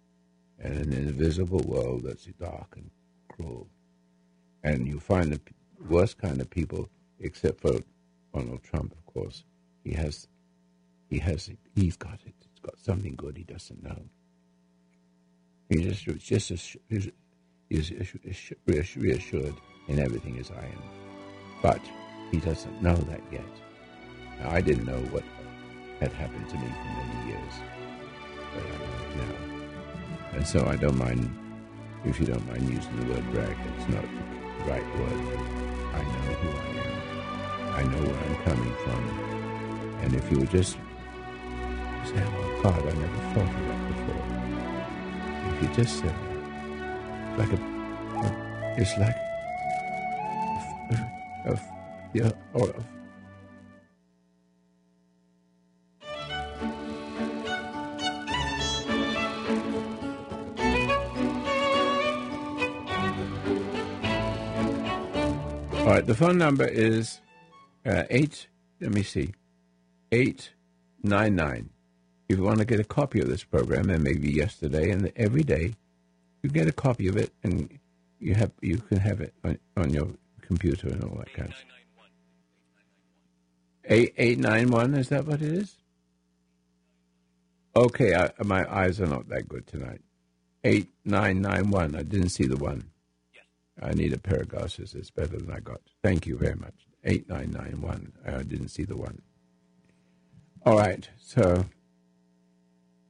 and 0.59 0.75
an 0.77 0.93
invisible 0.93 1.59
world 1.65 2.03
that's 2.03 2.25
dark 2.25 2.75
and 2.75 2.89
cruel. 3.29 3.67
And 4.63 4.87
you 4.87 4.99
find 4.99 5.31
the 5.33 5.41
worst 5.89 6.17
kind 6.17 6.41
of 6.41 6.49
people, 6.49 6.89
except 7.19 7.61
for 7.61 7.79
Donald 8.33 8.63
Trump, 8.63 8.93
of 8.93 9.05
course. 9.13 9.43
He 9.83 9.93
has, 9.93 10.27
he 11.09 11.19
has, 11.19 11.49
he's 11.75 11.95
got 11.95 12.19
it. 12.25 12.33
He's 12.39 12.59
got 12.61 12.77
something 12.79 13.15
good 13.15 13.37
he 13.37 13.43
doesn't 13.43 13.83
know. 13.83 14.01
He 15.69 15.83
just, 15.83 16.05
just 16.19 16.51
as, 16.51 16.77
is, 17.69 17.91
reassured 18.95 19.55
in 19.87 19.99
everything 19.99 20.37
as 20.39 20.51
I 20.51 20.65
am, 20.65 20.81
but 21.61 21.81
he 22.31 22.39
doesn't 22.39 22.81
know 22.81 22.95
that 22.95 23.21
yet. 23.31 23.45
Now, 24.39 24.51
I 24.51 24.61
didn't 24.61 24.85
know 24.85 24.99
what 25.11 25.23
had 25.99 26.11
happened 26.13 26.47
to 26.49 26.55
me 26.55 26.67
for 26.67 26.89
many 26.99 27.29
years, 27.31 27.53
but 28.53 28.63
I 28.63 28.69
know 29.15 29.23
now. 29.23 29.35
And 30.33 30.45
so 30.47 30.65
I 30.67 30.75
don't 30.75 30.97
mind, 30.97 31.29
if 32.05 32.19
you 32.19 32.25
don't 32.25 32.45
mind 32.47 32.69
using 32.69 32.95
the 32.99 33.13
word 33.13 33.31
brag, 33.31 33.57
it's 33.77 33.89
not 33.89 34.03
the 34.03 34.71
right 34.71 34.85
word. 34.99 35.39
I 35.93 36.03
know 36.03 36.33
who 36.41 36.49
I 36.49 36.61
am. 36.83 36.97
I 37.73 37.83
know 37.83 38.01
where 38.07 38.23
I'm 38.23 38.35
coming 38.43 38.73
from. 38.83 39.01
And 40.03 40.13
if 40.13 40.31
you 40.31 40.39
would 40.39 40.51
just 40.51 40.73
say, 42.05 42.23
oh 42.23 42.59
God, 42.63 42.79
I 42.79 42.93
never 42.93 43.21
thought 43.33 43.53
of 43.55 43.67
that 43.67 43.81
before. 43.87 44.23
If 45.53 45.61
you 45.63 45.83
just 45.83 45.99
said 45.99 46.26
like 47.37 47.53
a, 47.53 48.75
it's 48.77 48.97
like 48.97 49.15
a, 50.91 50.95
a, 51.45 51.53
a 51.53 51.59
yeah, 52.13 52.31
or 52.53 52.73
All 65.87 65.93
right, 65.93 66.05
the 66.05 66.15
phone 66.15 66.37
number 66.37 66.65
is 66.65 67.21
uh, 67.85 68.03
8, 68.09 68.47
let 68.81 68.91
me 68.91 69.03
see, 69.03 69.33
899. 70.11 71.69
If 72.27 72.37
you 72.37 72.43
want 72.43 72.59
to 72.59 72.65
get 72.65 72.81
a 72.81 72.83
copy 72.83 73.21
of 73.21 73.29
this 73.29 73.45
program, 73.45 73.89
and 73.89 74.03
maybe 74.03 74.29
yesterday 74.29 74.91
and 74.91 75.13
every 75.15 75.43
day, 75.43 75.75
you 76.47 76.53
get 76.53 76.67
a 76.67 76.71
copy 76.71 77.09
of 77.09 77.17
it 77.17 77.33
and 77.43 77.77
you 78.19 78.33
have 78.33 78.51
you 78.61 78.77
can 78.77 78.99
have 78.99 79.19
it 79.19 79.33
on, 79.43 79.59
on 79.75 79.93
your 79.93 80.07
computer 80.41 80.87
and 80.87 81.03
all 81.03 81.17
that 81.17 81.33
kind 81.33 81.49
of 81.49 81.55
stuff. 81.55 81.71
8891, 83.89 84.95
is 84.95 85.09
that 85.09 85.25
what 85.25 85.41
it 85.41 85.53
is? 85.53 85.75
Okay, 87.75 88.15
I, 88.15 88.31
my 88.43 88.65
eyes 88.73 88.99
are 89.01 89.07
not 89.07 89.27
that 89.29 89.47
good 89.47 89.67
tonight. 89.67 90.01
8991, 90.63 91.95
I 91.95 92.03
didn't 92.03 92.29
see 92.29 92.45
the 92.45 92.57
one. 92.57 92.89
Yes. 93.33 93.43
I 93.81 93.93
need 93.93 94.13
a 94.13 94.17
pair 94.17 94.41
of 94.41 94.49
glasses. 94.49 94.93
It's 94.93 95.11
better 95.11 95.37
than 95.37 95.51
I 95.51 95.59
got. 95.59 95.81
Thank 96.03 96.25
you 96.27 96.37
very 96.37 96.55
much. 96.55 96.73
8991. 97.03 98.13
I 98.25 98.43
didn't 98.43 98.69
see 98.69 98.83
the 98.83 98.97
one. 98.97 99.21
All 100.65 100.77
right. 100.77 101.07
So, 101.21 101.65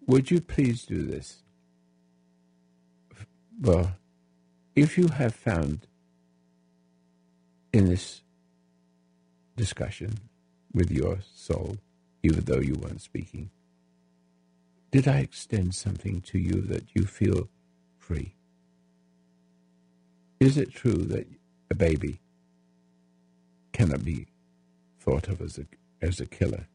would 0.05 0.29
you 0.29 0.41
please 0.41 0.85
do 0.85 1.03
this? 1.03 1.43
Well, 3.59 3.93
if 4.75 4.97
you 4.97 5.07
have 5.07 5.33
found 5.35 5.87
in 7.73 7.89
this 7.89 8.21
discussion 9.55 10.13
with 10.73 10.91
your 10.91 11.19
soul, 11.35 11.77
even 12.23 12.45
though 12.45 12.59
you 12.59 12.75
weren't 12.75 13.01
speaking, 13.01 13.49
did 14.91 15.07
I 15.07 15.19
extend 15.19 15.75
something 15.75 16.21
to 16.21 16.39
you 16.39 16.61
that 16.61 16.85
you 16.93 17.05
feel 17.05 17.49
free? 17.97 18.35
Is 20.39 20.57
it 20.57 20.71
true 20.71 21.03
that 21.05 21.27
a 21.71 21.75
baby 21.75 22.19
cannot 23.73 24.05
be 24.05 24.27
thought 24.99 25.27
of 25.29 25.41
as 25.41 25.57
a, 25.57 25.65
as 26.01 26.19
a 26.19 26.27
killer 26.27 26.67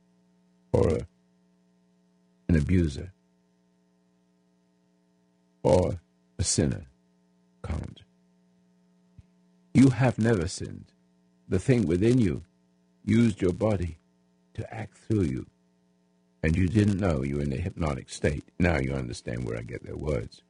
or 0.72 0.88
a, 0.88 1.06
an 2.48 2.56
abuser 2.56 3.12
or 5.62 6.01
a 6.42 6.44
sinner? 6.44 6.86
Can't. 7.64 8.02
You 9.72 9.90
have 9.90 10.18
never 10.18 10.48
sinned. 10.48 10.92
The 11.48 11.60
thing 11.60 11.86
within 11.86 12.18
you 12.18 12.42
used 13.04 13.40
your 13.40 13.52
body 13.52 13.98
to 14.54 14.74
act 14.74 14.98
through 14.98 15.22
you, 15.34 15.46
and 16.42 16.56
you 16.56 16.68
didn't 16.68 16.98
know 16.98 17.22
you 17.22 17.36
were 17.36 17.42
in 17.42 17.52
a 17.52 17.66
hypnotic 17.68 18.10
state. 18.10 18.46
Now 18.58 18.78
you 18.78 18.92
understand 18.92 19.44
where 19.44 19.58
I 19.58 19.62
get 19.62 19.84
their 19.84 19.96
words. 19.96 20.42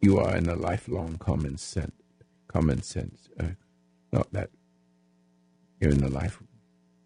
You 0.00 0.20
are 0.20 0.36
in 0.36 0.48
a 0.48 0.54
lifelong 0.54 1.18
common 1.18 1.58
sense 1.58 1.92
common 2.52 2.82
sense. 2.82 3.28
Uh, 3.40 3.54
not 4.12 4.32
that 4.32 4.50
you're 5.80 5.90
in 5.90 6.02
the 6.02 6.10
life. 6.10 6.40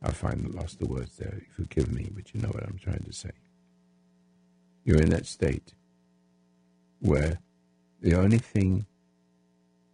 I 0.02 0.10
find 0.10 0.54
lost 0.54 0.78
the 0.78 0.86
words 0.86 1.16
there. 1.16 1.40
Forgive 1.54 1.90
me, 1.92 2.10
but 2.14 2.34
you 2.34 2.40
know 2.40 2.48
what 2.48 2.64
I'm 2.64 2.78
trying 2.78 3.04
to 3.04 3.12
say. 3.12 3.30
You're 4.84 5.00
in 5.00 5.10
that 5.10 5.26
state 5.26 5.72
where 7.00 7.38
the 8.06 8.14
only 8.14 8.38
thing 8.38 8.86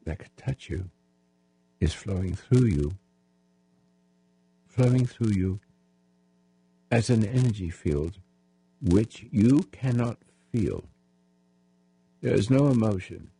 that 0.05 0.19
could 0.19 0.37
touch 0.37 0.69
you 0.69 0.91
is 1.81 1.95
flowing 1.95 2.35
through 2.35 2.67
you, 2.67 2.93
flowing 4.69 5.07
through 5.07 5.31
you 5.31 5.61
as 6.91 7.09
an 7.09 7.25
energy 7.25 7.71
field 7.71 8.19
which 8.83 9.25
you 9.31 9.63
cannot 9.73 10.19
feel. 10.53 10.85
There 12.21 12.35
is 12.35 12.51
no 12.51 12.67
emotion. 12.67 13.31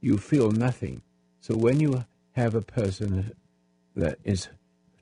You 0.00 0.16
feel 0.16 0.52
nothing. 0.52 1.02
So 1.42 1.54
when 1.54 1.78
you 1.78 2.06
have 2.32 2.54
a 2.54 2.62
person 2.62 3.32
that 3.94 4.18
is 4.24 4.48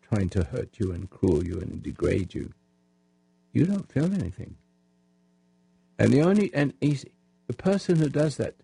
trying 0.09 0.31
to 0.31 0.43
hurt 0.43 0.81
you 0.81 0.91
and 0.91 1.09
cruel 1.09 1.45
you 1.45 1.61
and 1.61 1.81
degrade 1.81 2.35
you, 2.35 2.53
you 3.53 3.67
don't 3.67 3.93
feel 3.93 4.13
anything. 4.13 4.57
And 5.97 6.13
the 6.13 6.23
only 6.23 6.53
and 6.53 6.75
the 6.81 7.55
person 7.57 7.99
who 7.99 8.09
does 8.09 8.37
that 8.39 8.57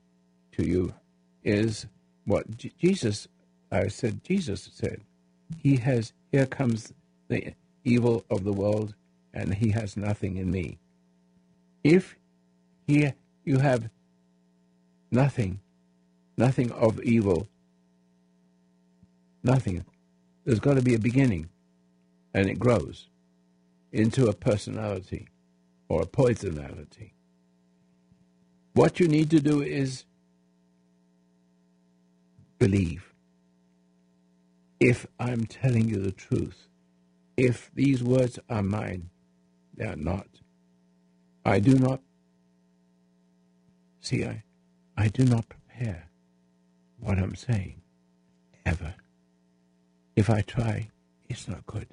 to 0.61 0.69
you 0.69 0.95
is 1.45 1.87
what 2.27 2.59
J- 2.59 2.73
Jesus. 2.81 3.29
I 3.73 3.89
said 3.89 4.25
Jesus 4.25 4.71
said, 4.75 5.03
"He 5.59 5.77
has 5.79 6.13
here 6.33 6.47
comes 6.47 6.95
the 7.29 7.55
evil 7.85 8.25
of 8.31 8.45
the 8.45 8.55
world, 8.55 8.95
and 9.35 9.55
he 9.55 9.71
has 9.71 9.97
nothing 9.97 10.37
in 10.39 10.51
me." 10.51 10.79
If 11.85 12.17
he 12.87 13.13
you 13.45 13.59
have 13.59 13.91
nothing, 15.13 15.61
nothing 16.39 16.73
of 16.73 17.01
evil 17.03 17.49
Nothing. 19.43 19.85
There's 20.45 20.61
got 20.61 20.75
to 20.75 20.83
be 20.83 20.95
a 20.95 20.99
beginning, 20.99 21.49
and 22.35 22.49
it 22.51 22.59
grows 22.59 23.09
into 23.93 24.29
a 24.29 24.35
personality 24.35 25.29
or 25.89 26.03
a 26.03 26.07
poisonality. 26.07 27.13
What 28.75 29.01
you 29.01 29.09
need 29.09 29.31
to 29.31 29.41
do 29.41 29.63
is 29.63 30.05
believe. 32.61 33.15
If 34.81 35.07
I'm 35.21 35.47
telling 35.47 35.89
you 35.89 36.01
the 36.01 36.13
truth, 36.13 36.69
if 37.37 37.71
these 37.75 38.05
words 38.05 38.39
are 38.51 38.63
mine, 38.63 39.11
they 39.77 39.87
are 39.87 39.97
not. 39.97 40.29
I 41.45 41.61
do 41.61 41.79
not, 41.79 42.01
see, 44.01 44.25
I, 44.25 44.45
I 44.97 45.09
do 45.09 45.25
not 45.25 45.47
prepare 45.49 46.09
what 47.01 47.19
I'm 47.19 47.35
saying, 47.37 47.83
ever. 48.67 48.95
If 50.17 50.31
I 50.31 50.43
try, 50.43 50.91
it's 51.29 51.49
not 51.49 51.67
good. 51.67 51.89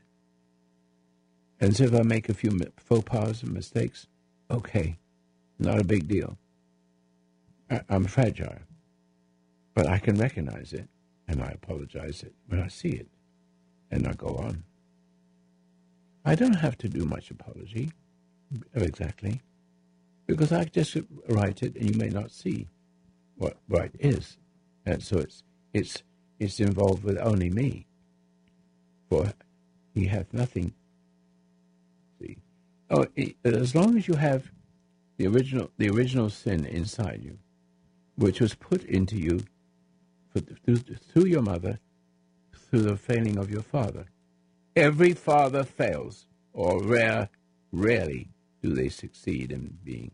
And 1.61 1.75
so 1.75 1.85
if 1.85 1.95
I 1.95 2.03
make 2.03 2.29
a 2.29 2.33
few 2.35 2.59
faux 2.77 3.03
pas 3.05 3.43
and 3.43 3.53
mistakes, 3.53 4.07
okay, 4.51 4.97
not 5.59 5.79
a 5.81 5.85
big 5.85 6.07
deal. 6.07 6.37
I, 7.71 7.81
I'm 7.89 8.05
fragile, 8.05 8.55
but 9.77 9.85
I 9.85 9.99
can 9.99 10.17
recognize 10.17 10.73
it 10.73 10.89
and 11.27 11.39
I 11.43 11.49
apologize 11.49 12.23
it 12.23 12.33
when 12.47 12.59
I 12.59 12.67
see 12.67 12.89
it, 12.89 13.09
and 13.91 14.07
I 14.07 14.13
go 14.13 14.29
on. 14.29 14.63
I 16.25 16.33
don't 16.33 16.55
have 16.55 16.79
to 16.79 16.89
do 16.89 17.05
much 17.05 17.29
apology, 17.29 17.91
exactly, 18.73 19.41
because 20.25 20.51
I 20.51 20.63
just 20.63 20.97
write 21.29 21.61
it, 21.61 21.75
and 21.75 21.91
you 21.91 21.95
may 21.95 22.09
not 22.09 22.31
see 22.31 22.69
what 23.35 23.57
right 23.69 23.91
is, 23.99 24.37
and 24.83 25.03
so 25.03 25.19
it's 25.19 25.43
it's 25.75 26.01
it's 26.39 26.59
involved 26.59 27.03
with 27.03 27.19
only 27.19 27.51
me 27.51 27.85
for 29.11 29.31
he 29.93 30.07
hath 30.07 30.33
nothing. 30.33 30.73
See, 32.19 32.37
oh, 32.89 33.05
as 33.43 33.75
long 33.75 33.95
as 33.95 34.07
you 34.07 34.15
have 34.15 34.49
the 35.17 35.27
original, 35.27 35.69
the 35.77 35.89
original 35.89 36.31
sin 36.31 36.65
inside 36.65 37.21
you, 37.23 37.37
which 38.15 38.41
was 38.41 38.55
put 38.55 38.83
into 38.83 39.17
you 39.17 39.41
through, 40.41 40.77
through 40.77 41.25
your 41.25 41.41
mother, 41.41 41.79
through 42.69 42.81
the 42.81 42.97
failing 42.97 43.37
of 43.37 43.49
your 43.51 43.61
father. 43.61 44.05
Every 44.75 45.13
father 45.13 45.63
fails, 45.63 46.25
or 46.53 46.83
rare 46.83 47.29
rarely 47.71 48.29
do 48.61 48.73
they 48.73 48.89
succeed 48.89 49.51
in 49.51 49.77
being. 49.83 50.11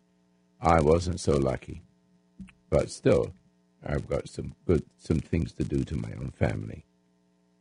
I 0.62 0.82
wasn't 0.82 1.20
so 1.20 1.34
lucky, 1.34 1.82
but 2.70 2.90
still, 2.92 3.34
I've 3.86 4.08
got 4.08 4.30
some 4.30 4.56
good 4.66 4.84
some 4.98 5.20
things 5.20 5.54
to 5.54 5.64
do 5.64 5.84
to 5.84 5.96
my 5.98 6.12
own 6.14 6.32
family 6.32 6.86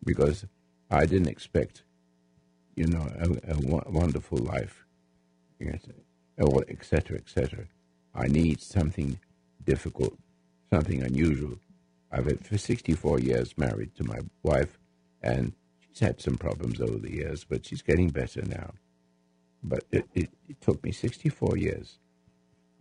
because 0.05 0.47
I 0.91 1.07
didn't 1.07 1.29
expect, 1.29 1.85
you 2.77 2.87
know, 2.87 3.09
a, 3.19 3.53
a 3.55 3.91
wonderful 3.91 4.39
life, 4.39 4.87
etc. 6.69 7.17
etc. 7.19 7.67
I 8.15 8.27
need 8.29 8.61
something 8.61 9.19
difficult, 9.65 10.19
something 10.73 11.03
unusual. 11.03 11.59
I've 12.13 12.27
been 12.27 12.39
for 12.39 12.59
64 12.59 13.21
years 13.21 13.57
married 13.57 13.95
to 13.97 14.05
my 14.05 14.19
wife, 14.43 14.79
and 15.23 15.55
she's 15.81 16.01
had 16.01 16.21
some 16.21 16.37
problems 16.37 16.81
over 16.81 16.99
the 16.99 17.13
years, 17.13 17.45
but 17.45 17.65
she's 17.67 17.83
getting 17.83 18.11
better 18.11 18.43
now. 18.43 18.73
But 19.63 19.85
it, 19.91 20.07
it, 20.15 20.31
it 20.49 20.61
took 20.61 20.85
me 20.85 20.93
64 20.93 21.57
years. 21.57 21.99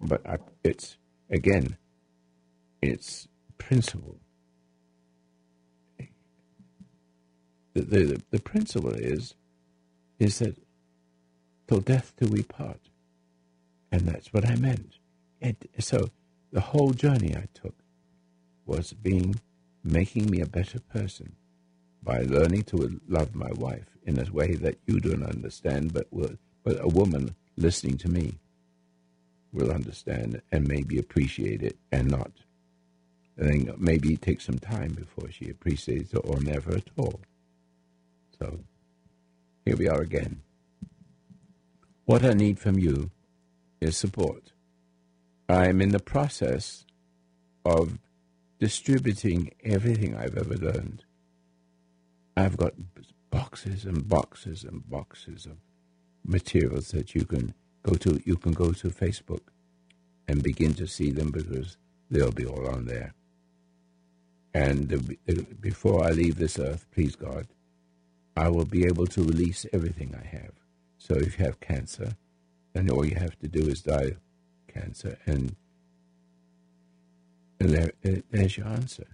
But 0.01 0.27
I, 0.27 0.37
it's, 0.63 0.97
again, 1.29 1.77
it's 2.81 3.27
principle. 3.57 4.17
The, 7.73 7.81
the, 7.81 8.21
the 8.31 8.39
principle 8.39 8.93
is, 8.93 9.35
is 10.19 10.39
that 10.39 10.57
till 11.67 11.79
death 11.79 12.13
do 12.19 12.27
we 12.27 12.43
part. 12.43 12.81
And 13.93 14.01
that's 14.01 14.33
what 14.33 14.45
I 14.45 14.55
meant. 14.55 14.97
It, 15.39 15.69
so 15.79 16.09
the 16.51 16.61
whole 16.61 16.91
journey 16.91 17.35
I 17.35 17.47
took 17.53 17.75
was 18.65 18.93
being 18.93 19.35
making 19.83 20.29
me 20.29 20.41
a 20.41 20.45
better 20.45 20.79
person 20.79 21.35
by 22.03 22.21
learning 22.21 22.63
to 22.63 22.99
love 23.07 23.35
my 23.35 23.51
wife 23.53 23.97
in 24.05 24.19
a 24.19 24.31
way 24.31 24.55
that 24.55 24.77
you 24.87 24.99
don't 24.99 25.23
understand, 25.23 25.93
but 25.93 26.07
will, 26.11 26.35
but 26.63 26.83
a 26.83 26.87
woman 26.87 27.35
listening 27.57 27.97
to 27.97 28.09
me 28.09 28.33
will 29.53 29.71
understand 29.71 30.41
and 30.51 30.67
maybe 30.67 30.97
appreciate 30.97 31.61
it 31.61 31.77
and 31.91 32.09
not. 32.09 32.31
And 33.37 33.67
then 33.67 33.75
maybe 33.77 34.17
take 34.17 34.41
some 34.41 34.59
time 34.59 34.93
before 34.93 35.31
she 35.31 35.49
appreciates 35.49 36.13
it 36.13 36.21
or 36.23 36.39
never 36.39 36.75
at 36.75 36.89
all. 36.97 37.19
So 38.39 38.59
here 39.65 39.77
we 39.77 39.87
are 39.87 40.01
again. 40.01 40.41
What 42.05 42.25
I 42.25 42.33
need 42.33 42.59
from 42.59 42.79
you 42.79 43.11
is 43.79 43.97
support. 43.97 44.51
I'm 45.47 45.81
in 45.81 45.89
the 45.89 45.99
process 45.99 46.85
of 47.65 47.97
distributing 48.61 49.51
everything 49.63 50.15
I've 50.15 50.37
ever 50.37 50.55
learned. 50.55 51.03
I've 52.37 52.57
got 52.57 52.73
boxes 53.31 53.85
and 53.85 54.07
boxes 54.07 54.63
and 54.63 54.87
boxes 54.87 55.47
of 55.47 55.57
materials 56.23 56.89
that 56.89 57.15
you 57.15 57.25
can 57.25 57.55
go 57.81 57.95
to. 57.95 58.21
You 58.23 58.37
can 58.37 58.53
go 58.53 58.71
to 58.71 58.89
Facebook 58.89 59.41
and 60.27 60.43
begin 60.43 60.75
to 60.75 60.85
see 60.85 61.09
them 61.09 61.31
because 61.31 61.77
they'll 62.11 62.31
be 62.31 62.45
all 62.45 62.67
on 62.67 62.85
there. 62.85 63.15
And 64.53 65.17
before 65.59 66.05
I 66.05 66.11
leave 66.11 66.35
this 66.35 66.59
earth, 66.59 66.85
please 66.91 67.15
God, 67.15 67.47
I 68.37 68.49
will 68.49 68.65
be 68.65 68.85
able 68.85 69.07
to 69.07 69.23
release 69.23 69.65
everything 69.73 70.13
I 70.13 70.25
have. 70.27 70.53
So 70.99 71.15
if 71.15 71.39
you 71.39 71.45
have 71.45 71.59
cancer, 71.61 72.15
then 72.73 72.91
all 72.91 73.05
you 73.05 73.15
have 73.15 73.39
to 73.39 73.47
do 73.47 73.67
is 73.67 73.81
die 73.81 74.17
cancer, 74.67 75.17
and, 75.25 75.55
and 77.61 77.91
there, 78.01 78.23
there's 78.31 78.57
your 78.57 78.67
answer. 78.67 79.07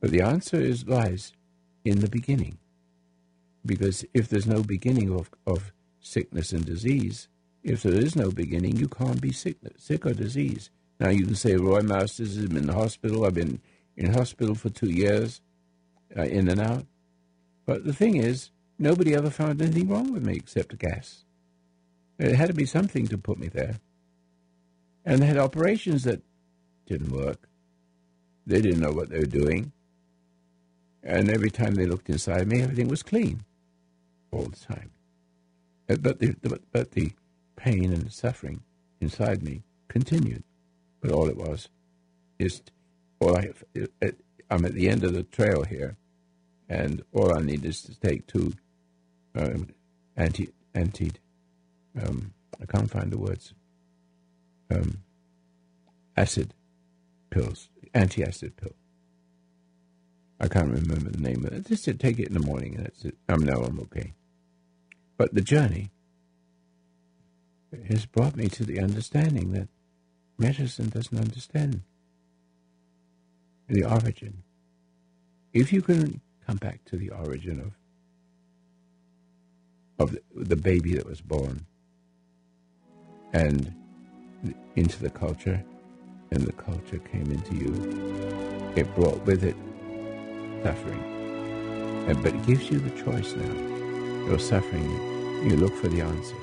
But 0.00 0.10
the 0.10 0.22
answer 0.22 0.60
is 0.60 0.86
lies 0.86 1.32
in 1.84 2.00
the 2.00 2.08
beginning, 2.08 2.58
because 3.64 4.04
if 4.14 4.28
there's 4.28 4.46
no 4.46 4.62
beginning 4.62 5.12
of, 5.12 5.30
of 5.46 5.72
sickness 6.00 6.52
and 6.52 6.64
disease, 6.64 7.28
if 7.62 7.82
there 7.82 7.94
is 7.94 8.16
no 8.16 8.30
beginning, 8.30 8.76
you 8.76 8.88
can't 8.88 9.20
be 9.20 9.32
sick, 9.32 9.56
sick 9.76 10.06
or 10.06 10.14
disease. 10.14 10.70
Now 10.98 11.10
you 11.10 11.26
can 11.26 11.34
say 11.34 11.56
Roy 11.56 11.80
Masters 11.80 12.36
has 12.36 12.46
been 12.46 12.58
in 12.58 12.66
the 12.66 12.74
hospital. 12.74 13.24
I've 13.24 13.34
been 13.34 13.60
in 13.96 14.14
hospital 14.14 14.54
for 14.54 14.70
two 14.70 14.90
years, 14.90 15.40
uh, 16.16 16.22
in 16.22 16.48
and 16.48 16.60
out. 16.60 16.86
But 17.66 17.84
the 17.84 17.92
thing 17.92 18.16
is, 18.16 18.50
nobody 18.78 19.14
ever 19.14 19.30
found 19.30 19.60
anything 19.60 19.88
wrong 19.88 20.12
with 20.12 20.24
me 20.24 20.36
except 20.36 20.76
gas. 20.78 21.24
There 22.16 22.34
had 22.34 22.48
to 22.48 22.54
be 22.54 22.66
something 22.66 23.06
to 23.08 23.18
put 23.18 23.38
me 23.38 23.48
there. 23.48 23.80
And 25.04 25.20
they 25.20 25.26
had 25.26 25.38
operations 25.38 26.04
that 26.04 26.22
didn't 26.86 27.12
work. 27.12 27.49
They 28.46 28.60
didn't 28.60 28.80
know 28.80 28.92
what 28.92 29.10
they 29.10 29.18
were 29.18 29.26
doing. 29.26 29.72
And 31.02 31.30
every 31.30 31.50
time 31.50 31.74
they 31.74 31.86
looked 31.86 32.10
inside 32.10 32.46
me, 32.46 32.62
everything 32.62 32.88
was 32.88 33.02
clean 33.02 33.44
all 34.30 34.44
the 34.44 34.74
time. 34.74 34.90
Uh, 35.88 35.96
but 35.96 36.18
the, 36.18 36.34
but 36.72 36.92
the 36.92 37.12
pain 37.56 37.92
and 37.92 38.06
the 38.06 38.10
suffering 38.10 38.62
inside 39.00 39.42
me 39.42 39.62
continued. 39.88 40.44
But 41.00 41.10
all 41.10 41.28
it 41.28 41.36
was 41.36 41.68
is, 42.38 42.62
all 43.20 43.36
I, 43.36 43.52
I'm 44.50 44.64
at 44.64 44.74
the 44.74 44.88
end 44.88 45.04
of 45.04 45.14
the 45.14 45.22
trail 45.22 45.64
here, 45.64 45.96
and 46.68 47.02
all 47.12 47.36
I 47.36 47.40
need 47.40 47.64
is 47.64 47.82
to 47.82 47.98
take 47.98 48.26
two 48.26 48.52
um, 49.34 49.68
anti 50.16 50.50
anti. 50.74 51.12
Um, 52.00 52.32
I 52.60 52.66
can't 52.66 52.90
find 52.90 53.10
the 53.10 53.18
words. 53.18 53.54
Um, 54.70 54.98
acid 56.16 56.54
pills, 57.30 57.68
anti-acid 57.94 58.56
pill. 58.56 58.74
I 60.40 60.48
can't 60.48 60.70
remember 60.70 61.10
the 61.10 61.20
name 61.20 61.44
of 61.44 61.52
it. 61.52 61.66
Just 61.66 61.84
to 61.84 61.94
take 61.94 62.18
it 62.18 62.28
in 62.28 62.34
the 62.34 62.40
morning, 62.40 62.76
and 62.76 62.86
that's 62.86 63.04
it. 63.04 63.16
Um, 63.28 63.42
no, 63.42 63.62
I'm 63.62 63.78
okay. 63.80 64.14
But 65.18 65.34
the 65.34 65.42
journey 65.42 65.90
has 67.88 68.06
brought 68.06 68.36
me 68.36 68.48
to 68.48 68.64
the 68.64 68.80
understanding 68.80 69.52
that 69.52 69.68
medicine 70.38 70.88
doesn't 70.88 71.18
understand 71.18 71.82
the 73.68 73.84
origin. 73.84 74.42
If 75.52 75.72
you 75.72 75.82
can 75.82 76.20
come 76.46 76.56
back 76.56 76.84
to 76.86 76.96
the 76.96 77.10
origin 77.10 77.60
of 77.60 77.72
of 79.98 80.16
the 80.34 80.56
baby 80.56 80.94
that 80.94 81.06
was 81.06 81.20
born 81.20 81.66
and 83.34 83.74
into 84.74 85.02
the 85.02 85.10
culture, 85.10 85.62
and 86.30 86.42
the 86.42 86.52
culture 86.52 86.98
came 86.98 87.30
into 87.30 87.54
you, 87.54 88.72
it 88.76 88.94
brought 88.94 89.24
with 89.26 89.44
it 89.44 89.56
suffering. 90.62 91.02
And, 92.08 92.22
but 92.22 92.34
it 92.34 92.46
gives 92.46 92.70
you 92.70 92.78
the 92.78 92.90
choice 93.02 93.34
now. 93.34 94.26
Your 94.26 94.38
suffering, 94.38 94.88
you 95.48 95.56
look 95.56 95.74
for 95.76 95.88
the 95.88 96.00
answer. 96.00 96.36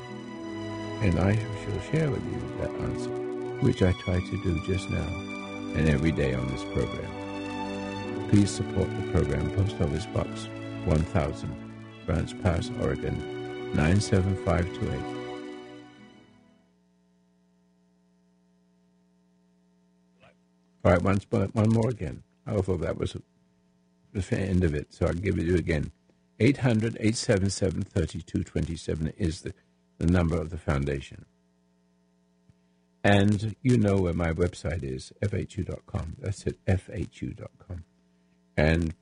And 1.01 1.19
I 1.19 1.35
shall 1.35 1.91
share 1.91 2.09
with 2.09 2.25
you 2.25 2.41
that 2.59 2.71
answer, 2.81 3.09
which 3.61 3.81
I 3.81 3.91
try 3.93 4.19
to 4.19 4.43
do 4.43 4.61
just 4.65 4.89
now 4.89 5.07
and 5.75 5.87
every 5.89 6.11
day 6.11 6.33
on 6.33 6.47
this 6.47 6.63
program. 6.73 8.29
Please 8.29 8.51
support 8.51 8.89
the 8.89 9.11
program 9.11 9.49
Post 9.51 9.79
Office 9.79 10.05
Box 10.07 10.49
1000, 10.85 11.55
Grants 12.05 12.33
Pass, 12.33 12.71
Oregon 12.81 13.73
97528. 13.75 15.16
All 20.83 20.91
right, 20.91 21.01
once, 21.01 21.25
one 21.29 21.69
more 21.69 21.89
again. 21.89 22.23
I 22.45 22.61
thought 22.61 22.81
that 22.81 22.97
was 22.97 23.15
the 24.13 24.37
end 24.37 24.63
of 24.63 24.73
it, 24.73 24.93
so 24.93 25.05
I'll 25.05 25.13
give 25.13 25.37
it 25.37 25.41
to 25.41 25.47
you 25.47 25.55
again. 25.55 25.91
800 26.39 26.97
877 26.99 27.83
3227 27.83 29.13
is 29.17 29.41
the, 29.41 29.53
the 29.97 30.07
number 30.07 30.39
of 30.39 30.49
the 30.49 30.57
foundation. 30.57 31.25
And 33.03 33.55
you 33.61 33.77
know 33.77 33.97
where 33.97 34.13
my 34.13 34.31
website 34.31 34.83
is, 34.83 35.13
fhu.com. 35.21 36.17
That's 36.19 36.45
it, 36.45 36.63
fhu.com. 36.65 37.83
And 38.55 38.93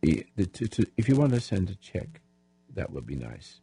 the, 0.00 0.26
the, 0.36 0.46
to, 0.46 0.68
to, 0.68 0.86
if 0.96 1.08
you 1.08 1.16
want 1.16 1.32
to 1.32 1.40
send 1.40 1.70
a 1.70 1.74
check, 1.74 2.20
that 2.74 2.90
would 2.90 3.06
be 3.06 3.16
nice. 3.16 3.60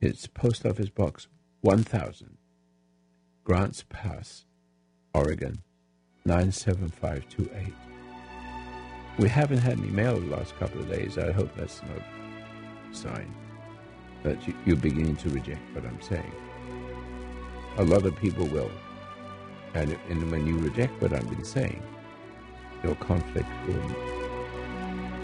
It's 0.00 0.26
Post 0.26 0.66
Office 0.66 0.88
Box 0.88 1.28
1000, 1.60 2.36
Grants 3.44 3.84
Pass, 3.88 4.44
Oregon 5.14 5.62
97528. 6.24 7.74
We 9.18 9.28
haven't 9.28 9.58
had 9.58 9.78
any 9.78 9.88
mail 9.88 10.20
the 10.20 10.26
last 10.26 10.56
couple 10.58 10.80
of 10.80 10.88
days. 10.88 11.18
I 11.18 11.32
hope 11.32 11.54
that's 11.56 11.82
no 11.82 12.02
sign 12.92 13.34
that 14.22 14.38
you're 14.64 14.76
beginning 14.76 15.16
to 15.16 15.30
reject 15.30 15.60
what 15.74 15.84
I'm 15.84 16.00
saying. 16.00 16.32
A 17.78 17.84
lot 17.84 18.06
of 18.06 18.14
people 18.16 18.46
will. 18.46 18.70
And, 19.74 19.98
and 20.08 20.30
when 20.30 20.46
you 20.46 20.58
reject 20.58 21.00
what 21.02 21.12
I've 21.12 21.28
been 21.28 21.44
saying, 21.44 21.82
your 22.84 22.94
conflict 22.96 23.48
will 23.66 23.88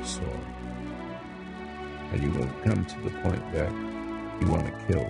soar. 0.05 0.41
And 2.13 2.23
you 2.23 2.31
will 2.31 2.49
come 2.65 2.85
to 2.85 3.01
the 3.03 3.11
point 3.21 3.43
where 3.53 3.71
you 4.41 4.49
want 4.49 4.67
to 4.67 4.93
kill. 4.93 5.09